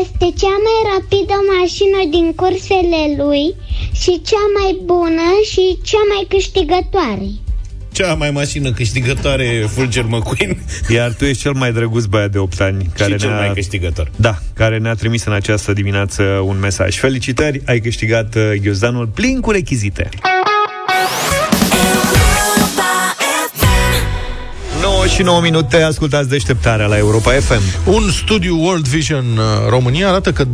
este 0.00 0.26
cea 0.40 0.56
mai 0.66 0.78
rapidă 0.92 1.36
mașină 1.58 2.00
din 2.10 2.32
cursele 2.34 3.02
lui 3.22 3.54
și 3.92 4.22
cea 4.28 4.46
mai 4.58 4.80
bună 4.84 5.28
și 5.50 5.78
cea 5.82 6.04
mai 6.12 6.26
câștigătoare. 6.28 7.28
Cea 7.92 8.14
mai 8.14 8.30
mașină 8.30 8.72
câștigătoare 8.72 9.66
Fulger 9.68 10.04
McQueen. 10.04 10.58
Iar 10.96 11.12
tu 11.12 11.24
ești 11.24 11.42
cel 11.42 11.52
mai 11.52 11.72
drăguț 11.72 12.04
băiat 12.04 12.30
de 12.30 12.38
8 12.38 12.60
ani 12.60 12.90
care 12.94 13.12
și 13.12 13.18
cel 13.18 13.30
mai 13.30 13.50
câștigător. 13.54 14.10
Da, 14.16 14.38
care 14.54 14.78
ne-a 14.78 14.94
trimis 14.94 15.24
în 15.24 15.32
această 15.32 15.72
dimineață 15.72 16.22
un 16.22 16.58
mesaj. 16.58 16.96
Felicitări, 16.96 17.62
ai 17.66 17.80
câștigat 17.80 18.34
uh, 18.34 18.52
ghiozdanul 18.62 19.06
plin 19.06 19.40
cu 19.40 19.50
rechizite. 19.50 20.08
Și 25.14 25.22
9 25.22 25.40
minute, 25.40 25.82
ascultați 25.82 26.28
deșteptarea 26.28 26.86
la 26.86 26.96
Europa 26.96 27.30
FM. 27.30 27.90
Un 27.90 28.10
studiu 28.10 28.64
World 28.64 28.86
Vision 28.86 29.24
uh, 29.36 29.44
România 29.68 30.08
arată 30.08 30.32
că 30.32 30.44
20% 30.44 30.48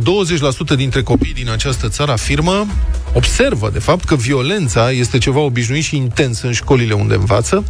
dintre 0.75 1.01
copiii 1.01 1.33
din 1.33 1.49
această 1.49 1.89
țară 1.89 2.11
afirmă, 2.11 2.67
observă, 3.13 3.69
de 3.73 3.79
fapt, 3.79 4.03
că 4.03 4.15
violența 4.15 4.91
este 4.91 5.17
ceva 5.17 5.39
obișnuit 5.39 5.83
și 5.83 5.95
intens 5.95 6.41
în 6.41 6.51
școlile 6.51 6.93
unde 6.93 7.13
învață 7.13 7.63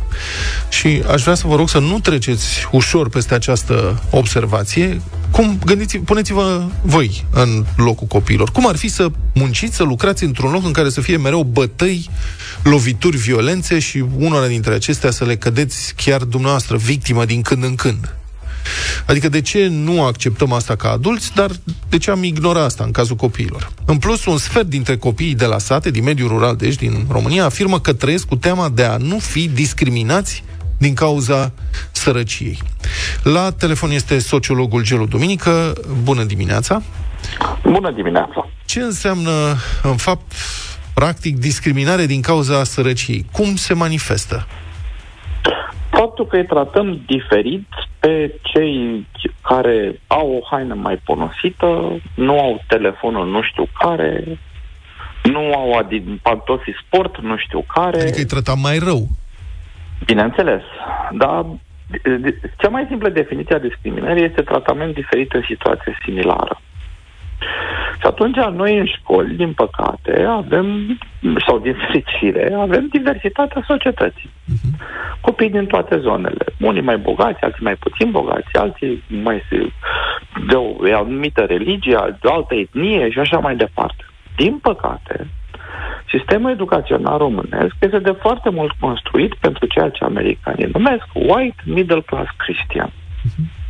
și 0.70 1.04
aș 1.12 1.22
vrea 1.22 1.36
să 1.36 1.48
vă 1.48 1.56
rog 1.56 1.70
să 1.70 1.80
nu 1.80 2.00
treceți 2.00 2.68
ușor 2.72 3.10
peste 3.10 3.34
această 3.34 4.04
observație. 4.10 5.02
Cum, 5.36 5.60
gândiți 5.66 5.98
puneți-vă 5.98 6.66
voi 6.82 7.26
în 7.32 7.66
locul 7.76 8.08
copiilor. 8.08 8.52
Cum 8.52 8.68
ar 8.68 8.76
fi 8.76 8.88
să 8.88 9.08
munciți, 9.34 9.76
să 9.76 9.84
lucrați 9.84 10.24
într-un 10.24 10.52
loc 10.52 10.66
în 10.66 10.72
care 10.72 10.90
să 10.90 11.02
fie 11.02 11.18
mereu 11.18 11.44
bătăi, 11.44 12.10
lovituri, 12.64 13.18
violențe 13.18 13.80
și 13.80 14.06
unora 14.18 14.48
dintre 14.48 14.74
acestea 14.74 15.12
să 15.12 15.26
le 15.26 15.36
cădeți 15.36 15.94
chiar 15.96 16.24
dumneavoastră 16.24 16.78
victimă 16.78 17.26
din 17.26 17.42
când 17.42 17.64
în 17.64 17.76
când? 17.76 18.16
Adică 19.06 19.30
de 19.30 19.42
ce 19.42 19.68
nu 19.68 20.04
acceptăm 20.04 20.52
asta 20.52 20.76
ca 20.76 20.92
adulți, 20.92 21.32
dar 21.34 21.52
de 21.90 21.98
ce 21.98 22.12
am 22.12 22.24
ignora 22.24 22.64
asta 22.64 22.84
în 22.84 22.92
cazul 22.92 23.16
copiilor? 23.16 23.72
În 23.86 23.98
plus, 23.98 24.26
un 24.26 24.38
sfert 24.38 24.68
dintre 24.68 24.98
copiii 24.98 25.36
de 25.36 25.46
la 25.46 25.58
sate, 25.58 25.92
din 25.92 26.04
mediul 26.04 26.28
rural, 26.28 26.56
deci 26.56 26.76
din 26.76 27.06
România, 27.10 27.46
afirmă 27.46 27.80
că 27.80 27.94
trăiesc 27.94 28.26
cu 28.26 28.36
teama 28.36 28.70
de 28.70 28.84
a 28.84 28.98
nu 28.98 29.20
fi 29.20 29.48
discriminați 29.48 30.44
din 30.78 30.94
cauza 30.94 31.52
sărăciei. 31.92 32.58
La 33.24 33.52
telefon 33.52 33.92
este 33.92 34.20
sociologul 34.20 34.84
Gelu 34.84 35.06
Duminică. 35.06 35.74
Bună 36.04 36.24
dimineața! 36.24 36.82
Bună 37.64 37.92
dimineața! 37.92 38.50
Ce 38.66 38.80
înseamnă, 38.80 39.32
în 39.84 39.98
fapt, 39.98 40.34
practic, 40.94 41.38
discriminare 41.38 42.06
din 42.06 42.22
cauza 42.22 42.64
sărăciei? 42.64 43.26
Cum 43.32 43.56
se 43.56 43.74
manifestă? 43.74 44.48
Faptul 45.90 46.28
că 46.28 46.36
îi 46.36 46.46
tratăm 46.46 47.02
diferit 47.06 47.68
pe 48.00 48.40
cei 48.42 49.08
care 49.42 50.02
au 50.08 50.32
o 50.32 50.56
haină 50.56 50.74
mai 50.74 51.02
ponosită, 51.06 52.02
nu 52.16 52.40
au 52.40 52.64
telefonul 52.68 53.28
nu 53.28 53.42
știu 53.42 53.68
care, 53.80 54.40
nu 55.24 55.54
au 55.54 55.88
pantofi 56.22 56.72
sport 56.86 57.22
nu 57.22 57.38
știu 57.38 57.66
care. 57.74 58.02
Adică 58.02 58.18
îi 58.18 58.26
tratam 58.26 58.60
mai 58.60 58.78
rău. 58.78 59.08
Bineînțeles, 60.06 60.62
dar 61.12 61.46
cea 62.58 62.70
mai 62.70 62.86
simplă 62.88 63.10
definiție 63.10 63.56
a 63.56 63.60
discriminării 63.60 64.24
este 64.24 64.42
tratament 64.42 64.94
diferit 64.94 65.34
în 65.34 65.44
situație 65.48 65.98
similară. 66.04 66.62
Și 68.00 68.12
atunci 68.12 68.36
noi 68.36 68.78
în 68.78 68.86
școli, 68.86 69.36
din 69.36 69.54
păcate, 69.54 70.24
avem, 70.24 70.98
sau 71.48 71.60
din 71.60 71.76
fericire, 71.86 72.54
avem 72.54 72.88
diversitatea 72.88 73.64
societății. 73.68 74.30
Uh-huh. 74.30 74.80
Copii 75.22 75.50
din 75.50 75.66
toate 75.66 75.98
zonele. 75.98 76.46
Unii 76.60 76.82
mai 76.82 76.98
bogați, 76.98 77.42
alții 77.42 77.64
mai 77.64 77.76
puțin 77.76 78.12
bogați, 78.12 78.54
alții 78.54 79.04
mai 79.08 79.44
de 80.48 80.56
o 80.56 80.96
anumită 80.96 81.42
religie, 81.42 81.98
de 82.22 82.28
o 82.28 82.34
altă 82.34 82.56
etnie 82.56 83.10
și 83.10 83.20
așa 83.20 83.40
mai 83.40 83.56
departe. 83.56 84.06
Din 84.36 84.58
păcate, 84.62 85.28
sistemul 86.10 86.52
educațional 86.52 87.18
românesc 87.18 87.76
este 87.80 88.00
de 88.00 88.12
foarte 88.12 88.50
mult 88.50 88.72
construit 88.80 89.34
pentru 89.36 89.66
ceea 89.66 89.90
ce 89.90 90.04
americanii 90.04 90.70
numesc 90.74 91.06
white 91.14 91.62
middle 91.66 92.02
class 92.02 92.30
Christian. 92.38 92.90
Uh-huh. 92.90 93.64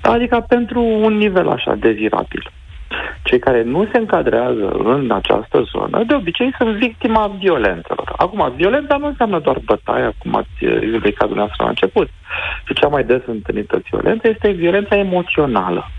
Adică 0.00 0.44
pentru 0.48 0.82
un 0.82 1.16
nivel 1.16 1.48
așa 1.48 1.74
dezirabil. 1.74 2.50
Cei 3.22 3.38
care 3.38 3.62
nu 3.62 3.88
se 3.92 3.98
încadrează 3.98 4.68
în 4.68 5.10
această 5.10 5.62
zonă, 5.62 6.04
de 6.06 6.14
obicei 6.14 6.54
sunt 6.58 6.76
victima 6.76 7.36
violențelor. 7.38 8.12
Acum, 8.16 8.52
violența 8.56 8.96
nu 8.96 9.06
înseamnă 9.06 9.38
doar 9.38 9.58
bătaia, 9.64 10.12
cum 10.18 10.36
ați 10.36 10.64
explicat 10.64 11.26
dumneavoastră 11.26 11.62
la 11.62 11.68
început. 11.68 12.08
Și 12.66 12.74
cea 12.74 12.88
mai 12.88 13.04
des 13.04 13.20
întâlnită 13.26 13.82
violență 13.90 14.28
este 14.28 14.50
violența 14.50 14.96
emoțională. 14.96 15.90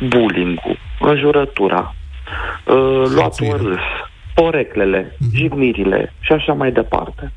Bullying-ul, 0.00 0.78
înjurătura, 1.00 1.94
uh, 2.64 3.02
luatul 3.14 3.46
în 3.50 3.66
râs, 3.66 3.86
poreclele, 4.40 5.16
mhm. 5.18 5.36
jignirile 5.36 6.12
și 6.20 6.32
așa 6.32 6.52
mai 6.52 6.72
departe. 6.72 7.32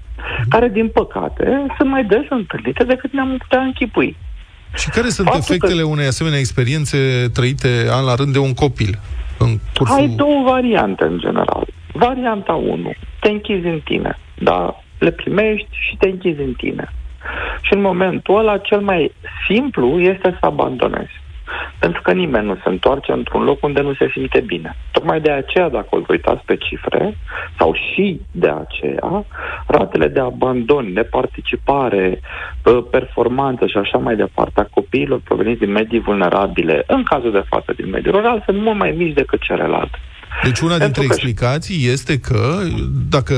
Care, 0.49 0.67
din 0.69 0.87
păcate, 0.87 1.65
sunt 1.77 1.89
mai 1.89 2.03
des 2.03 2.25
întâlnite 2.29 2.83
decât 2.83 3.13
ne-am 3.13 3.37
putea 3.37 3.61
închipui. 3.61 4.17
Și 4.75 4.89
care 4.89 5.09
sunt 5.09 5.27
Faptul 5.27 5.55
efectele 5.55 5.81
că... 5.81 5.87
unei 5.87 6.05
asemenea 6.05 6.39
experiențe 6.39 6.97
trăite 7.33 7.67
an 7.89 8.05
la 8.05 8.15
rând 8.15 8.33
de 8.33 8.39
un 8.39 8.53
copil? 8.53 8.99
În 9.37 9.57
cursul... 9.73 9.95
Ai 9.95 10.07
două 10.07 10.43
variante, 10.43 11.03
în 11.03 11.19
general. 11.19 11.65
Varianta 11.93 12.53
1, 12.53 12.91
te 13.19 13.29
închizi 13.29 13.65
în 13.65 13.81
tine, 13.83 14.17
da? 14.37 14.83
Le 14.99 15.11
primești 15.11 15.69
și 15.71 15.95
te 15.97 16.07
închizi 16.07 16.41
în 16.41 16.53
tine. 16.53 16.93
Și 17.61 17.73
în 17.73 17.81
momentul 17.81 18.37
ăla, 18.37 18.57
cel 18.57 18.79
mai 18.79 19.11
simplu 19.47 19.99
este 19.99 20.37
să 20.39 20.45
abandonezi. 20.45 21.20
Pentru 21.79 22.01
că 22.01 22.11
nimeni 22.11 22.45
nu 22.45 22.55
se 22.55 22.69
întoarce 22.69 23.11
într-un 23.11 23.43
loc 23.43 23.63
unde 23.63 23.81
nu 23.81 23.93
se 23.93 24.09
simte 24.13 24.39
bine. 24.39 24.75
Tocmai 24.91 25.21
de 25.21 25.31
aceea, 25.31 25.69
dacă 25.69 25.87
vă 25.89 26.05
uitați 26.09 26.45
pe 26.45 26.55
cifre, 26.55 27.17
sau 27.57 27.73
și 27.73 28.21
de 28.31 28.49
aceea, 28.49 29.25
ratele 29.67 30.07
de 30.07 30.19
abandon, 30.19 30.93
neparticipare, 30.93 32.19
performanță 32.91 33.65
și 33.67 33.77
așa 33.77 33.97
mai 33.97 34.15
departe 34.15 34.59
a 34.59 34.67
copiilor 34.73 35.19
proveniți 35.23 35.59
din 35.59 35.71
medii 35.71 35.99
vulnerabile, 35.99 36.83
în 36.87 37.03
cazul 37.03 37.31
de 37.31 37.43
față 37.47 37.73
din 37.75 37.89
mediul 37.89 38.15
rural, 38.15 38.41
sunt 38.45 38.61
mult 38.61 38.77
mai 38.77 38.91
mici 38.91 39.13
decât 39.13 39.41
celelalte. 39.41 39.97
Deci 40.43 40.59
una 40.59 40.77
dintre 40.77 41.03
explicații 41.03 41.87
este 41.87 42.19
că 42.19 42.59
dacă 43.09 43.35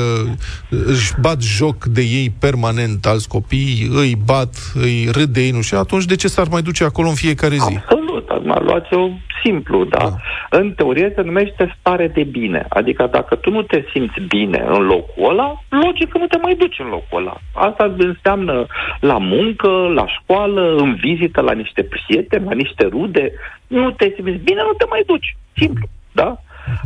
își 0.69 1.13
bat 1.21 1.41
joc 1.41 1.85
de 1.85 2.01
ei 2.01 2.33
permanent 2.39 3.05
alți 3.05 3.27
copii, 3.27 3.89
îi 3.91 4.15
bat, 4.25 4.55
îi 4.73 5.07
râd 5.11 5.29
de 5.29 5.41
ei, 5.41 5.51
nu 5.51 5.61
știu, 5.61 5.77
atunci 5.77 6.05
de 6.05 6.15
ce 6.15 6.27
s-ar 6.27 6.47
mai 6.51 6.61
duce 6.61 6.83
acolo 6.83 7.07
în 7.07 7.15
fiecare 7.15 7.55
zi? 7.55 7.75
Absolut, 7.75 8.29
acum 8.29 8.65
luați-o 8.65 9.09
simplu, 9.43 9.83
da? 9.83 9.97
da? 9.97 10.15
În 10.49 10.71
teorie 10.71 11.11
se 11.15 11.21
numește 11.21 11.75
stare 11.79 12.07
de 12.07 12.23
bine. 12.23 12.65
Adică 12.69 13.07
dacă 13.11 13.35
tu 13.35 13.49
nu 13.49 13.61
te 13.61 13.83
simți 13.91 14.21
bine 14.27 14.63
în 14.67 14.81
locul 14.81 15.29
ăla, 15.29 15.63
logic 15.69 16.09
că 16.09 16.17
nu 16.17 16.27
te 16.27 16.37
mai 16.41 16.55
duci 16.55 16.79
în 16.79 16.87
locul 16.87 17.19
ăla. 17.21 17.37
Asta 17.53 17.95
înseamnă 17.97 18.65
la 18.99 19.17
muncă, 19.17 19.67
la 19.95 20.05
școală, 20.07 20.75
în 20.75 20.95
vizită 20.95 21.41
la 21.41 21.51
niște 21.51 21.83
prieteni, 21.83 22.45
la 22.45 22.53
niște 22.53 22.85
rude. 22.85 23.31
Nu 23.67 23.91
te 23.91 24.11
simți 24.15 24.43
bine, 24.43 24.61
nu 24.61 24.73
te 24.77 24.85
mai 24.89 25.03
duci. 25.05 25.37
Simplu, 25.55 25.87
da? 26.11 26.41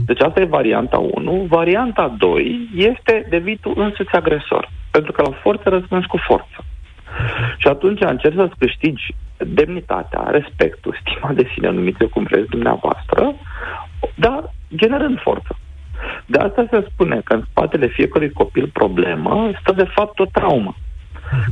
Deci 0.05 0.21
asta 0.21 0.39
e 0.39 0.45
varianta 0.45 0.97
1. 0.97 1.45
Varianta 1.49 2.15
2 2.17 2.69
este 2.75 3.25
devitul 3.29 3.73
însuți 3.75 4.15
agresor. 4.15 4.69
Pentru 4.91 5.11
că 5.11 5.21
la 5.21 5.37
forță 5.41 5.69
răspunzi 5.69 6.07
cu 6.07 6.17
forță. 6.17 6.65
Și 7.57 7.67
atunci 7.67 8.01
încerci 8.01 8.35
să-ți 8.35 8.57
câștigi 8.57 9.15
demnitatea, 9.37 10.23
respectul, 10.29 10.97
stima 11.01 11.33
de 11.33 11.47
sine, 11.53 11.69
numiți 11.69 12.05
cum 12.05 12.23
vreți 12.23 12.49
dumneavoastră, 12.49 13.35
dar 14.15 14.53
generând 14.75 15.19
forță. 15.19 15.57
De 16.25 16.39
asta 16.39 16.67
se 16.69 16.87
spune 16.91 17.21
că 17.23 17.33
în 17.33 17.43
spatele 17.49 17.87
fiecărui 17.87 18.31
copil 18.31 18.69
problemă 18.73 19.51
stă 19.61 19.73
de 19.73 19.87
fapt 19.95 20.19
o 20.19 20.25
traumă, 20.25 20.75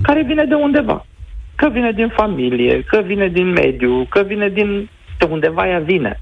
care 0.01 0.23
vine 0.23 0.43
de 0.43 0.53
undeva. 0.53 1.05
Că 1.55 1.69
vine 1.69 1.91
din 1.91 2.07
familie, 2.07 2.81
că 2.81 3.01
vine 3.01 3.27
din 3.27 3.49
mediu, 3.49 4.05
că 4.09 4.23
vine 4.23 4.49
din 4.49 4.89
de 5.17 5.25
undeva 5.29 5.67
ea 5.67 5.79
vine. 5.79 6.19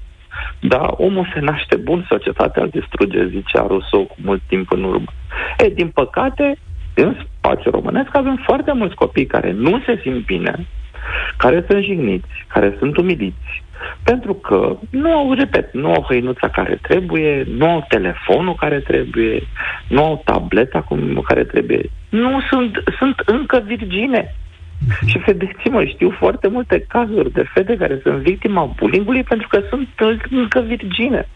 Da, 0.60 0.94
omul 0.96 1.30
se 1.34 1.40
naște 1.40 1.76
bun, 1.76 2.06
societatea 2.08 2.62
îl 2.62 2.68
distruge, 2.68 3.26
zicea 3.26 3.66
Rousseau 3.66 4.04
cu 4.04 4.14
mult 4.24 4.42
timp 4.48 4.72
în 4.72 4.82
urmă. 4.84 5.12
E, 5.58 5.68
din 5.68 5.88
păcate, 5.88 6.56
în 6.94 7.16
spațiul 7.24 7.72
românesc 7.72 8.16
avem 8.16 8.40
foarte 8.44 8.72
mulți 8.72 8.94
copii 8.94 9.26
care 9.26 9.52
nu 9.52 9.82
se 9.86 9.98
simt 10.02 10.24
bine, 10.26 10.66
care 11.36 11.64
sunt 11.68 11.84
jigniți, 11.84 12.28
care 12.46 12.76
sunt 12.78 12.96
umiliți, 12.96 13.62
Pentru 14.02 14.34
că 14.34 14.76
nu 14.90 15.12
au, 15.12 15.32
repet, 15.32 15.72
nu 15.72 15.92
au 15.92 16.04
hăinuța 16.08 16.48
care 16.48 16.78
trebuie, 16.82 17.44
nu 17.56 17.70
au 17.70 17.84
telefonul 17.88 18.54
care 18.54 18.80
trebuie, 18.80 19.42
nu 19.88 20.04
au 20.04 20.22
tableta 20.24 20.80
cum, 20.80 21.24
care 21.28 21.44
trebuie. 21.44 21.90
Nu 22.08 22.40
sunt, 22.50 22.82
sunt 22.98 23.18
încă 23.24 23.62
virgine. 23.66 24.34
Și 25.10 25.18
vedeți-mă, 25.18 25.84
știu 25.84 26.10
foarte 26.10 26.48
multe 26.48 26.84
cazuri 26.88 27.32
de 27.32 27.44
fete 27.54 27.76
care 27.76 28.00
sunt 28.02 28.14
victima 28.14 28.74
bullying 28.76 29.24
pentru 29.28 29.48
că 29.48 29.60
sunt 29.68 29.88
încă 30.30 30.60
virgine. 30.60 31.28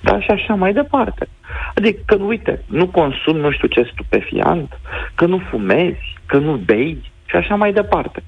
Dar 0.00 0.22
și 0.22 0.30
așa 0.30 0.54
mai 0.54 0.72
departe. 0.72 1.28
Adică 1.74 2.00
că, 2.06 2.14
uite, 2.14 2.62
nu 2.66 2.86
consum 2.86 3.36
nu 3.36 3.50
știu 3.50 3.68
ce 3.68 3.90
stupefiant, 3.92 4.80
că 5.14 5.26
nu 5.26 5.38
fumezi, 5.50 6.18
că 6.26 6.38
nu 6.38 6.52
bei 6.52 7.10
și 7.24 7.36
așa 7.36 7.54
mai 7.54 7.72
departe. 7.72 8.22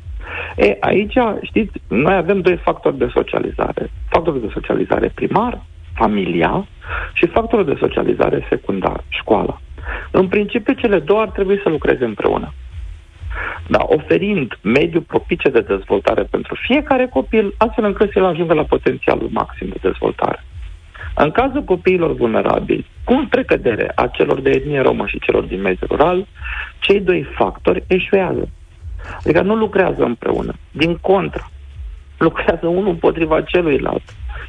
E, 0.57 0.76
aici, 0.80 1.14
știți, 1.42 1.80
noi 1.88 2.14
avem 2.14 2.40
doi 2.40 2.57
factori 2.57 2.98
de 2.98 3.11
socializare. 3.12 3.90
Factorul 4.09 4.40
de 4.40 4.50
socializare 4.52 5.12
primar, 5.14 5.62
familia, 5.94 6.66
și 7.12 7.26
factorul 7.26 7.64
de 7.64 7.76
socializare 7.80 8.46
secundar, 8.48 9.05
școala. 9.09 9.61
În 10.11 10.28
principiu, 10.28 10.72
cele 10.72 10.98
două 10.98 11.20
ar 11.20 11.28
trebui 11.28 11.61
să 11.62 11.68
lucreze 11.68 12.05
împreună. 12.05 12.52
Da, 13.66 13.85
oferind 13.87 14.59
mediu 14.62 15.01
propice 15.01 15.49
de 15.49 15.61
dezvoltare 15.61 16.22
pentru 16.22 16.57
fiecare 16.66 17.07
copil, 17.07 17.55
astfel 17.57 17.85
încât 17.85 18.11
să-l 18.12 18.24
ajungă 18.24 18.55
la 18.55 18.62
potențialul 18.62 19.28
maxim 19.32 19.68
de 19.68 19.78
dezvoltare. 19.80 20.45
În 21.16 21.30
cazul 21.30 21.62
copiilor 21.62 22.14
vulnerabili, 22.14 22.87
cu 23.05 23.26
precădere 23.30 23.93
a 23.95 24.07
celor 24.07 24.41
de 24.41 24.51
etnie 24.51 24.80
romă 24.80 25.07
și 25.07 25.20
celor 25.20 25.45
din 25.45 25.61
mediul 25.61 25.89
rural, 25.91 26.26
cei 26.78 27.01
doi 27.01 27.26
factori 27.37 27.85
eșuează. 27.87 28.49
Adică 29.18 29.43
nu 29.43 29.55
lucrează 29.55 30.03
împreună. 30.05 30.53
Din 30.70 30.97
contră, 30.97 31.51
lucrează 32.18 32.66
unul 32.66 32.89
împotriva 32.89 33.41
celuilalt. 33.41 34.03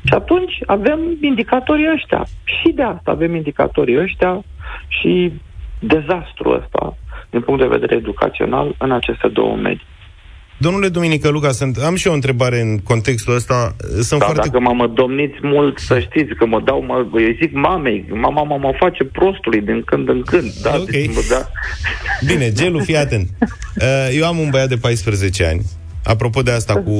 Și 0.03 0.13
atunci 0.13 0.57
avem 0.65 0.99
indicatorii 1.21 1.91
ăștia. 1.93 2.25
Și 2.43 2.71
de 2.71 2.81
asta 2.83 3.11
avem 3.11 3.35
indicatorii 3.35 3.99
ăștia 3.99 4.43
și 4.87 5.33
dezastrul 5.79 6.55
ăsta 6.61 6.97
din 7.35 7.43
punct 7.43 7.61
de 7.61 7.75
vedere 7.77 7.95
educațional 7.95 8.75
în 8.77 8.91
aceste 8.91 9.27
două 9.27 9.55
medii. 9.55 9.87
Domnule 10.57 10.87
Duminică 10.87 11.29
Luca, 11.29 11.51
sunt, 11.51 11.77
am 11.77 11.95
și 11.95 12.05
eu 12.05 12.11
o 12.11 12.15
întrebare 12.15 12.61
în 12.61 12.77
contextul 12.77 13.35
ăsta. 13.35 13.75
Sunt 14.01 14.19
da, 14.19 14.25
foarte... 14.25 14.47
dacă 14.47 14.59
mă, 14.59 14.73
mă 14.73 14.87
domniți 14.87 15.37
mult, 15.41 15.79
să 15.79 15.99
știți 15.99 16.33
că 16.33 16.45
mă 16.45 16.61
dau, 16.65 16.81
mă, 16.81 17.19
eu 17.19 17.35
zic 17.41 17.53
mamei, 17.53 18.05
mama 18.09 18.43
mă, 18.43 18.57
mă 18.61 18.71
face 18.79 19.03
prostului 19.03 19.61
din 19.61 19.81
când 19.85 20.09
în 20.09 20.21
când. 20.21 20.53
Da, 20.63 20.75
ok. 20.75 20.89
deci, 20.89 21.07
mă, 21.07 21.21
da. 21.29 21.41
Bine, 22.33 22.51
Gelu, 22.51 22.79
fii 22.79 22.97
atent. 22.97 23.29
Uh, 23.81 24.17
Eu 24.17 24.25
am 24.25 24.37
un 24.37 24.49
băiat 24.49 24.69
de 24.69 24.75
14 24.75 25.45
ani. 25.45 25.61
Apropo 26.03 26.41
de 26.41 26.51
asta 26.51 26.73
cu 26.73 26.97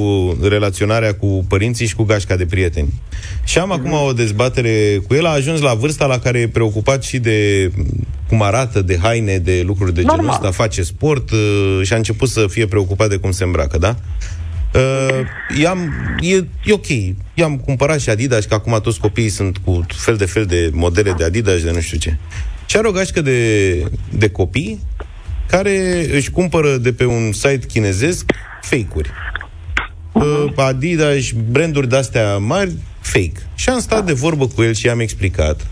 relaționarea 0.48 1.14
cu 1.14 1.44
părinții 1.48 1.86
și 1.86 1.94
cu 1.94 2.02
gașca 2.02 2.36
de 2.36 2.46
prieteni. 2.46 2.92
Și 3.44 3.58
am 3.58 3.72
acum 3.72 3.92
o 3.92 4.12
dezbatere 4.12 5.00
cu 5.08 5.14
el, 5.14 5.26
a 5.26 5.30
ajuns 5.30 5.60
la 5.60 5.74
vârsta 5.74 6.06
la 6.06 6.18
care 6.18 6.38
e 6.38 6.48
preocupat 6.48 7.02
și 7.02 7.18
de 7.18 7.70
cum 8.28 8.42
arată, 8.42 8.82
de 8.82 8.98
haine, 9.02 9.38
de 9.38 9.62
lucruri 9.66 9.94
de 9.94 10.00
genul 10.00 10.16
Normal. 10.16 10.34
ăsta, 10.34 10.50
face 10.50 10.82
sport 10.82 11.30
uh, 11.30 11.80
și 11.82 11.92
a 11.92 11.96
început 11.96 12.28
să 12.28 12.46
fie 12.48 12.66
preocupat 12.66 13.08
de 13.08 13.16
cum 13.16 13.30
se 13.30 13.44
îmbracă, 13.44 13.78
da? 13.78 13.96
Uh, 14.74 15.20
i-am, 15.60 15.92
e, 16.20 16.34
e 16.64 16.72
ok. 16.72 16.86
I-am 17.34 17.56
cumpărat 17.56 18.00
și 18.00 18.10
Adidas, 18.10 18.44
că 18.44 18.54
acum 18.54 18.80
toți 18.82 19.00
copiii 19.00 19.28
sunt 19.28 19.58
cu 19.58 19.86
fel 19.88 20.16
de 20.16 20.24
fel 20.24 20.44
de 20.44 20.70
modele 20.72 21.12
de 21.12 21.24
Adidas, 21.24 21.62
de 21.62 21.70
nu 21.70 21.80
știu 21.80 21.98
ce. 21.98 22.16
Și 22.66 22.76
are 22.76 22.88
o 22.88 22.90
gașcă 22.90 23.20
de, 23.20 23.70
de 24.10 24.30
copii 24.30 24.80
care 25.46 26.06
își 26.12 26.30
cumpără 26.30 26.76
de 26.76 26.92
pe 26.92 27.04
un 27.04 27.32
site 27.32 27.66
chinezesc 27.66 28.24
fake-uri. 28.62 29.10
Uh, 30.12 30.52
Adidas, 30.56 31.30
branduri 31.50 31.88
de-astea 31.88 32.36
mari, 32.36 32.72
fake. 33.00 33.46
Și 33.54 33.68
am 33.68 33.80
stat 33.80 34.06
de 34.06 34.12
vorbă 34.12 34.46
cu 34.46 34.62
el 34.62 34.74
și 34.74 34.86
i-am 34.86 35.00
explicat 35.00 35.66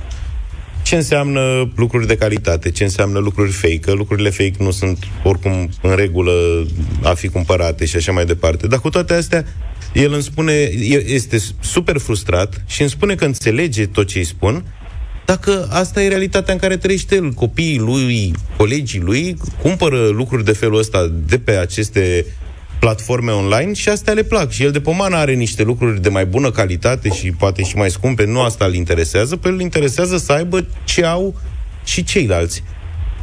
ce 0.95 1.01
înseamnă 1.01 1.72
lucruri 1.76 2.07
de 2.07 2.16
calitate, 2.16 2.70
ce 2.70 2.82
înseamnă 2.82 3.18
lucruri 3.18 3.51
fake, 3.51 3.78
că 3.78 3.92
lucrurile 3.92 4.30
fake 4.30 4.55
nu 4.59 4.70
sunt 4.70 4.99
oricum 5.22 5.68
în 5.82 5.95
regulă 5.95 6.66
a 7.03 7.14
fi 7.14 7.28
cumpărate 7.28 7.84
și 7.84 7.97
așa 7.97 8.12
mai 8.12 8.24
departe. 8.24 8.66
Dar 8.66 8.80
cu 8.80 8.88
toate 8.88 9.14
astea, 9.14 9.45
el 9.92 10.12
îmi 10.12 10.22
spune, 10.22 10.53
e- 10.53 11.05
este 11.07 11.38
super 11.61 11.99
frustrat 11.99 12.62
și 12.66 12.80
îmi 12.80 12.90
spune 12.90 13.14
că 13.14 13.24
înțelege 13.24 13.86
tot 13.86 14.07
ce 14.07 14.18
îi 14.18 14.24
spun, 14.24 14.64
dacă 15.24 15.68
asta 15.70 16.03
e 16.03 16.09
realitatea 16.09 16.53
în 16.53 16.61
care 16.61 16.76
trăiește 16.76 17.14
el, 17.14 17.32
copiii 17.32 17.78
lui, 17.78 18.32
colegii 18.57 19.01
lui, 19.01 19.36
cumpără 19.62 20.09
lucruri 20.09 20.45
de 20.45 20.53
felul 20.53 20.78
ăsta 20.78 21.12
de 21.26 21.38
pe 21.38 21.53
aceste 21.53 22.26
platforme 22.85 23.32
online 23.32 23.72
și 23.72 23.89
astea 23.89 24.12
le 24.12 24.22
plac. 24.22 24.51
Și 24.51 24.64
el 24.64 24.70
de 24.70 24.80
pomană 24.80 25.16
are 25.16 25.35
niște 25.35 25.62
lucruri 25.62 26.01
de 26.01 26.09
mai 26.09 26.26
bună 26.26 26.51
calitate 26.51 27.09
și 27.09 27.32
poate 27.32 27.62
și 27.62 27.76
mai 27.76 27.91
scumpe, 27.91 28.24
nu 28.26 28.41
asta 28.41 28.64
îl 28.64 28.74
interesează, 28.74 29.37
pe 29.37 29.49
el 29.49 29.55
îl 29.55 29.61
interesează 29.61 30.16
să 30.16 30.32
aibă 30.32 30.66
ce 30.85 31.05
au 31.05 31.35
și 31.85 32.05
ceilalți. 32.05 32.64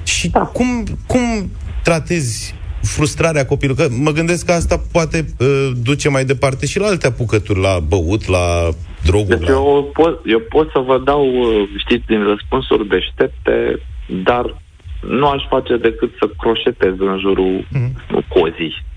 Și 0.03 0.29
da. 0.29 0.39
cum, 0.39 0.83
cum 1.07 1.51
tratezi 1.83 2.55
frustrarea 2.81 3.45
copilului? 3.45 3.83
Că 3.83 3.93
mă 3.93 4.11
gândesc 4.11 4.45
că 4.45 4.51
asta 4.51 4.81
poate 4.91 5.25
uh, 5.39 5.71
duce 5.83 6.09
mai 6.09 6.25
departe 6.25 6.65
și 6.65 6.79
la 6.79 6.85
alte 6.85 7.07
apucături, 7.07 7.59
la 7.59 7.79
băut, 7.79 8.27
la 8.27 8.69
droguri. 9.03 9.39
Deci 9.39 9.47
la... 9.47 9.53
eu 9.53 9.89
pot, 9.93 10.21
eu 10.25 10.39
pot 10.39 10.69
să 10.71 10.79
vă 10.79 11.01
dau, 11.05 11.25
uh, 11.25 11.69
știți, 11.77 12.05
din 12.05 12.23
răspunsuri 12.23 12.87
deștepte, 12.87 13.81
dar 14.23 14.61
nu 15.01 15.27
aș 15.27 15.43
face 15.49 15.77
decât 15.77 16.11
să 16.19 16.29
croșetez 16.37 16.93
în 16.97 17.19
jurul 17.19 17.65
mm. 17.71 17.91
cozii. 18.27 18.89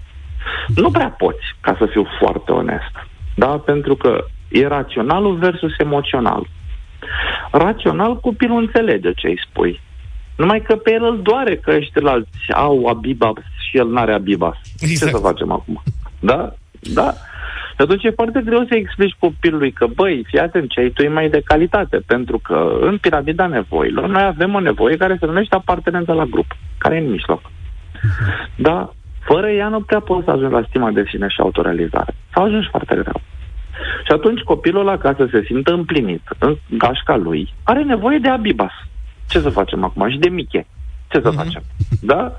Nu 0.74 0.90
prea 0.90 1.14
poți, 1.18 1.44
ca 1.60 1.76
să 1.78 1.86
fiu 1.86 2.06
foarte 2.18 2.52
onest. 2.52 2.92
Da? 3.34 3.46
Pentru 3.46 3.94
că 3.94 4.24
e 4.48 4.66
raționalul 4.66 5.36
versus 5.36 5.78
emoțional. 5.78 6.46
Rațional, 7.50 8.16
copilul 8.16 8.58
înțelege 8.58 9.12
ce 9.12 9.26
îi 9.26 9.40
spui. 9.50 9.80
Numai 10.36 10.62
că 10.62 10.76
pe 10.76 10.92
el 10.92 11.04
îl 11.04 11.20
doare 11.22 11.56
că 11.56 11.70
ăștilalți 11.70 12.52
au 12.54 12.86
abibas 12.86 13.42
și 13.68 13.76
el 13.76 13.88
n-are 13.88 14.12
abibas. 14.12 14.56
Exact. 14.80 15.10
Ce 15.10 15.16
să 15.16 15.22
facem 15.22 15.52
acum? 15.52 15.82
Da? 16.20 16.54
Da? 16.80 17.14
Și 17.76 17.80
atunci 17.80 18.04
e 18.04 18.10
foarte 18.10 18.40
greu 18.44 18.64
să 18.68 18.74
explici 18.74 19.16
copilului 19.18 19.72
că, 19.72 19.86
băi, 19.86 20.24
fii 20.26 20.38
atent, 20.38 20.70
ce 20.70 20.80
ai 20.80 20.90
tu 20.90 21.02
e 21.02 21.08
mai 21.08 21.28
de 21.28 21.42
calitate, 21.44 21.96
pentru 22.06 22.38
că 22.38 22.76
în 22.80 22.98
piramida 22.98 23.46
nevoilor 23.46 24.08
noi 24.08 24.22
avem 24.22 24.54
o 24.54 24.60
nevoie 24.60 24.96
care 24.96 25.16
se 25.20 25.26
numește 25.26 25.54
apartenența 25.54 26.12
la 26.12 26.24
grup, 26.24 26.56
care 26.78 26.94
e 26.94 26.98
în 26.98 27.10
mijloc. 27.10 27.42
Da? 28.56 28.92
Fără 29.24 29.48
ea 29.50 29.68
nu 29.68 29.80
prea 29.80 30.00
poți 30.00 30.24
să 30.24 30.30
ajungi 30.30 30.52
la 30.52 30.64
stima 30.68 30.90
de 30.90 31.04
sine 31.10 31.28
și 31.28 31.40
autorealizare. 31.40 32.14
Sau 32.32 32.44
ajungi 32.44 32.68
foarte 32.70 32.94
greu. 32.94 33.20
Și 34.06 34.12
atunci 34.12 34.40
copilul 34.40 34.80
ăla, 34.80 34.98
ca 34.98 35.14
să 35.16 35.28
se 35.30 35.42
simtă 35.46 35.72
împlinit 35.72 36.22
în 36.38 36.56
gașca 36.78 37.16
lui, 37.16 37.54
are 37.62 37.82
nevoie 37.82 38.18
de 38.18 38.28
abibas. 38.28 38.72
Ce 39.28 39.38
să 39.38 39.50
facem 39.50 39.84
acum? 39.84 40.10
Și 40.10 40.18
de 40.18 40.28
miche. 40.28 40.66
Ce 41.08 41.20
să 41.20 41.30
facem? 41.30 41.62
Da? 42.00 42.32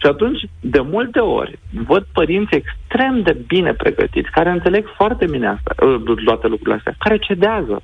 Și 0.00 0.06
atunci, 0.06 0.40
de 0.60 0.80
multe 0.80 1.18
ori, 1.18 1.58
văd 1.86 2.06
părinți 2.12 2.54
extrem 2.54 3.22
de 3.22 3.36
bine 3.46 3.72
pregătiți, 3.72 4.30
care 4.30 4.50
înțeleg 4.50 4.86
foarte 4.96 5.26
bine 5.26 5.46
asta, 5.46 5.86
uh, 5.86 6.22
toate 6.24 6.46
lucrurile 6.46 6.76
astea, 6.76 6.94
care 6.98 7.18
cedează 7.18 7.82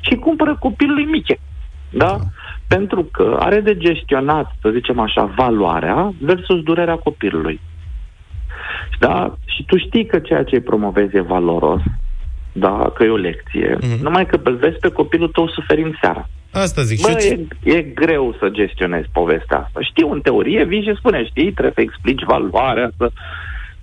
și 0.00 0.14
cumpără 0.14 0.56
copilului 0.60 1.04
miche. 1.04 1.38
Da? 1.90 2.18
Pentru 2.68 3.02
că 3.04 3.36
are 3.38 3.60
de 3.60 3.76
gestionat, 3.76 4.52
să 4.60 4.70
zicem 4.70 4.98
așa, 4.98 5.24
valoarea 5.36 6.12
versus 6.20 6.62
durerea 6.62 6.96
copilului. 6.96 7.60
Da? 8.98 9.34
Și 9.46 9.64
tu 9.64 9.78
știi 9.78 10.06
că 10.06 10.18
ceea 10.18 10.42
ce 10.42 10.54
îi 10.54 10.60
promovezi 10.60 11.16
e 11.16 11.20
valoros, 11.20 11.80
da? 12.52 12.92
că 12.94 13.04
e 13.04 13.08
o 13.08 13.16
lecție, 13.16 13.76
mm-hmm. 13.76 14.00
numai 14.00 14.26
că 14.26 14.40
îl 14.42 14.56
vezi 14.56 14.78
pe 14.78 14.88
copilul 14.88 15.28
tău 15.28 15.48
suferind 15.48 15.94
seara. 16.00 16.28
Asta 16.52 16.82
zic. 16.82 17.00
Bă, 17.00 17.18
și 17.18 17.46
e, 17.62 17.72
e 17.72 17.82
greu 17.82 18.36
să 18.38 18.48
gestionezi 18.48 19.08
povestea 19.12 19.58
asta. 19.58 19.80
Știu, 19.80 20.12
în 20.12 20.20
teorie 20.20 20.64
vii 20.64 20.82
și 20.82 20.94
spune, 20.96 21.24
știi, 21.24 21.52
trebuie 21.52 21.72
să 21.74 21.80
explici 21.80 22.24
valoarea, 22.24 22.90
să... 22.96 23.10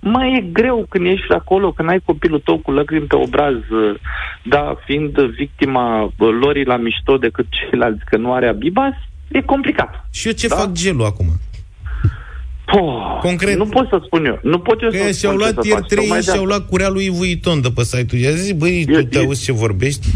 Mai 0.00 0.36
e 0.36 0.50
greu 0.52 0.86
când 0.88 1.06
ești 1.06 1.32
acolo, 1.32 1.72
când 1.72 1.88
ai 1.88 2.00
copilul 2.04 2.40
tău 2.40 2.58
cu 2.58 2.70
lacrimi 2.70 3.06
pe 3.06 3.16
obraz, 3.16 3.54
da, 4.42 4.76
fiind 4.84 5.20
victima 5.20 6.12
lorii 6.16 6.64
la 6.64 6.76
mișto 6.76 7.16
decât 7.16 7.46
ceilalți, 7.50 8.04
că 8.04 8.16
nu 8.16 8.32
are 8.32 8.48
abibas, 8.48 8.94
e 9.28 9.40
complicat. 9.40 10.06
Și 10.12 10.26
eu 10.26 10.32
ce 10.32 10.46
da? 10.46 10.56
fac 10.56 10.72
gelul 10.72 11.04
acum? 11.04 11.26
Oh, 12.72 13.18
Concret. 13.22 13.56
Nu 13.56 13.64
pot 13.66 13.88
să 13.88 14.00
spun 14.04 14.24
eu. 14.24 14.38
Nu 14.42 14.58
pot 14.58 14.82
eu 14.82 14.88
Că 14.90 14.96
să 14.96 15.02
ea 15.02 15.12
spun 15.12 15.18
și-au 15.18 15.32
ce 15.32 15.38
luat 15.38 15.52
să 15.54 15.60
ieri 15.64 15.78
faci. 15.80 15.88
trei 15.88 15.98
Tocmai 16.00 16.18
de 16.18 16.24
și-au 16.24 16.34
asta. 16.44 16.46
luat 16.48 16.66
curea 16.68 16.88
lui 16.88 17.08
Vuitton 17.10 17.60
de 17.60 17.70
pe 17.74 17.82
site-ul. 17.82 18.22
I-a 18.22 18.30
zis, 18.30 18.52
băi, 18.52 18.84
tu 18.86 18.92
Eu- 18.92 19.02
te 19.02 19.18
eu- 19.18 19.24
auzi 19.24 19.44
ce 19.44 19.52
vorbești? 19.52 20.06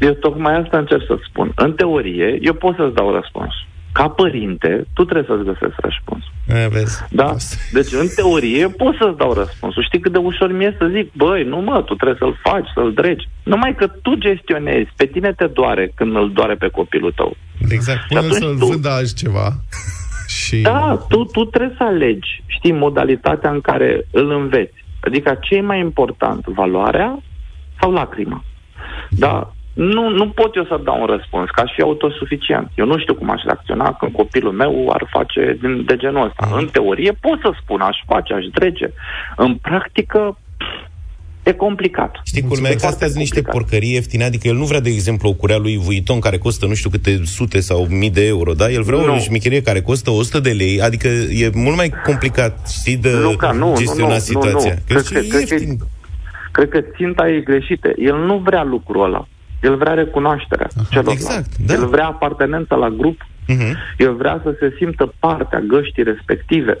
Eu 0.00 0.12
tocmai 0.12 0.56
asta 0.62 0.78
încerc 0.78 1.02
să 1.06 1.16
spun. 1.28 1.52
În 1.54 1.72
teorie, 1.72 2.38
eu 2.40 2.52
pot 2.54 2.74
să-ți 2.76 2.94
dau 2.94 3.12
răspuns. 3.14 3.52
Ca 3.92 4.08
părinte, 4.08 4.84
tu 4.94 5.02
trebuie 5.04 5.24
să-ți 5.28 5.44
găsești 5.50 5.80
răspunsul. 5.88 6.32
Aia 6.54 6.68
vezi. 6.68 6.96
Da? 7.10 7.36
Deci, 7.72 7.92
în 7.92 8.08
teorie, 8.16 8.58
eu 8.58 8.68
pot 8.70 8.94
să-ți 9.00 9.16
dau 9.18 9.32
răspunsul. 9.32 9.82
Știi 9.82 10.00
cât 10.00 10.12
de 10.12 10.18
ușor 10.18 10.52
mi-e 10.52 10.76
să 10.78 10.90
zic, 10.96 11.12
băi, 11.12 11.42
nu 11.44 11.56
mă, 11.60 11.82
tu 11.86 11.94
trebuie 11.94 12.16
să-l 12.18 12.36
faci, 12.42 12.68
să-l 12.74 12.92
dregi. 12.94 13.28
Numai 13.42 13.74
că 13.74 13.86
tu 14.02 14.14
gestionezi, 14.14 14.90
pe 14.96 15.06
tine 15.06 15.32
te 15.32 15.46
doare 15.46 15.92
când 15.94 16.16
îl 16.16 16.30
doare 16.32 16.54
pe 16.54 16.68
copilul 16.68 17.12
tău. 17.16 17.36
Exact. 17.68 18.06
Până 18.08 18.20
atunci 18.20 18.34
să-l 18.42 18.56
tu- 18.58 18.66
vândă 18.66 18.88
altceva. 18.90 19.48
Și... 20.54 20.62
Da, 20.62 21.04
tu, 21.08 21.24
tu 21.24 21.44
trebuie 21.44 21.74
să 21.76 21.84
alegi, 21.84 22.42
știi, 22.46 22.72
modalitatea 22.72 23.50
în 23.50 23.60
care 23.60 24.06
îl 24.10 24.30
înveți. 24.30 24.84
Adică 25.00 25.38
ce 25.40 25.54
e 25.54 25.60
mai 25.60 25.78
important, 25.78 26.46
valoarea 26.46 27.18
sau 27.80 27.92
lacrimă. 27.92 28.44
Dar 29.10 29.52
nu, 29.74 30.08
nu 30.08 30.28
pot 30.28 30.54
eu 30.54 30.64
să 30.64 30.80
dau 30.84 31.00
un 31.00 31.06
răspuns, 31.06 31.50
că 31.50 31.60
aș 31.60 31.72
fi 31.74 31.82
autosuficient. 31.82 32.70
Eu 32.74 32.86
nu 32.86 32.98
știu 32.98 33.14
cum 33.14 33.30
aș 33.30 33.42
reacționa 33.42 33.92
când 33.92 34.12
copilul 34.12 34.52
meu 34.52 34.90
ar 34.92 35.06
face 35.10 35.58
din, 35.60 35.84
de 35.84 35.96
genul 35.96 36.26
ăsta. 36.26 36.46
Mhm. 36.46 36.58
În 36.58 36.66
teorie 36.66 37.12
pot 37.20 37.40
să 37.40 37.52
spun, 37.62 37.80
aș 37.80 37.96
face, 38.06 38.34
aș 38.34 38.44
drege. 38.44 38.86
În 39.36 39.54
practică, 39.54 40.38
e 41.44 41.52
complicat. 41.52 42.20
Știi, 42.24 42.42
culmea 42.42 42.70
E 42.70 42.72
că 42.72 42.78
foarte 42.78 42.94
astea 42.94 43.06
sunt 43.06 43.18
niște 43.18 43.34
complicat. 43.42 43.60
porcării 43.68 43.92
ieftine, 43.94 44.24
adică 44.24 44.48
el 44.48 44.54
nu 44.54 44.64
vrea, 44.64 44.80
de 44.80 44.88
exemplu, 44.90 45.28
o 45.28 45.32
curea 45.32 45.56
lui 45.56 45.76
Vuitton 45.76 46.20
care 46.20 46.38
costă 46.38 46.66
nu 46.66 46.74
știu 46.74 46.90
câte 46.90 47.20
sute 47.24 47.60
sau 47.60 47.86
mii 47.90 48.10
de 48.10 48.26
euro, 48.26 48.52
da? 48.52 48.70
El 48.70 48.82
vrea 48.82 48.98
Nu. 48.98 49.14
o 49.14 49.18
șmecherie 49.18 49.62
care 49.62 49.80
costă 49.80 50.10
100 50.10 50.40
de 50.40 50.50
lei, 50.50 50.80
adică 50.80 51.08
e 51.08 51.50
mult 51.54 51.76
mai 51.76 51.92
complicat, 52.04 52.68
știi, 52.80 52.96
de 52.96 53.10
Luca, 53.22 53.50
nu, 53.50 53.68
nu, 53.68 53.76
gestiona 53.76 54.12
nu, 54.12 54.18
situația. 54.18 54.74
Nu, 54.88 54.94
nu. 54.94 55.00
Că 55.02 55.08
Cred, 55.08 55.24
e 55.24 55.26
că, 55.28 55.36
cred, 55.36 55.48
că, 55.48 55.54
ieftin. 55.54 55.78
cred 56.52 56.68
că 56.68 56.80
ținta 56.96 57.28
e 57.28 57.40
greșită. 57.40 57.88
El 57.96 58.16
nu 58.16 58.38
vrea 58.44 58.62
lucrul 58.62 59.04
ăla. 59.04 59.28
El 59.62 59.76
vrea 59.76 59.92
recunoașterea 59.92 60.68
celorlalți. 60.90 61.22
exact, 61.22 61.56
da. 61.66 61.74
El 61.74 61.86
vrea 61.86 62.06
apartenența 62.06 62.74
la 62.76 62.88
grup. 62.88 63.26
Mhm. 63.46 63.76
El 63.98 64.14
vrea 64.16 64.40
să 64.42 64.56
se 64.58 64.74
simtă 64.78 65.14
partea 65.18 65.60
găștii 65.60 66.02
respective. 66.02 66.76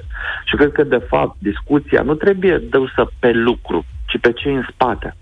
Și 0.48 0.56
cred 0.56 0.72
că, 0.72 0.82
de 0.82 1.02
fapt, 1.08 1.36
discuția 1.38 2.02
nu 2.02 2.14
trebuie 2.14 2.62
dusă 2.70 3.10
pe 3.18 3.30
lucru, 3.32 3.84
ci 4.14 4.20
pe 4.20 4.32
cei 4.32 4.54
în 4.54 4.66
spate. 4.72 5.16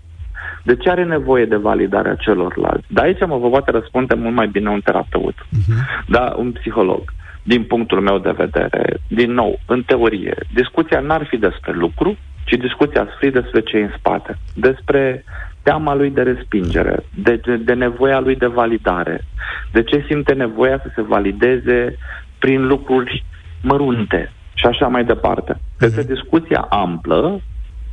De 0.63 0.75
ce 0.75 0.89
are 0.89 1.03
nevoie 1.03 1.45
de 1.45 1.55
validarea 1.55 2.15
celorlalți? 2.15 2.85
De 2.87 3.01
aici 3.01 3.25
mă 3.25 3.37
vă 3.37 3.49
poate 3.49 3.71
răspunde 3.71 4.13
mult 4.13 4.35
mai 4.35 4.47
bine 4.47 4.69
un 4.69 4.81
terapeut. 4.81 5.35
Da, 6.07 6.33
un 6.37 6.51
psiholog. 6.51 7.03
Din 7.43 7.63
punctul 7.63 8.01
meu 8.01 8.17
de 8.17 8.33
vedere, 8.37 8.97
din 9.07 9.31
nou, 9.31 9.59
în 9.65 9.83
teorie, 9.83 10.35
discuția 10.53 10.99
n-ar 10.99 11.25
fi 11.29 11.37
despre 11.37 11.71
lucru, 11.73 12.17
ci 12.45 12.53
discuția 12.53 13.01
ar 13.01 13.17
fi 13.19 13.29
despre 13.29 13.61
ce 13.61 13.77
în 13.77 13.89
spate. 13.97 14.37
Despre 14.55 15.23
teama 15.63 15.95
lui 15.95 16.09
de 16.09 16.21
respingere, 16.21 17.03
de, 17.15 17.35
de, 17.45 17.55
de 17.55 17.73
nevoia 17.73 18.19
lui 18.19 18.35
de 18.35 18.47
validare, 18.47 19.25
de 19.71 19.83
ce 19.83 20.05
simte 20.07 20.33
nevoia 20.33 20.79
să 20.83 20.91
se 20.95 21.01
valideze 21.01 21.97
prin 22.39 22.67
lucruri 22.67 23.25
mărunte 23.61 24.31
și 24.53 24.65
așa 24.65 24.87
mai 24.87 25.03
departe. 25.03 25.59
Cred 25.77 25.93
că 25.93 26.03
discuția 26.03 26.67
amplă, 26.69 27.41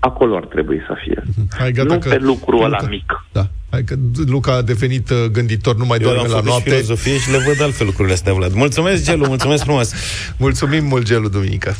acolo 0.01 0.37
ar 0.37 0.45
trebui 0.47 0.81
să 0.87 0.95
fie. 1.05 1.23
Hai, 1.59 1.73
gata 1.73 1.95
nu 1.95 2.01
că- 2.01 2.09
pe 2.09 2.17
lucrul 2.19 2.63
ăla 2.65 2.77
Luca. 2.81 2.87
mic. 2.91 3.25
Da. 3.33 3.47
Hai 3.71 3.85
că 3.85 3.95
Luca 4.27 4.53
a 4.55 4.63
devenit 4.63 5.11
uh, 5.11 5.25
gânditor, 5.33 5.77
nu 5.77 5.85
mai 5.85 5.99
Eu 6.01 6.05
doarme 6.05 6.23
am 6.23 6.29
la 6.31 6.35
făcut 6.37 6.45
și 6.45 6.51
noapte. 6.51 6.71
filozofie 6.71 7.19
și 7.19 7.31
le 7.31 7.39
văd 7.47 7.63
altfel 7.63 7.87
lucrurile 7.87 8.15
astea, 8.15 8.33
Vlad. 8.33 8.53
Mulțumesc, 8.55 9.05
Gelu, 9.05 9.27
mulțumesc 9.27 9.63
frumos. 9.63 9.93
Mulțumim 10.45 10.85
mult, 10.85 11.05
Gelu, 11.05 11.29
duminică. 11.29 11.77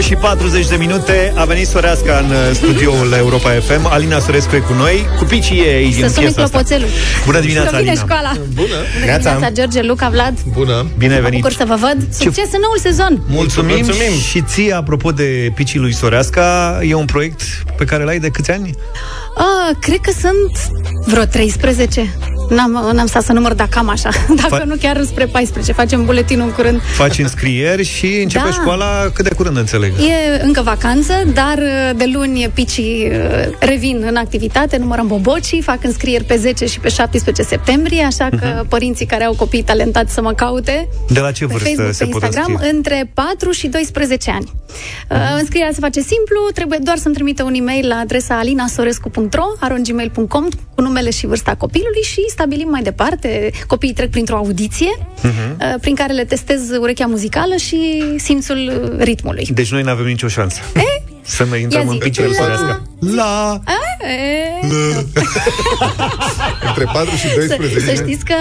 9 0.00 0.12
și 0.12 0.14
40 0.14 0.68
de 0.68 0.76
minute 0.76 1.32
A 1.36 1.44
venit 1.44 1.66
Soreasca 1.66 2.18
în 2.18 2.30
uh, 2.30 2.36
studioul 2.52 3.12
Europa 3.12 3.50
FM 3.50 3.86
Alina 3.86 4.18
Sorescu 4.18 4.54
e 4.56 4.58
cu 4.58 4.72
noi 4.72 5.06
Cu 5.18 5.24
picii 5.24 5.58
ei 5.58 5.92
din 5.92 6.02
Să 6.02 6.08
suni 6.08 6.24
piesa 6.24 6.42
asta 6.42 6.42
clopoțelul. 6.42 6.88
Bună 7.24 7.40
dimineața, 7.40 7.70
Că 7.70 7.76
vine 7.76 7.90
Alina 7.90 8.04
școala. 8.04 8.32
Bună. 8.54 8.66
Bună 8.68 9.18
dimineața, 9.18 9.50
George, 9.50 9.82
Luca, 9.82 10.08
Vlad. 10.08 10.34
Bună. 10.52 10.86
Bine 10.98 11.12
ai 11.12 11.20
Mă 11.20 11.24
venit 11.24 11.40
bucur 11.40 11.56
să 11.56 11.64
vă 11.66 11.74
văd. 11.74 12.12
Succes 12.12 12.48
în 12.52 12.60
noul 12.62 12.78
sezon. 12.78 13.22
Mulțumim, 13.26 13.74
Mulțumim. 13.74 14.20
și 14.28 14.42
ție, 14.42 14.72
apropo 14.72 15.10
de 15.10 15.52
picii 15.54 15.78
lui 15.78 15.94
Soreasca 15.94 16.78
E 16.82 16.94
un 16.94 17.04
proiect 17.04 17.42
pe 17.76 17.84
care 17.84 18.04
l-ai 18.04 18.18
de 18.18 18.28
câți 18.28 18.50
ani? 18.50 18.70
Ah, 19.36 19.76
cred 19.80 19.98
că 19.98 20.10
sunt 20.20 20.70
vreo 21.06 21.24
13. 21.24 22.14
N-am, 22.50 22.90
n-am 22.92 23.06
stat 23.06 23.22
să 23.22 23.32
număr, 23.32 23.52
dar 23.54 23.68
cam 23.68 23.88
așa. 23.88 24.08
Dacă 24.42 24.60
Fa- 24.62 24.64
nu 24.66 24.74
chiar 24.80 25.02
spre 25.04 25.26
14. 25.26 25.72
Facem 25.72 26.04
buletinul 26.04 26.46
în 26.46 26.52
curând. 26.52 26.80
Faci 26.82 27.18
înscrieri 27.18 27.84
și 27.84 28.06
începe 28.22 28.44
Da. 28.44 28.50
școala 28.52 29.10
cât 29.14 29.24
de 29.28 29.34
curând, 29.34 29.56
înțeleg 29.56 29.92
E 29.98 30.42
încă 30.42 30.62
vacanță, 30.62 31.12
dar 31.34 31.58
uh, 31.58 31.90
de 31.96 32.04
luni 32.12 32.50
picii 32.54 33.10
uh, 33.10 33.52
revin 33.58 34.04
în 34.08 34.16
activitate, 34.16 34.76
numărăm 34.76 35.06
bobocii, 35.06 35.62
fac 35.62 35.84
înscrieri 35.84 36.24
pe 36.24 36.36
10 36.36 36.66
și 36.66 36.80
pe 36.80 36.88
17 36.88 37.42
septembrie, 37.42 38.02
așa 38.02 38.28
că 38.40 38.46
Mhm. 38.56 38.68
părinții 38.68 39.06
care 39.06 39.24
au 39.24 39.34
copii 39.34 39.62
talentați 39.62 40.12
să 40.14 40.22
mă 40.22 40.32
caute 40.32 40.88
De 41.08 41.20
la 41.20 41.30
ce 41.32 41.44
pe 41.44 41.52
vârstă 41.52 41.68
Facebook, 41.68 41.94
se 41.94 42.04
pe 42.04 42.10
pot 42.10 42.22
Instagram, 42.22 42.52
înscrie? 42.52 42.70
între 42.76 43.10
4 43.14 43.50
și 43.50 43.66
12 43.68 44.30
ani. 44.30 44.52
Uh, 45.10 45.16
înscrierea 45.38 45.72
se 45.72 45.78
face 45.80 46.00
simplu, 46.00 46.38
trebuie 46.54 46.78
doar 46.82 46.96
să-mi 46.96 47.14
trimită 47.14 47.42
un 47.42 47.54
e-mail 47.54 47.86
la 47.88 47.96
adresa 47.96 48.34
alinasorescu.ro, 48.38 49.44
arongmail.com 49.60 50.48
cu 50.74 50.82
numele 50.82 51.10
și 51.10 51.26
vârsta 51.26 51.54
copilului 51.54 52.02
și 52.02 52.22
stabilim 52.40 52.68
mai 52.70 52.82
departe. 52.82 53.50
Copiii 53.66 53.92
trec 53.92 54.10
printr-o 54.10 54.36
audiție 54.36 54.98
Mhm. 55.22 55.32
uh, 55.60 55.74
prin 55.80 55.94
care 55.94 56.12
le 56.12 56.24
testez 56.24 56.60
urechea 56.80 57.06
muzicală 57.06 57.56
și 57.56 58.02
simțul 58.16 58.72
uh, 58.82 58.98
ritmului. 59.04 59.48
Deci 59.54 59.72
noi 59.72 59.82
nu 59.82 59.90
avem 59.90 60.04
nicio 60.06 60.28
șansă 60.28 60.60
Să 61.22 61.46
ne 61.50 61.58
intrăm 61.58 61.82
Ia 61.82 61.88
în 61.90 61.92
zi. 61.92 62.02
picii 62.04 62.22
lui 62.22 62.32
La- 62.38 62.42
Soreasca 62.42 62.82
La 62.98 63.60
A, 63.64 64.06
e, 64.06 64.66
Între 66.68 66.84
4 66.92 67.14
și 67.16 67.28
Să, 67.28 67.34
12. 67.36 67.80
să 67.80 68.02
știți 68.02 68.24
că 68.24 68.34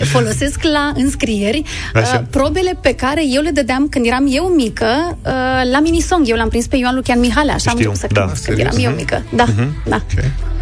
uh, 0.00 0.06
folosesc 0.06 0.62
la 0.62 0.92
înscrieri 0.96 1.58
uh, 1.94 2.00
Așa. 2.02 2.24
probele 2.30 2.78
pe 2.82 2.94
care 2.94 3.22
eu 3.34 3.42
le 3.42 3.50
dădeam 3.50 3.88
când 3.88 4.06
eram 4.06 4.26
eu 4.30 4.44
mică 4.56 5.18
uh, 5.26 5.32
la 5.72 5.80
minisong. 5.82 6.28
Eu 6.28 6.36
l-am 6.36 6.48
prins 6.48 6.66
pe 6.66 6.76
Ioan 6.76 6.94
Lucian 6.94 7.18
Mihale, 7.20 7.52
așa 7.52 7.70
am 7.70 7.76
Știu, 7.76 7.90
început 7.90 8.10
să 8.10 8.20
da. 8.20 8.26
cânt 8.26 8.38
când 8.44 8.56
Serios? 8.56 8.74
eram 8.76 8.90
eu 8.90 8.96
mică. 8.98 9.22
Da, 9.34 9.44
da. 9.84 10.02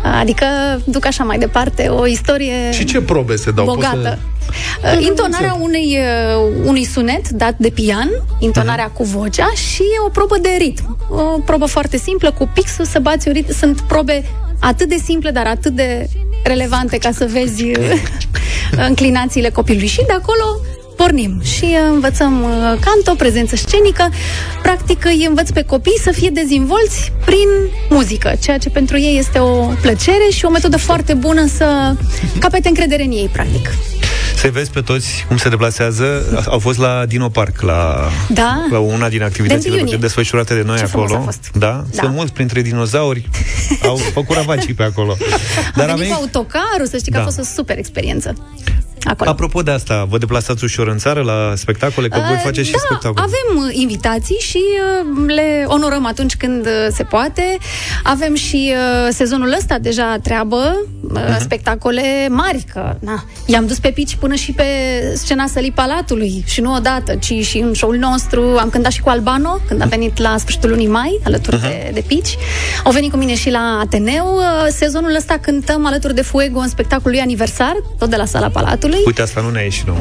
Adică 0.03 0.44
duc 0.84 1.07
așa 1.07 1.24
mai 1.24 1.38
departe 1.38 1.88
o 1.88 2.07
istorie 2.07 2.72
Și 2.72 2.84
ce 2.84 3.01
probe 3.01 3.36
se 3.36 3.51
dau? 3.51 3.64
Poți 3.64 3.76
bogată. 3.76 4.01
să- 4.03 4.18
Uh, 4.84 5.07
Intonarea 5.07 5.59
unei, 5.61 5.98
uh, 5.98 6.51
unui 6.64 6.84
sunet 6.84 7.28
dat 7.28 7.55
de 7.59 7.68
pian, 7.68 8.11
intonarea 8.38 8.86
cu 8.86 9.05
vocea 9.05 9.51
și 9.55 9.82
o 10.07 10.09
probă 10.09 10.38
de 10.38 10.48
ritm. 10.59 10.96
O 11.11 11.40
probă 11.44 11.66
foarte 11.66 11.96
simplă, 11.96 12.32
cu 12.32 12.51
pixul 12.55 12.84
să 12.84 12.98
bați 12.98 13.28
un 13.28 13.34
ritm. 13.34 13.53
Sunt 13.55 13.80
probe 13.80 14.24
atât 14.61 14.88
de 14.88 14.96
simple, 15.05 15.30
dar 15.30 15.46
atât 15.46 15.72
de 15.72 16.09
relevante 16.44 16.98
ca 16.98 17.11
să 17.12 17.28
vezi 17.32 17.62
uh, 17.64 17.76
înclinațiile 18.88 19.48
copilului. 19.51 19.86
Și 19.88 20.05
de 20.07 20.12
acolo 20.12 20.44
pornim 21.03 21.40
și 21.42 21.64
uh, 21.64 21.88
învățăm 21.92 22.42
uh, 22.42 22.51
canto, 22.61 23.14
prezență 23.16 23.57
scenică. 23.57 24.09
Practic 24.62 25.05
îi 25.05 25.24
învăț 25.28 25.51
pe 25.51 25.62
copii 25.62 25.98
să 26.03 26.11
fie 26.12 26.30
dezvolți 26.30 27.12
prin 27.24 27.48
muzică, 27.90 28.32
ceea 28.42 28.59
ce 28.59 28.68
pentru 28.70 28.98
ei 28.98 29.18
este 29.18 29.38
o 29.38 29.55
plăcere 29.80 30.28
și 30.32 30.44
o 30.44 30.51
metodă 30.51 30.76
foarte 30.78 31.14
bună 31.14 31.46
să 31.46 31.94
capete 32.38 32.68
încredere 32.68 33.03
în 33.05 33.11
ei, 33.11 33.28
practic. 33.32 33.70
Să-i 34.36 34.51
vezi 34.51 34.70
pe 34.70 34.80
toți 34.80 35.24
cum 35.28 35.36
se 35.36 35.48
deplasează. 35.48 36.22
Au 36.48 36.59
fost 36.59 36.78
la 36.78 37.05
Dino 37.07 37.28
Park, 37.28 37.61
la, 37.61 38.09
Da. 38.28 38.66
la 38.70 38.78
una 38.78 39.09
din 39.09 39.18
De 39.18 39.24
activitățile 39.24 39.78
iunie. 39.78 39.96
desfășurate 39.96 40.55
de 40.55 40.62
noi 40.62 40.76
Ce 40.78 40.84
frumos 40.84 41.07
acolo. 41.11 41.22
a 41.22 41.24
fost. 41.24 41.51
Da? 41.55 41.84
Da. 41.94 42.03
Sunt 42.03 42.14
mulți 42.14 42.32
printre 42.32 42.61
dinozauri. 42.62 43.28
Au 43.82 43.96
făcut 43.96 44.36
ravagii 44.36 44.74
pe 44.74 44.82
acolo. 44.82 45.16
Dar 45.76 45.88
a 45.88 45.94
venit 45.94 46.12
cu 46.12 46.18
autocarul, 46.20 46.86
să 46.90 46.96
știi 46.96 47.12
că 47.12 47.16
Da. 47.16 47.22
a 47.22 47.26
fost 47.26 47.38
o 47.38 47.42
super 47.55 47.78
experiență. 47.78 48.34
Acolo. 49.05 49.30
Apropo 49.30 49.62
de 49.62 49.70
asta, 49.70 50.07
vă 50.09 50.18
deplasați 50.18 50.64
ușor 50.64 50.88
în 50.88 50.98
țară 50.98 51.20
la 51.22 51.53
spectacole? 51.57 52.09
Că 52.09 52.18
voi 52.26 52.34
Uh, 52.34 52.40
faceți 52.44 52.66
și 52.66 52.72
da, 52.72 52.78
spectacole. 52.84 53.20
avem 53.26 53.66
uh, 53.66 53.74
invitații 53.76 54.36
și 54.40 54.59
uh, 54.59 55.24
le 55.34 55.64
onorăm 55.66 56.07
atunci 56.07 56.36
când 56.36 56.66
uh, 56.66 56.72
se 56.90 57.03
poate. 57.03 57.57
Avem 58.03 58.34
și 58.34 58.72
uh, 58.74 59.09
sezonul 59.12 59.53
ăsta 59.59 59.78
deja 59.78 60.16
treabă, 60.22 60.57
uh, 61.12 61.20
Mhm. 61.28 61.40
spectacole 61.40 62.28
mari, 62.28 62.64
că 62.72 62.96
na, 63.01 63.24
i-am 63.46 63.66
dus 63.66 63.78
pe 63.78 63.90
pici 63.90 64.14
până 64.16 64.34
și 64.34 64.53
pe 64.53 64.64
scena 65.14 65.46
Sălii 65.46 65.72
Palatului 65.72 66.44
și 66.46 66.61
nu 66.61 66.74
odată, 66.74 67.14
ci 67.14 67.32
și 67.46 67.59
în 67.59 67.74
show-ul 67.74 67.96
nostru. 67.96 68.42
Am 68.59 68.68
cântat 68.70 68.92
și 68.92 69.01
cu 69.01 69.09
Albano 69.09 69.59
când 69.68 69.82
a 69.82 69.84
venit 69.84 70.18
la 70.18 70.34
sfârșitul 70.38 70.68
lunii 70.70 70.86
mai, 70.88 71.20
alături 71.24 71.61
de, 71.61 71.90
de 71.94 72.03
pici. 72.07 72.36
Au 72.84 72.92
venit 72.92 73.11
cu 73.11 73.16
mine 73.16 73.34
și 73.34 73.51
la 73.51 73.78
Ateneu. 73.82 74.26
Uh, 74.36 74.66
Sezonul 74.70 75.14
ăsta 75.14 75.38
cântăm 75.40 75.86
alături 75.86 76.14
de 76.14 76.22
Fuego 76.22 76.59
în 76.59 76.68
spectacolul 76.68 77.11
lui 77.11 77.20
aniversar, 77.20 77.72
tot 77.98 78.11
de 78.11 78.16
la 78.16 78.24
Sala 78.24 78.48
Palatului. 78.48 78.89
Uite, 79.07 79.22
asta 79.22 79.41
nu 79.41 79.51
ne-a 79.51 79.62
ieșit 79.62 79.86
nouă. 79.86 79.99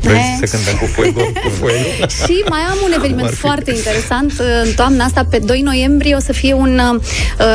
Vezi, 0.00 0.14
Ne. 0.40 0.46
se 0.46 0.56
cântă 0.56 0.70
cu 0.80 0.86
fuego, 0.86 1.20
cu 1.20 1.48
fuego. 1.58 2.06
Și 2.24 2.44
mai 2.48 2.60
am 2.60 2.76
un 2.84 2.92
eveniment 2.96 3.26
Ar 3.26 3.32
fi. 3.32 3.38
foarte 3.38 3.70
interesant 3.74 4.32
uh, 4.32 4.46
în 4.64 4.72
toamna 4.76 5.04
asta, 5.04 5.24
pe 5.30 5.38
2 5.38 5.60
noiembrie 5.60 6.14
o 6.14 6.20
să 6.20 6.32
fie 6.32 6.52
un 6.54 6.78
uh, 6.78 7.00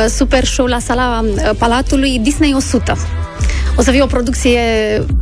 super 0.08 0.44
show 0.44 0.66
la 0.66 0.78
sala 0.78 1.24
uh, 1.24 1.50
Palatului 1.58 2.18
Disney 2.18 2.54
100. 2.54 2.96
O 3.76 3.82
să 3.82 3.90
fie 3.90 4.02
o 4.02 4.06
producție 4.06 4.60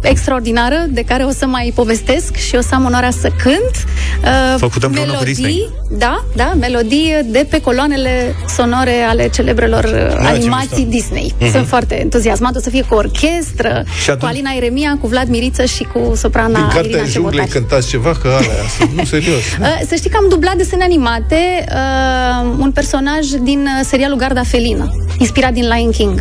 extraordinară 0.02 0.84
de 0.88 1.02
care 1.02 1.22
o 1.24 1.30
să 1.30 1.46
mai 1.46 1.72
povestesc 1.74 2.34
și 2.36 2.54
o 2.56 2.60
să 2.60 2.74
am 2.74 2.84
onoarea 2.84 3.10
să 3.10 3.30
cânt. 3.42 3.70
Uh, 4.24 4.54
Făcută 4.58 4.86
împreună 4.86 5.12
cu 5.12 5.24
Disney. 5.24 5.68
Da, 5.90 6.24
da, 6.36 6.52
melodii 6.60 7.14
de 7.26 7.46
pe 7.50 7.60
coloanele 7.60 8.34
sonore 8.56 8.92
ale 9.08 9.28
celebrelor 9.28 9.84
uh, 9.84 9.90
ce 9.90 10.26
animații 10.26 10.84
mișto. 10.84 10.90
Disney. 10.90 11.34
Mhm. 11.40 11.50
Sunt 11.50 11.66
foarte 11.66 12.00
entuziasmat. 12.00 12.56
O 12.56 12.60
să 12.60 12.70
fie 12.70 12.82
cu 12.82 12.94
orchestră, 12.94 13.84
Și 14.00 14.04
cu 14.06 14.10
atunci- 14.10 14.30
Alina 14.30 14.50
Iremia, 14.50 14.98
cu 15.00 15.06
Vlad 15.06 15.28
Miriță 15.28 15.64
și 15.64 15.82
cu 15.92 16.14
soprana 16.16 16.54
Din 16.58 16.62
cartea 16.62 16.80
Irina 16.82 17.04
junglei 17.04 17.12
Cebotari. 17.38 17.50
cântați 17.50 17.88
ceva, 17.88 18.12
că 18.22 18.28
alea 18.28 18.66
sunt, 18.78 18.90
nu, 18.96 19.04
serios. 19.04 19.38
Uh, 19.60 19.80
Să 19.88 19.94
știi 19.94 20.10
că 20.10 20.16
am 20.20 20.28
dublat 20.28 20.54
desene 20.56 20.82
animate 20.84 21.64
uh, 21.68 22.54
un 22.58 22.70
personaj 22.72 23.26
din 23.42 23.60
uh, 23.60 23.84
serialul 23.86 24.16
Garda 24.16 24.42
Felină, 24.42 24.90
inspirat 25.18 25.52
din 25.52 25.68
Lion 25.68 25.90
King. 25.90 26.20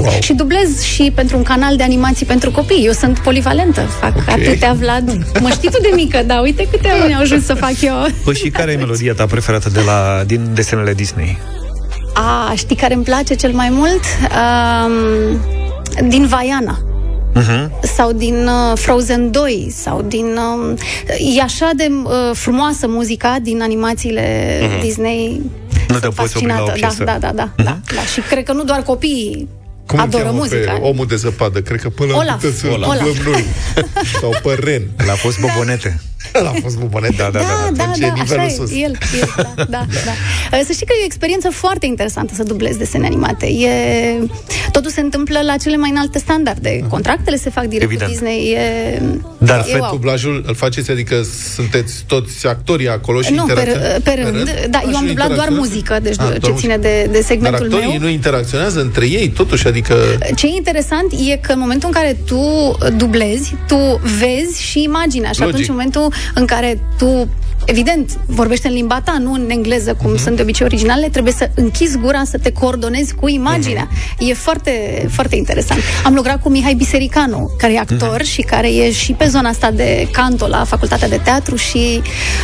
Wow. 0.00 0.20
Și 0.20 0.32
dublez 0.32 0.82
și 0.82 1.12
pentru 1.14 1.36
un 1.36 1.42
canal 1.42 1.76
de 1.76 1.82
animații 1.82 2.26
pentru 2.26 2.50
copii. 2.50 2.84
Eu 2.84 2.92
sunt 2.92 3.18
polivalentă, 3.18 3.80
fac 3.80 4.16
okay. 4.16 4.34
atâtea, 4.34 4.72
Vlad. 4.72 5.22
Mă 5.40 5.48
știi 5.48 5.70
tu 5.70 5.80
de 5.80 5.90
mică, 5.94 6.22
da, 6.26 6.40
uite 6.40 6.68
câte 6.70 6.88
ani 6.88 7.14
au 7.14 7.20
ajuns 7.20 7.44
să 7.44 7.54
fac 7.54 7.80
eu. 7.80 7.94
Păi 8.24 8.34
și 8.34 8.50
care 8.50 8.72
e 8.72 8.76
melodia 8.76 9.14
ta 9.14 9.26
preferată 9.26 9.68
de 9.68 9.80
la, 9.80 10.22
din 10.26 10.50
desenele 10.54 10.94
Disney? 10.94 11.38
A, 12.14 12.52
știi 12.54 12.76
care 12.76 12.94
îmi 12.94 13.04
place 13.04 13.34
cel 13.34 13.52
mai 13.52 13.68
mult? 13.70 14.00
Um, 14.30 16.08
din 16.08 16.26
Vaiana. 16.26 16.78
Uh-huh. 17.34 17.70
sau 17.82 18.12
din 18.12 18.46
uh, 18.46 18.78
Frozen 18.78 19.30
2 19.30 19.72
sau 19.74 20.02
din 20.02 20.38
uh, 20.70 21.36
e 21.36 21.40
așa 21.42 21.70
de 21.76 21.90
uh, 22.04 22.12
frumoasă 22.32 22.86
muzica 22.88 23.36
din 23.42 23.62
animațiile 23.62 24.58
uh-huh. 24.62 24.80
Disney 24.80 25.40
nu 25.88 25.98
te 25.98 26.08
poți 26.08 26.36
opri 26.36 26.48
la 26.48 26.62
o 26.62 26.72
da, 26.80 26.88
da, 27.04 27.18
da, 27.20 27.32
da, 27.32 27.48
uh-huh. 27.48 27.64
da, 27.64 27.78
da. 27.94 28.00
Și 28.12 28.20
cred 28.20 28.44
că 28.44 28.52
nu 28.52 28.64
doar 28.64 28.82
copiii 28.82 29.48
cum 29.86 29.98
adoră 29.98 30.30
muzica. 30.30 30.72
Pe 30.72 30.80
omul 30.80 31.06
de 31.06 31.16
zăpadă, 31.16 31.60
cred 31.62 31.80
că 31.80 31.88
până 31.88 32.14
Olaf. 32.14 32.40
să 32.40 32.68
Olaf. 32.68 33.24
noi. 33.24 33.44
Sau 34.20 34.34
pe 34.42 34.54
Ren. 34.54 34.90
L-a 35.06 35.14
fost 35.14 35.40
bobonete. 35.40 36.00
L-a 36.44 36.52
fost 36.62 36.78
bubonet, 36.78 37.16
da, 37.16 37.28
da, 37.32 37.38
da. 37.38 37.44
Da, 37.72 37.84
da, 37.84 37.92
da, 37.98 38.12
da, 38.16 38.22
așa 38.22 38.48
sus. 38.48 38.70
el, 38.70 38.76
el, 38.76 38.98
da, 39.56 39.64
da, 39.68 39.84
da. 40.50 40.58
Să 40.66 40.72
știi 40.72 40.86
că 40.86 40.92
e 40.98 41.02
o 41.02 41.04
experiență 41.04 41.50
foarte 41.50 41.86
interesantă 41.86 42.34
să 42.34 42.42
dublezi 42.42 42.78
desene 42.78 43.06
animate. 43.06 43.46
E... 43.46 43.70
Totul 44.72 44.90
se 44.90 45.00
întâmplă 45.00 45.40
la 45.42 45.56
cele 45.56 45.76
mai 45.76 45.90
înalte 45.90 46.18
standarde. 46.18 46.84
Contractele 46.88 47.36
se 47.36 47.50
fac 47.50 47.64
direct 47.64 47.90
Evident. 47.90 48.10
cu 48.10 48.16
Disney. 48.16 48.52
E... 48.52 49.02
Dar 49.38 49.64
e, 49.68 49.78
wow. 49.78 49.90
dublajul 49.90 50.44
îl 50.46 50.54
faceți, 50.54 50.90
adică 50.90 51.22
sunteți 51.54 52.04
toți 52.06 52.46
actorii 52.46 52.88
acolo 52.88 53.22
și 53.22 53.32
Nu, 53.32 53.44
pe, 53.44 53.52
pe 54.02 54.12
rând. 54.22 54.34
rând. 54.34 54.66
Da, 54.70 54.80
eu 54.90 54.96
am 54.96 55.06
dublat 55.06 55.34
doar 55.34 55.48
muzică, 55.48 55.98
deci 56.02 56.18
A, 56.18 56.32
ce 56.42 56.52
ține 56.56 56.76
de, 56.76 57.08
de 57.10 57.20
segmentul 57.20 57.68
Dar 57.68 57.78
actorii 57.78 57.98
meu. 57.98 58.00
nu 58.00 58.08
interacționează 58.08 58.80
între 58.80 59.06
ei, 59.06 59.28
totuși, 59.28 59.66
adică... 59.66 59.94
Ce 60.36 60.46
e 60.46 60.56
interesant 60.56 61.12
e 61.28 61.36
că 61.36 61.52
în 61.52 61.58
momentul 61.58 61.88
în 61.88 61.94
care 61.94 62.16
tu 62.26 62.40
dublezi, 62.96 63.54
tu 63.66 64.00
vezi 64.18 64.62
și 64.62 64.82
imaginea 64.82 65.30
și 65.30 65.40
Logic. 65.40 65.54
atunci 65.54 65.68
în 65.68 65.74
momentul 65.74 66.09
în 66.34 66.46
care 66.46 66.80
tu 66.98 67.28
evident, 67.64 68.18
vorbește 68.26 68.68
în 68.68 68.74
limba 68.74 69.00
ta, 69.04 69.16
nu 69.20 69.32
în 69.32 69.50
engleză, 69.50 69.94
cum 69.94 70.14
uh-huh. 70.14 70.22
sunt 70.22 70.36
de 70.36 70.42
obicei 70.42 70.66
originale, 70.66 71.08
trebuie 71.08 71.32
să 71.32 71.50
închizi 71.54 71.98
gura, 71.98 72.22
să 72.24 72.38
te 72.38 72.52
coordonezi 72.52 73.14
cu 73.14 73.28
imaginea. 73.28 73.88
Uh-huh. 73.88 74.28
E 74.28 74.34
foarte, 74.34 75.06
foarte 75.10 75.36
interesant. 75.36 75.80
Am 76.04 76.14
lucrat 76.14 76.42
cu 76.42 76.48
Mihai 76.48 76.74
Bisericanu, 76.74 77.50
care 77.58 77.72
e 77.72 77.78
actor 77.78 78.20
uh-huh. 78.20 78.32
și 78.32 78.42
care 78.42 78.68
e 78.68 78.90
și 78.92 79.12
pe 79.12 79.26
zona 79.26 79.48
asta 79.48 79.70
de 79.70 80.08
canto 80.10 80.46
la 80.46 80.64
Facultatea 80.64 81.08
de 81.08 81.20
Teatru 81.24 81.56
și 81.56 82.02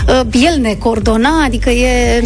uh, 0.08 0.20
el 0.32 0.60
ne 0.60 0.74
coordona, 0.74 1.44
adică 1.44 1.70
e... 1.70 2.24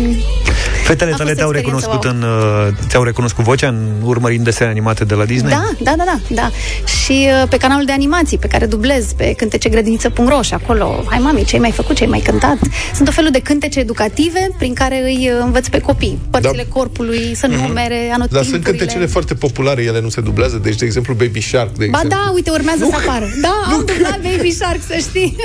Fetele 0.84 1.10
tale 1.10 1.34
te-au 1.34 1.50
recunoscut, 1.50 2.04
wow. 2.04 2.12
în, 2.14 2.22
uh, 2.22 2.68
te-au 2.88 3.02
recunoscut 3.02 3.44
vocea 3.44 3.68
în 3.68 3.88
urmărind 4.04 4.44
desene 4.44 4.70
animate 4.70 5.04
de 5.04 5.14
la 5.14 5.24
Disney? 5.24 5.50
Da, 5.50 5.70
da, 5.78 5.94
da, 5.96 6.04
da. 6.04 6.18
da. 6.28 6.50
Și 6.84 7.28
uh, 7.42 7.48
pe 7.48 7.56
canalul 7.56 7.84
de 7.84 7.92
animații 7.92 8.38
pe 8.38 8.46
care 8.46 8.66
dublez, 8.66 9.12
pe 9.12 9.34
cântecegrădiniță.ro 9.36 10.42
și 10.42 10.54
acolo, 10.54 11.04
hai 11.06 11.18
mami, 11.18 11.44
ce 11.44 11.54
ai 11.54 11.60
mai 11.60 11.70
făcut, 11.70 11.96
ce 11.96 12.04
ai 12.04 12.10
mai 12.10 12.20
cântat? 12.20 12.58
Sunt 12.94 13.08
o 13.08 13.10
felul 13.10 13.30
de 13.30 13.40
cântece 13.40 13.78
educative 13.78 14.48
prin 14.58 14.74
care 14.74 15.02
îi 15.02 15.30
uh, 15.32 15.40
învăț 15.44 15.68
pe 15.68 15.80
copii. 15.80 16.18
Părțile 16.30 16.64
da. 16.68 16.72
corpului, 16.72 17.34
să 17.34 17.46
mhm. 17.50 17.66
numere, 17.66 18.08
uh-huh. 18.08 18.12
anotimpurile. 18.12 18.40
Dar 18.40 18.44
sunt 18.44 18.62
cântecele 18.64 19.06
foarte 19.06 19.34
populare, 19.34 19.82
ele 19.82 20.00
nu 20.00 20.08
se 20.08 20.20
dublează. 20.20 20.56
Deci, 20.56 20.76
de 20.76 20.84
exemplu, 20.84 21.14
Baby 21.14 21.40
Shark, 21.40 21.76
de 21.76 21.86
Ba 21.90 21.98
exemplu. 21.98 22.08
da, 22.08 22.30
uite, 22.34 22.50
urmează 22.50 22.84
nu. 22.84 22.90
să 22.90 22.96
apară. 23.06 23.28
Da, 23.40 23.64
nu. 23.68 23.74
am 23.74 23.84
dublat 23.84 24.20
Baby 24.20 24.50
Shark, 24.50 24.80
să 24.86 24.96
știi. 25.08 25.36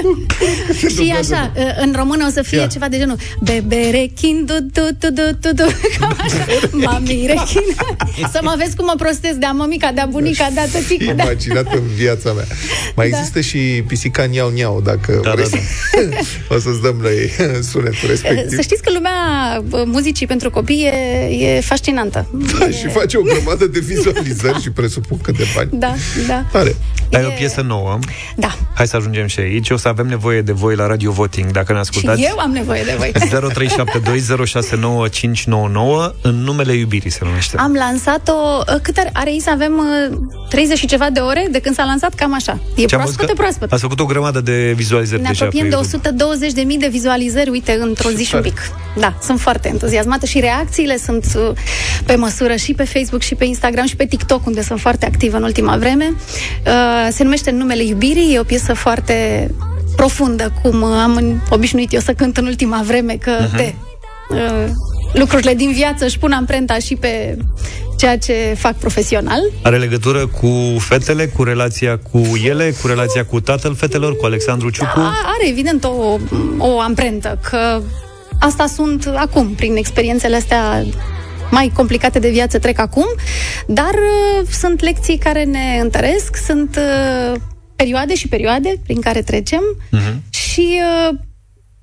și 0.95 1.15
așa, 1.19 1.51
uh, 1.55 1.63
în 1.81 1.93
română 1.95 2.25
o 2.27 2.31
să 2.31 2.41
fie 2.41 2.57
Ia. 2.57 2.67
ceva 2.67 2.87
de 2.87 2.97
genul 2.97 3.17
Bebe 3.43 3.89
rechin, 3.91 4.45
du, 4.45 4.57
du, 4.73 4.87
du, 4.99 5.09
du, 5.13 5.37
du, 5.41 5.49
du. 5.53 5.63
Cam 5.99 6.17
așa. 6.19 6.45
Mami 6.71 7.25
rechin. 7.27 7.61
să 8.31 8.39
mă 8.41 8.55
vezi 8.57 8.75
cum 8.75 8.85
mă 8.85 8.93
prostez 8.97 9.35
de-a 9.35 9.51
mămica, 9.51 9.91
de-a 9.91 10.05
bunica, 10.05 10.49
de-a 10.53 10.67
tătică. 10.67 11.13
De 11.13 11.21
imaginat 11.21 11.73
în 11.73 11.81
viața 11.95 12.31
mea. 12.31 12.45
Mai 12.95 13.09
da. 13.09 13.17
există 13.17 13.41
și 13.41 13.83
pisica 13.87 14.23
Niau 14.23 14.49
Niau, 14.49 14.81
dacă 14.81 15.19
da, 15.23 15.31
vrei. 15.31 15.49
Da, 15.49 16.01
da. 16.49 16.55
o 16.55 16.59
să-ți 16.59 16.81
dăm 16.81 16.97
noi 17.01 17.24
sunetul 17.71 18.07
respectiv. 18.07 18.49
Să 18.49 18.61
știți 18.61 18.81
că 18.81 18.91
lumea 18.93 19.13
muzicii 19.85 20.27
pentru 20.27 20.49
copii 20.49 20.83
e, 20.83 21.45
e 21.45 21.61
fascinantă. 21.61 22.27
Da, 22.59 22.65
e... 22.65 22.71
și 22.71 22.87
face 22.87 23.17
o 23.17 23.21
grămadă 23.21 23.65
de 23.65 23.79
vizualizări 23.79 24.61
și 24.61 24.71
presupun 24.71 25.17
că 25.21 25.31
de 25.31 25.43
bani. 25.55 25.69
Da, 25.73 25.93
da. 26.27 26.45
Tare. 26.51 26.75
Ai 27.13 27.21
e... 27.21 27.25
o 27.25 27.29
piesă 27.29 27.61
nouă. 27.61 27.99
Da. 28.35 28.57
Hai 28.73 28.87
să 28.87 28.95
ajungem 28.95 29.27
și 29.27 29.39
aici. 29.39 29.69
O 29.69 29.77
să 29.77 29.87
avem 29.87 30.07
nevoie 30.07 30.41
de 30.41 30.51
voi 30.51 30.75
la 30.75 30.87
Radio 30.87 31.11
Voting, 31.11 31.51
dacă 31.51 31.73
ne 31.73 31.79
ascultați. 31.79 32.21
Și 32.21 32.27
eu 32.27 32.39
am 32.39 32.51
nevoie 32.51 32.83
de 32.83 32.95
voi. 32.97 33.11
0372069599 33.15 33.31
în 36.21 36.35
numele 36.35 36.73
iubirii 36.73 37.09
se 37.09 37.19
numește. 37.23 37.57
Am 37.57 37.73
lansat-o, 37.73 38.33
cât 38.81 38.97
are, 38.97 39.09
are 39.13 39.35
să 39.39 39.49
avem 39.49 39.73
30 40.49 40.77
și 40.77 40.85
ceva 40.85 41.09
de 41.09 41.19
ore 41.19 41.47
de 41.51 41.59
când 41.59 41.75
s-a 41.75 41.83
lansat, 41.83 42.13
cam 42.13 42.33
așa. 42.33 42.59
E 42.75 42.85
proaspăt, 42.85 43.33
proaspăt. 43.33 43.71
Ați 43.71 43.81
făcut 43.81 43.99
o 43.99 44.05
grămadă 44.05 44.41
de 44.41 44.73
vizualizări 44.75 45.21
ne 45.21 45.27
deja 45.27 45.45
apropiem 45.45 45.69
de 45.69 45.75
120.000 45.75 45.81
de 46.79 46.87
vizualizări, 46.87 47.14
uite, 47.49 47.77
într-o 47.81 48.09
zi 48.09 48.23
și 48.23 48.35
un 48.35 48.41
pic. 48.41 48.59
Da, 48.97 49.17
sunt 49.21 49.39
foarte 49.39 49.67
entuziasmată 49.67 50.25
și 50.25 50.39
reacțiile 50.39 50.97
sunt 50.97 51.25
uh, 51.35 51.51
pe 52.05 52.15
măsură 52.15 52.55
și 52.55 52.73
pe 52.73 52.83
Facebook 52.83 53.21
și 53.21 53.35
pe 53.35 53.45
Instagram 53.45 53.85
și 53.85 53.95
pe 53.95 54.05
TikTok, 54.05 54.45
unde 54.45 54.61
sunt 54.61 54.79
foarte 54.79 55.05
activă 55.05 55.37
în 55.37 55.43
ultima 55.43 55.77
vreme. 55.77 56.13
Uh, 56.65 57.07
se 57.11 57.23
numește 57.23 57.49
În 57.49 57.57
numele 57.57 57.83
iubirii, 57.83 58.33
e 58.33 58.39
o 58.39 58.43
piesă 58.43 58.73
foarte 58.73 59.49
profundă, 59.95 60.53
cum 60.61 60.83
am 60.83 61.43
obișnuit 61.49 61.93
eu 61.93 61.99
să 61.99 62.13
cânt 62.13 62.37
în 62.37 62.45
ultima 62.45 62.81
vreme, 62.85 63.13
că 63.13 63.47
uh-huh. 63.47 63.55
de 63.55 63.75
uh, 64.29 64.69
lucrurile 65.15 65.53
din 65.53 65.71
viață 65.71 66.05
își 66.05 66.19
pun 66.19 66.31
amprenta 66.31 66.77
și 66.77 66.95
pe 66.95 67.37
ceea 67.97 68.17
ce 68.17 68.55
fac 68.57 68.75
profesional. 68.75 69.41
Are 69.61 69.77
legătură 69.77 70.27
cu 70.27 70.75
fetele, 70.79 71.25
cu 71.25 71.43
relația 71.43 71.99
cu 72.11 72.21
ele, 72.43 72.73
cu 72.81 72.87
relația 72.87 73.25
cu 73.25 73.39
tatăl 73.39 73.75
fetelor, 73.75 74.15
cu 74.15 74.25
Alexandru 74.25 74.69
Ciucu? 74.69 74.99
Da, 74.99 75.21
are 75.25 75.49
evident 75.49 75.83
o, 75.83 76.17
o 76.57 76.79
amprentă, 76.79 77.39
că 77.49 77.81
asta 78.39 78.67
sunt 78.67 79.11
acum, 79.15 79.47
prin 79.47 79.75
experiențele 79.75 80.35
astea 80.35 80.85
mai 81.51 81.71
complicate 81.73 82.19
de 82.19 82.29
viață 82.29 82.59
trec 82.59 82.79
acum, 82.79 83.05
dar 83.67 83.93
uh, 83.93 84.47
sunt 84.51 84.81
lecții 84.81 85.17
care 85.17 85.43
ne 85.43 85.79
întăresc, 85.81 86.35
sunt 86.45 86.77
uh, 86.77 87.39
perioade 87.75 88.15
și 88.15 88.27
perioade 88.27 88.73
prin 88.83 89.01
care 89.01 89.21
trecem 89.21 89.61
uh-huh. 89.93 90.13
și 90.29 90.79
uh, 91.09 91.17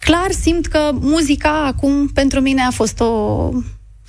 clar 0.05 0.31
simt 0.41 0.67
că 0.67 0.91
muzica 0.93 1.65
acum 1.67 2.09
pentru 2.09 2.41
mine 2.41 2.63
a 2.63 2.71
fost 2.71 3.01
o 3.01 3.51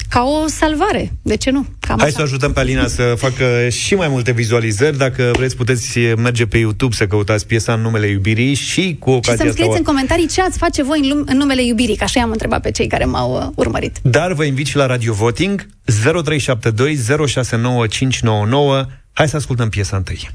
ca 0.10 0.24
o 0.24 0.48
salvare. 0.48 1.12
De 1.22 1.36
ce 1.36 1.52
nu? 1.52 1.66
Cam 1.80 1.98
Hai 1.98 2.08
așa. 2.08 2.16
să 2.18 2.22
ajutăm 2.22 2.54
pe 2.54 2.60
Alina 2.60 2.88
să 2.88 3.14
facă 3.18 3.70
și 3.70 3.96
mai 3.96 4.08
multe 4.08 4.32
vizualizări. 4.32 4.98
Dacă 4.98 5.32
vreți, 5.36 5.56
puteți 5.56 6.00
merge 6.00 6.46
pe 6.46 6.58
YouTube 6.58 6.96
să 6.96 7.08
căutați 7.08 7.48
piesa 7.48 7.74
în 7.74 7.82
numele 7.82 8.08
iubirii 8.08 8.54
și 8.54 8.96
cu 9.00 9.10
ocazia 9.10 9.34
Și 9.34 9.40
să-mi 9.40 9.52
scrieți 9.52 9.78
în 9.78 9.84
comentarii 9.84 10.28
ce 10.28 10.42
ați 10.42 10.58
face 10.58 10.84
voi 10.84 11.00
în, 11.00 11.10
lum- 11.10 11.26
în 11.26 11.38
numele 11.38 11.66
iubirii, 11.66 11.96
că 11.96 12.04
așa 12.04 12.20
i-am 12.20 12.32
întrebat 12.32 12.62
pe 12.62 12.72
cei 12.72 12.88
care 12.88 13.06
m-au 13.06 13.36
uh, 13.36 13.48
urmărit. 13.56 13.98
Dar 14.02 14.34
vă 14.34 14.44
invit 14.44 14.66
și 14.68 14.76
la 14.76 14.86
Radio 14.86 15.14
Voting 15.14 15.66
0372 15.86 16.96
069599. 17.28 18.86
Hai 19.14 19.30
să 19.30 19.36
ascultăm 19.36 19.70
piesa 19.70 19.98
întâi. 19.98 20.30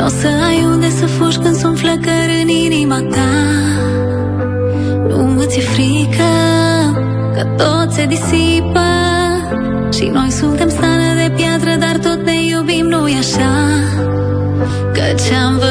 Nu 0.00 0.06
o 0.06 0.08
să 0.08 0.28
ai 0.48 0.64
unde 0.64 0.90
să 0.90 1.06
fugi 1.06 1.38
când 1.38 1.56
sunt 1.56 1.78
flăcări 1.78 2.40
în 2.42 2.48
inima 2.48 3.00
ta 3.10 3.32
Nu 5.08 5.42
ți 5.42 5.58
e 5.58 5.62
frică 5.62 6.32
că 7.34 7.42
tot 7.56 7.92
se 7.92 8.06
disipă 8.06 8.88
Și 9.92 10.04
noi 10.04 10.30
suntem 10.30 10.68
stană 10.68 11.14
de 11.16 11.32
piatră, 11.36 11.76
dar 11.78 11.96
tot 12.02 12.24
ne 12.24 12.44
iubim, 12.44 12.86
nu-i 12.86 13.16
așa? 13.18 13.52
Căci 14.92 15.32
am 15.46 15.58
văzut 15.58 15.69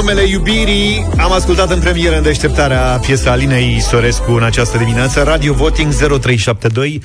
numele 0.00 0.28
iubirii 0.28 1.06
am 1.18 1.32
ascultat 1.32 1.70
în 1.70 1.80
premieră 1.80 2.16
în 2.16 2.22
deșteptarea 2.22 2.98
piesa 3.06 3.30
Alinei 3.30 3.80
Sorescu 3.80 4.32
în 4.32 4.42
această 4.42 4.78
dimineață. 4.78 5.22
Radio 5.22 5.52
Voting 5.52 5.92
0372 5.92 7.02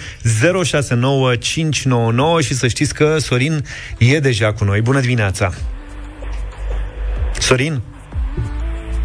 069 0.64 1.36
599 1.36 2.42
și 2.42 2.54
să 2.54 2.68
știți 2.68 2.94
că 2.94 3.16
Sorin 3.18 3.64
e 3.98 4.20
deja 4.20 4.54
cu 4.54 4.64
noi. 4.64 4.82
Bună 4.82 5.00
dimineața! 5.00 5.52
Sorin? 7.40 7.82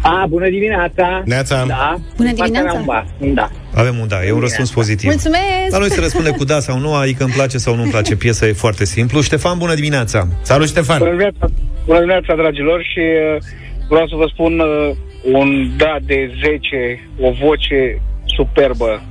A, 0.01 0.25
bună 0.29 0.49
dimineața! 0.49 1.21
Neața! 1.25 1.65
Da. 1.67 1.99
Bună 2.15 2.27
Din 2.27 2.37
partea 2.37 2.61
dimineața. 2.61 2.79
mea, 2.79 3.05
un 3.19 3.33
Da. 3.33 3.49
Avem 3.73 3.97
un 3.99 4.07
da, 4.07 4.25
e 4.25 4.31
un 4.31 4.39
răspuns 4.39 4.71
pozitiv. 4.71 5.09
Mulțumesc! 5.09 5.69
Dar 5.71 5.79
noi 5.79 5.91
se 5.91 5.99
răspunde 5.99 6.29
cu 6.29 6.43
da 6.43 6.59
sau 6.59 6.79
nu, 6.79 6.93
adică 6.93 7.23
îmi 7.23 7.33
place 7.33 7.57
sau 7.57 7.75
nu-mi 7.75 7.91
place 7.91 8.15
piesa, 8.15 8.47
e 8.47 8.53
foarte 8.53 8.85
simplu. 8.85 9.21
Ștefan, 9.21 9.57
bună 9.57 9.73
dimineața! 9.73 10.27
Salut, 10.41 10.67
Ștefan! 10.67 10.97
Bună 10.97 11.09
dimineața, 11.09 11.45
bună 11.85 11.99
dimineața, 11.99 12.35
dragilor, 12.35 12.83
și 12.83 12.99
uh, 13.35 13.41
vreau 13.89 14.07
să 14.07 14.15
vă 14.15 14.25
spun 14.33 14.59
uh, 14.59 14.95
un 15.33 15.77
da 15.77 15.95
de 16.05 16.31
10, 16.43 17.09
o 17.19 17.31
voce 17.31 18.01
superbă. 18.37 19.01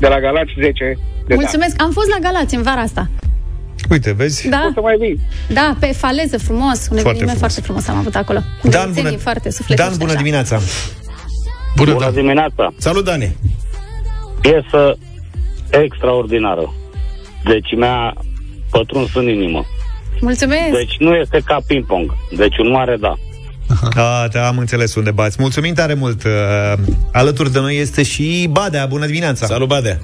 De 0.00 0.08
la 0.08 0.20
Galați 0.20 0.52
10 0.60 0.98
de 1.26 1.34
Mulțumesc! 1.34 1.82
Am 1.82 1.90
fost 1.90 2.08
la 2.08 2.18
Galați 2.28 2.54
în 2.54 2.62
vara 2.62 2.80
asta. 2.80 3.10
Uite, 3.90 4.12
vezi? 4.12 4.48
Da, 4.48 4.70
să 4.74 4.80
mai 4.80 4.96
vii. 5.00 5.20
da, 5.52 5.76
pe 5.80 5.86
faleză 5.86 6.38
frumos, 6.38 6.88
un 6.90 6.96
eveniment 6.96 7.18
frumos. 7.18 7.38
foarte 7.38 7.60
frumos 7.60 7.88
am 7.88 7.96
avut 7.96 8.14
acolo. 8.14 8.38
Cu 8.60 8.68
Dan, 8.68 8.82
băiețenii 8.82 9.10
bună- 9.10 9.22
foarte 9.22 9.50
sufletești. 9.50 9.88
Dan, 9.90 9.98
bună 9.98 10.10
așa. 10.10 10.20
dimineața! 10.20 10.58
Bună, 11.76 11.92
Bună 11.92 12.10
dimineața! 12.10 12.72
Salut, 12.76 13.04
Dani! 13.04 13.36
Piesă 14.40 14.98
extraordinară. 15.70 16.74
Deci 17.44 17.74
mi-a 17.76 18.12
pătruns 18.70 19.14
în 19.14 19.28
inimă. 19.28 19.64
Mulțumesc! 20.20 20.70
Deci 20.72 20.96
nu 20.98 21.14
este 21.14 21.40
ca 21.44 21.58
ping-pong. 21.66 22.14
Deci 22.36 22.58
un 22.58 22.70
mare 22.70 22.96
da. 23.00 23.14
Da, 23.94 24.28
da, 24.32 24.46
am 24.46 24.58
înțeles 24.58 24.94
unde 24.94 25.10
bați. 25.10 25.36
Mulțumim 25.40 25.74
tare 25.74 25.94
mult. 25.94 26.24
Uh, 26.24 26.32
Alături 27.12 27.52
de 27.52 27.58
noi 27.58 27.76
este 27.78 28.02
și 28.02 28.48
Badea. 28.50 28.86
Bună 28.86 29.06
dimineața! 29.06 29.46
Salut, 29.46 29.68
Badea! 29.68 29.98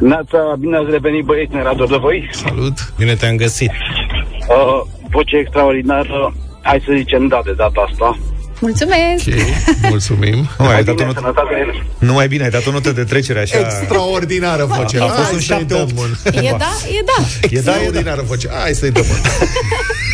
Neața, 0.00 0.54
bine 0.58 0.76
ați 0.76 0.90
revenit 0.90 1.24
băieți 1.24 1.54
în 1.54 1.62
radio 1.62 1.84
de 1.84 1.96
voi. 1.96 2.28
Salut! 2.32 2.92
Bine 2.98 3.14
te-am 3.14 3.36
găsit! 3.36 3.70
Uh, 3.70 4.80
voce 5.10 5.36
extraordinară, 5.36 6.34
hai 6.62 6.82
să 6.86 6.92
zicem 6.96 7.26
da 7.28 7.40
de 7.44 7.52
data 7.56 7.86
asta. 7.90 8.18
Mulțumesc! 8.60 9.24
Ok, 9.28 9.88
mulțumim. 9.88 10.48
Nu, 10.58 10.66
ai 10.66 10.84
dat 10.84 10.94
o 10.94 10.96
Bine, 10.96 11.06
notă, 11.06 11.20
sănătate. 11.20 11.82
nu 11.98 12.12
mai 12.12 12.28
bine, 12.28 12.44
ai 12.44 12.50
dat 12.50 12.66
o 12.66 12.70
notă 12.70 12.90
de 12.92 13.04
trecere 13.04 13.40
așa. 13.40 13.58
Extraordinară 13.58 14.64
voce. 14.64 14.98
A 15.00 15.06
fost 15.06 15.32
un 15.32 15.38
Hai 15.38 15.40
să-i 15.42 15.64
7-8. 15.64 15.66
dăm 15.66 15.88
un- 15.96 16.16
E 16.44 16.54
da? 16.58 16.72
E 16.98 17.02
da! 17.04 17.22
E 17.42 17.48
da, 17.48 17.48
e 17.48 17.48
da. 17.50 17.72
Extraordinară 17.72 18.22
voce. 18.26 18.48
Hai 18.62 18.72
să-i 18.74 18.90
dăm 18.90 19.04
un- 19.10 19.48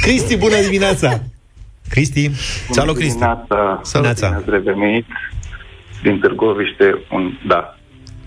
Cristi, 0.03 0.37
bună 0.37 0.57
dimineața! 0.61 1.23
Cristi, 1.89 2.31
Salut, 2.71 2.95
Cristi! 2.97 3.13
Dimineața, 3.19 3.81
Salut. 3.83 4.07
Neața. 4.07 4.27
bine 4.27 4.57
ați 4.57 4.65
revenit 4.67 5.07
din 6.03 6.19
Târgoviște, 6.19 6.87
un 7.11 7.39
da. 7.49 7.79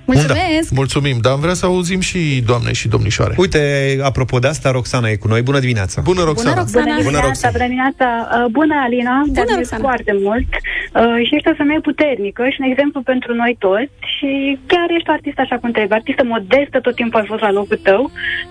Mulțumesc! 0.06 0.72
Mulțumim, 0.72 1.18
dar 1.22 1.32
am 1.32 1.40
vrea 1.40 1.54
să 1.54 1.66
auzim 1.66 2.00
și 2.00 2.44
doamne 2.46 2.72
și 2.74 2.88
domnișoare. 2.88 3.34
Uite, 3.38 3.62
apropo 4.04 4.40
de 4.40 4.48
asta, 4.48 4.72
Roxana 4.72 5.08
e 5.10 5.16
cu 5.16 5.28
noi. 5.28 5.42
Bună 5.42 5.60
dimineața! 5.60 6.02
Bună, 6.02 6.24
Roxana! 6.24 6.50
Bună, 6.50 6.62
Roxana! 6.62 6.84
Bună, 6.86 7.02
dimineața, 7.02 7.28
Roxana. 7.28 7.52
bună 7.56 7.66
dimineața. 7.68 8.08
Uh, 8.36 8.46
Bună, 8.52 8.76
Alina, 8.86 9.16
te 9.34 9.40
admir 9.40 9.56
Roxana. 9.58 9.82
foarte 9.88 10.14
mult 10.26 10.50
uh, 10.54 11.26
și 11.28 11.36
ești 11.36 11.50
o 11.52 11.60
femeie 11.62 11.80
puternică 11.90 12.42
și 12.54 12.58
un 12.62 12.68
exemplu 12.72 13.00
pentru 13.12 13.32
noi 13.42 13.54
toți 13.66 13.94
și 14.16 14.32
chiar 14.72 14.88
ești 14.98 15.10
o 15.10 15.14
artistă 15.18 15.42
așa 15.42 15.58
cum 15.62 15.70
trebuie, 15.78 15.98
artistă 16.02 16.24
modestă, 16.36 16.78
tot 16.86 16.96
timpul 17.02 17.20
ai 17.20 17.30
fost 17.34 17.44
la 17.48 17.52
locul 17.60 17.80
tău 17.90 18.02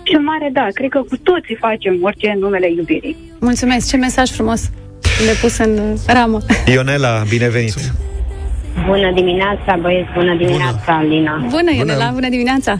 și 0.07 0.13
un 0.19 0.25
mare 0.31 0.49
da, 0.59 0.65
cred 0.77 0.89
că 0.95 0.99
cu 1.11 1.17
toții 1.29 1.57
facem 1.65 1.93
orice 2.07 2.27
în 2.35 2.39
numele 2.45 2.67
iubirii. 2.79 3.15
Mulțumesc! 3.49 3.83
Ce 3.91 3.97
mesaj 4.07 4.29
frumos! 4.37 4.61
Le 5.25 5.33
pus 5.41 5.57
în 5.57 5.97
ramă. 6.07 6.39
Ionela, 6.65 7.23
binevenit! 7.29 7.73
Bună 8.85 9.11
dimineața, 9.15 9.77
băieți, 9.81 10.09
bună 10.13 10.35
dimineața, 10.35 10.95
Alina. 10.97 11.45
Bună, 11.49 11.71
Ionela, 11.77 12.09
bună 12.13 12.29
dimineața! 12.29 12.79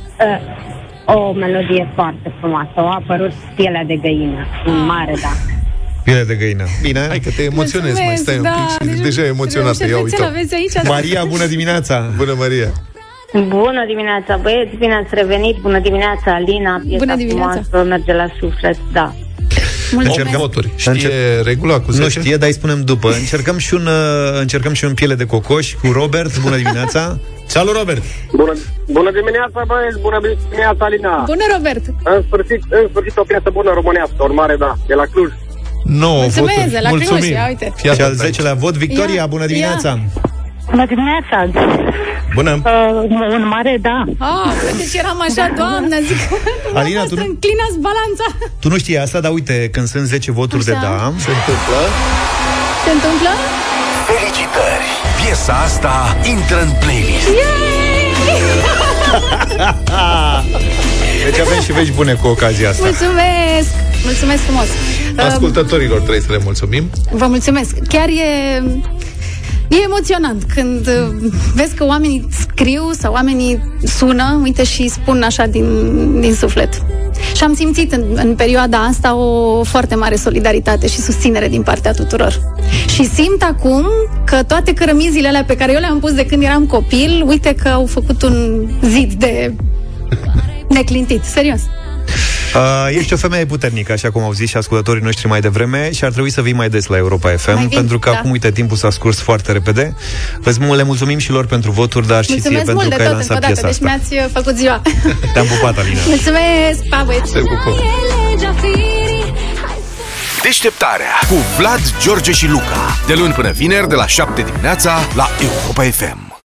Uh, 1.07 1.15
o 1.15 1.31
melodie 1.31 1.91
foarte 1.95 2.33
frumoasă. 2.39 2.71
A 2.75 3.01
apărut 3.01 3.31
pielea 3.55 3.83
de 3.83 3.95
găină. 3.95 4.45
Un 4.67 4.85
mare 4.85 5.13
da. 5.21 5.31
Bine 6.03 6.23
de 6.23 6.35
găină. 6.35 6.63
Bine? 6.81 6.99
Hai 7.07 7.19
că 7.19 7.29
te 7.35 7.43
emoționezi, 7.43 8.01
mai 8.01 8.15
stai 8.15 8.38
da, 8.38 8.49
un 8.49 8.55
pic 8.55 8.89
și 8.89 8.95
deci 8.95 9.03
deja 9.03 9.21
e 9.21 9.25
emoționată. 9.27 9.83
Ia 9.83 9.88
șervețel 9.88 10.03
uite. 10.03 10.23
aveți 10.23 10.53
aici? 10.53 10.88
Maria, 10.88 11.25
bună 11.25 11.45
dimineața! 11.45 12.13
Bună, 12.17 12.33
Maria! 12.38 12.69
Bună 13.47 13.85
dimineața, 13.88 14.38
băieți, 14.41 14.75
bine 14.75 14.93
ați 14.93 15.15
revenit. 15.15 15.55
Bună 15.61 15.79
dimineața, 15.79 16.33
Alina. 16.33 16.81
Piesa 16.88 16.97
Bună 17.03 17.15
dimineața. 17.15 17.61
frumoasă, 17.69 17.89
merge 17.89 18.13
la 18.13 18.27
suflet, 18.39 18.77
da. 18.93 19.13
Mulțumesc! 19.91 20.17
Încercăm- 20.17 20.39
Voturi. 20.39 20.69
Știe 20.75 20.91
Încep- 20.91 21.11
regula 21.43 21.79
cu 21.79 21.91
10? 21.91 22.03
Nu 22.03 22.09
știe, 22.09 22.38
dar 22.38 22.47
îi 22.47 22.53
spunem 22.53 22.81
după. 22.83 23.11
Încercăm 23.13 23.57
și 23.57 23.73
un, 23.73 23.85
uh, 23.85 24.39
încercăm 24.39 24.73
și 24.73 24.85
un 24.85 24.93
piele 24.93 25.15
de 25.15 25.25
cocoș 25.25 25.73
cu 25.81 25.91
Robert. 25.91 26.39
Bună 26.39 26.55
dimineața! 26.55 27.19
Salut, 27.45 27.75
Robert! 27.75 28.01
Bună, 28.31 28.53
bună 28.88 29.11
dimineața, 29.11 29.59
băieți, 29.67 29.99
bună 30.01 30.19
dimineața, 30.49 30.85
Alina. 30.85 31.23
Bună, 31.25 31.45
Robert! 31.55 31.83
În 32.03 32.23
sfârșit, 32.27 32.61
în 32.69 32.88
sfârșit 32.91 33.17
o 33.17 33.23
piesă 33.23 33.49
bună 33.51 33.71
românească, 33.73 34.15
un 34.29 34.33
mare 34.33 34.55
da, 34.59 34.77
de 34.88 34.93
la 34.93 35.03
Cluj. 35.13 35.31
9 35.83 36.21
Mulțumesc, 36.21 36.55
voturi. 36.55 36.71
de 36.71 36.79
la 36.81 36.89
Cluj, 36.89 37.07
Mulțumim. 37.09 37.33
ia 37.33 37.45
uite. 37.47 37.73
Fii 37.75 37.89
și 37.93 38.01
al 38.01 38.05
atent 38.11 38.19
aici. 38.21 38.35
10-lea 38.39 38.53
vot, 38.53 38.75
Victoria, 38.85 39.13
Ia, 39.15 39.25
bună 39.27 39.45
ia. 39.49 39.79
Dimineața! 40.72 40.76
Bună 40.76 40.86
dimineața! 40.86 41.38
Bună! 42.34 42.51
Uh, 42.51 43.34
un 43.38 43.47
mare 43.47 43.78
da. 43.82 44.03
Ah, 44.18 44.51
deci 44.78 44.93
eram 45.01 45.20
așa, 45.30 45.45
doamnă, 45.59 45.95
zic, 46.07 46.20
Alina, 46.80 47.01
tu 47.03 47.07
dumneavoastră 47.07 47.20
nu- 47.20 47.26
înclinați 47.34 47.78
balanța. 47.88 48.26
Tu 48.61 48.68
nu 48.70 48.78
știi 48.78 48.97
asta, 49.05 49.20
dar 49.20 49.32
uite, 49.32 49.70
când 49.72 49.88
sunt 49.88 50.05
10 50.07 50.32
voturi 50.32 50.63
de 50.65 50.72
Așa. 50.72 50.82
da, 50.82 50.95
Se 51.26 51.32
întâmplă. 51.38 51.80
Se 52.86 52.91
întâmplă? 52.97 53.32
Felicitări! 54.09 54.86
Piesa 55.20 55.53
asta 55.68 56.18
intră 56.34 56.57
în 56.61 56.72
playlist. 56.82 57.28
deci 61.26 61.39
avem 61.39 61.61
și 61.61 61.72
vești 61.72 61.93
bune 61.93 62.13
cu 62.13 62.28
ocazia 62.28 62.70
asta. 62.70 62.84
Mulțumesc! 62.84 63.70
Mulțumesc 64.03 64.41
frumos! 64.41 64.65
Um, 65.18 65.26
Ascultătorilor 65.26 65.97
trebuie 65.97 66.22
să 66.22 66.32
le 66.32 66.39
mulțumim. 66.43 66.89
Vă 67.11 67.26
mulțumesc! 67.28 67.76
Chiar 67.88 68.07
e... 68.07 68.63
E 69.68 69.76
emoționant 69.84 70.43
când 70.53 70.88
uh, 70.88 71.32
vezi 71.53 71.76
că 71.76 71.86
oamenii 71.86 72.28
scriu 72.39 72.89
sau 72.99 73.13
oamenii 73.13 73.61
sună, 73.84 74.39
uite, 74.43 74.63
și 74.63 74.88
spun 74.88 75.22
așa 75.22 75.45
din, 75.45 75.65
din 76.22 76.34
suflet. 76.34 76.82
Și 77.36 77.43
am 77.43 77.55
simțit 77.55 77.91
în, 77.91 78.03
în 78.13 78.36
perioada 78.36 78.78
asta 78.78 79.15
o 79.15 79.63
foarte 79.63 79.95
mare 79.95 80.15
solidaritate 80.15 80.88
și 80.88 81.01
susținere 81.01 81.47
din 81.47 81.61
partea 81.61 81.91
tuturor. 81.91 82.41
Și 82.93 83.09
simt 83.09 83.41
acum 83.41 83.86
că 84.26 84.43
toate 84.43 84.74
cărămizile 84.74 85.28
alea 85.28 85.43
pe 85.43 85.55
care 85.55 85.72
eu 85.74 85.80
le-am 85.80 85.99
pus 85.99 86.13
de 86.13 86.26
când 86.26 86.43
eram 86.43 86.65
copil, 86.65 87.24
uite 87.28 87.55
că 87.55 87.68
au 87.68 87.86
făcut 87.86 88.22
un 88.22 88.68
zid 88.82 89.13
de 89.13 89.53
neclintit. 90.70 91.24
Serios. 91.24 91.61
Uh, 92.55 92.87
ești 92.97 93.13
o 93.13 93.17
femeie 93.17 93.45
puternică, 93.45 93.91
așa 93.91 94.11
cum 94.11 94.23
au 94.23 94.31
zis 94.31 94.49
și 94.49 94.57
ascultătorii 94.57 95.01
noștri 95.03 95.27
mai 95.27 95.39
devreme 95.41 95.91
și 95.91 96.03
ar 96.03 96.11
trebui 96.11 96.29
să 96.31 96.41
vii 96.41 96.53
mai 96.53 96.69
des 96.69 96.85
la 96.85 96.97
Europa 96.97 97.29
FM, 97.37 97.53
Mai 97.53 97.65
vin, 97.65 97.77
pentru 97.77 97.99
că 97.99 98.09
da. 98.09 98.17
acum, 98.17 98.29
uite, 98.31 98.51
timpul 98.51 98.77
s-a 98.77 98.89
scurs 98.89 99.19
foarte 99.19 99.51
repede. 99.51 99.95
Îți 100.43 100.59
mu- 100.59 100.75
le 100.75 100.83
mulțumim 100.83 101.17
și 101.17 101.31
lor 101.31 101.45
pentru 101.45 101.71
voturi, 101.71 102.07
dar 102.07 102.23
și 102.23 102.31
Mulțumesc 102.31 102.63
ție 102.65 102.73
mult 102.73 102.87
pentru 102.89 103.03
de 103.03 103.03
că 103.03 103.09
ai 103.09 103.15
tot 103.15 103.29
încă 103.29 103.33
o 103.33 103.39
lansat 103.39 103.61
dată, 103.61 103.67
piesa 103.69 103.85
deci 103.85 103.89
asta. 103.99 104.15
mi-ați 104.17 104.25
uh, 104.25 104.31
făcut 104.33 104.57
ziua. 104.57 104.81
Te-am 105.33 105.45
pupat, 105.45 105.77
Alina. 105.77 105.99
Mulțumesc, 106.07 106.79
pa 106.89 107.03
băieți! 107.05 107.31
Te 107.31 107.39
pupăm. 107.39 107.73
Deșteptarea 110.43 111.13
cu 111.29 111.35
Vlad, 111.57 111.81
George 112.01 112.31
și 112.31 112.47
Luca. 112.47 112.97
De 113.07 113.13
luni 113.13 113.33
până 113.33 113.51
vineri, 113.51 113.87
de 113.87 113.95
la 113.95 114.07
7 114.07 114.41
dimineața, 114.41 114.99
la 115.15 115.29
Europa 115.41 115.83
FM. 115.83 116.26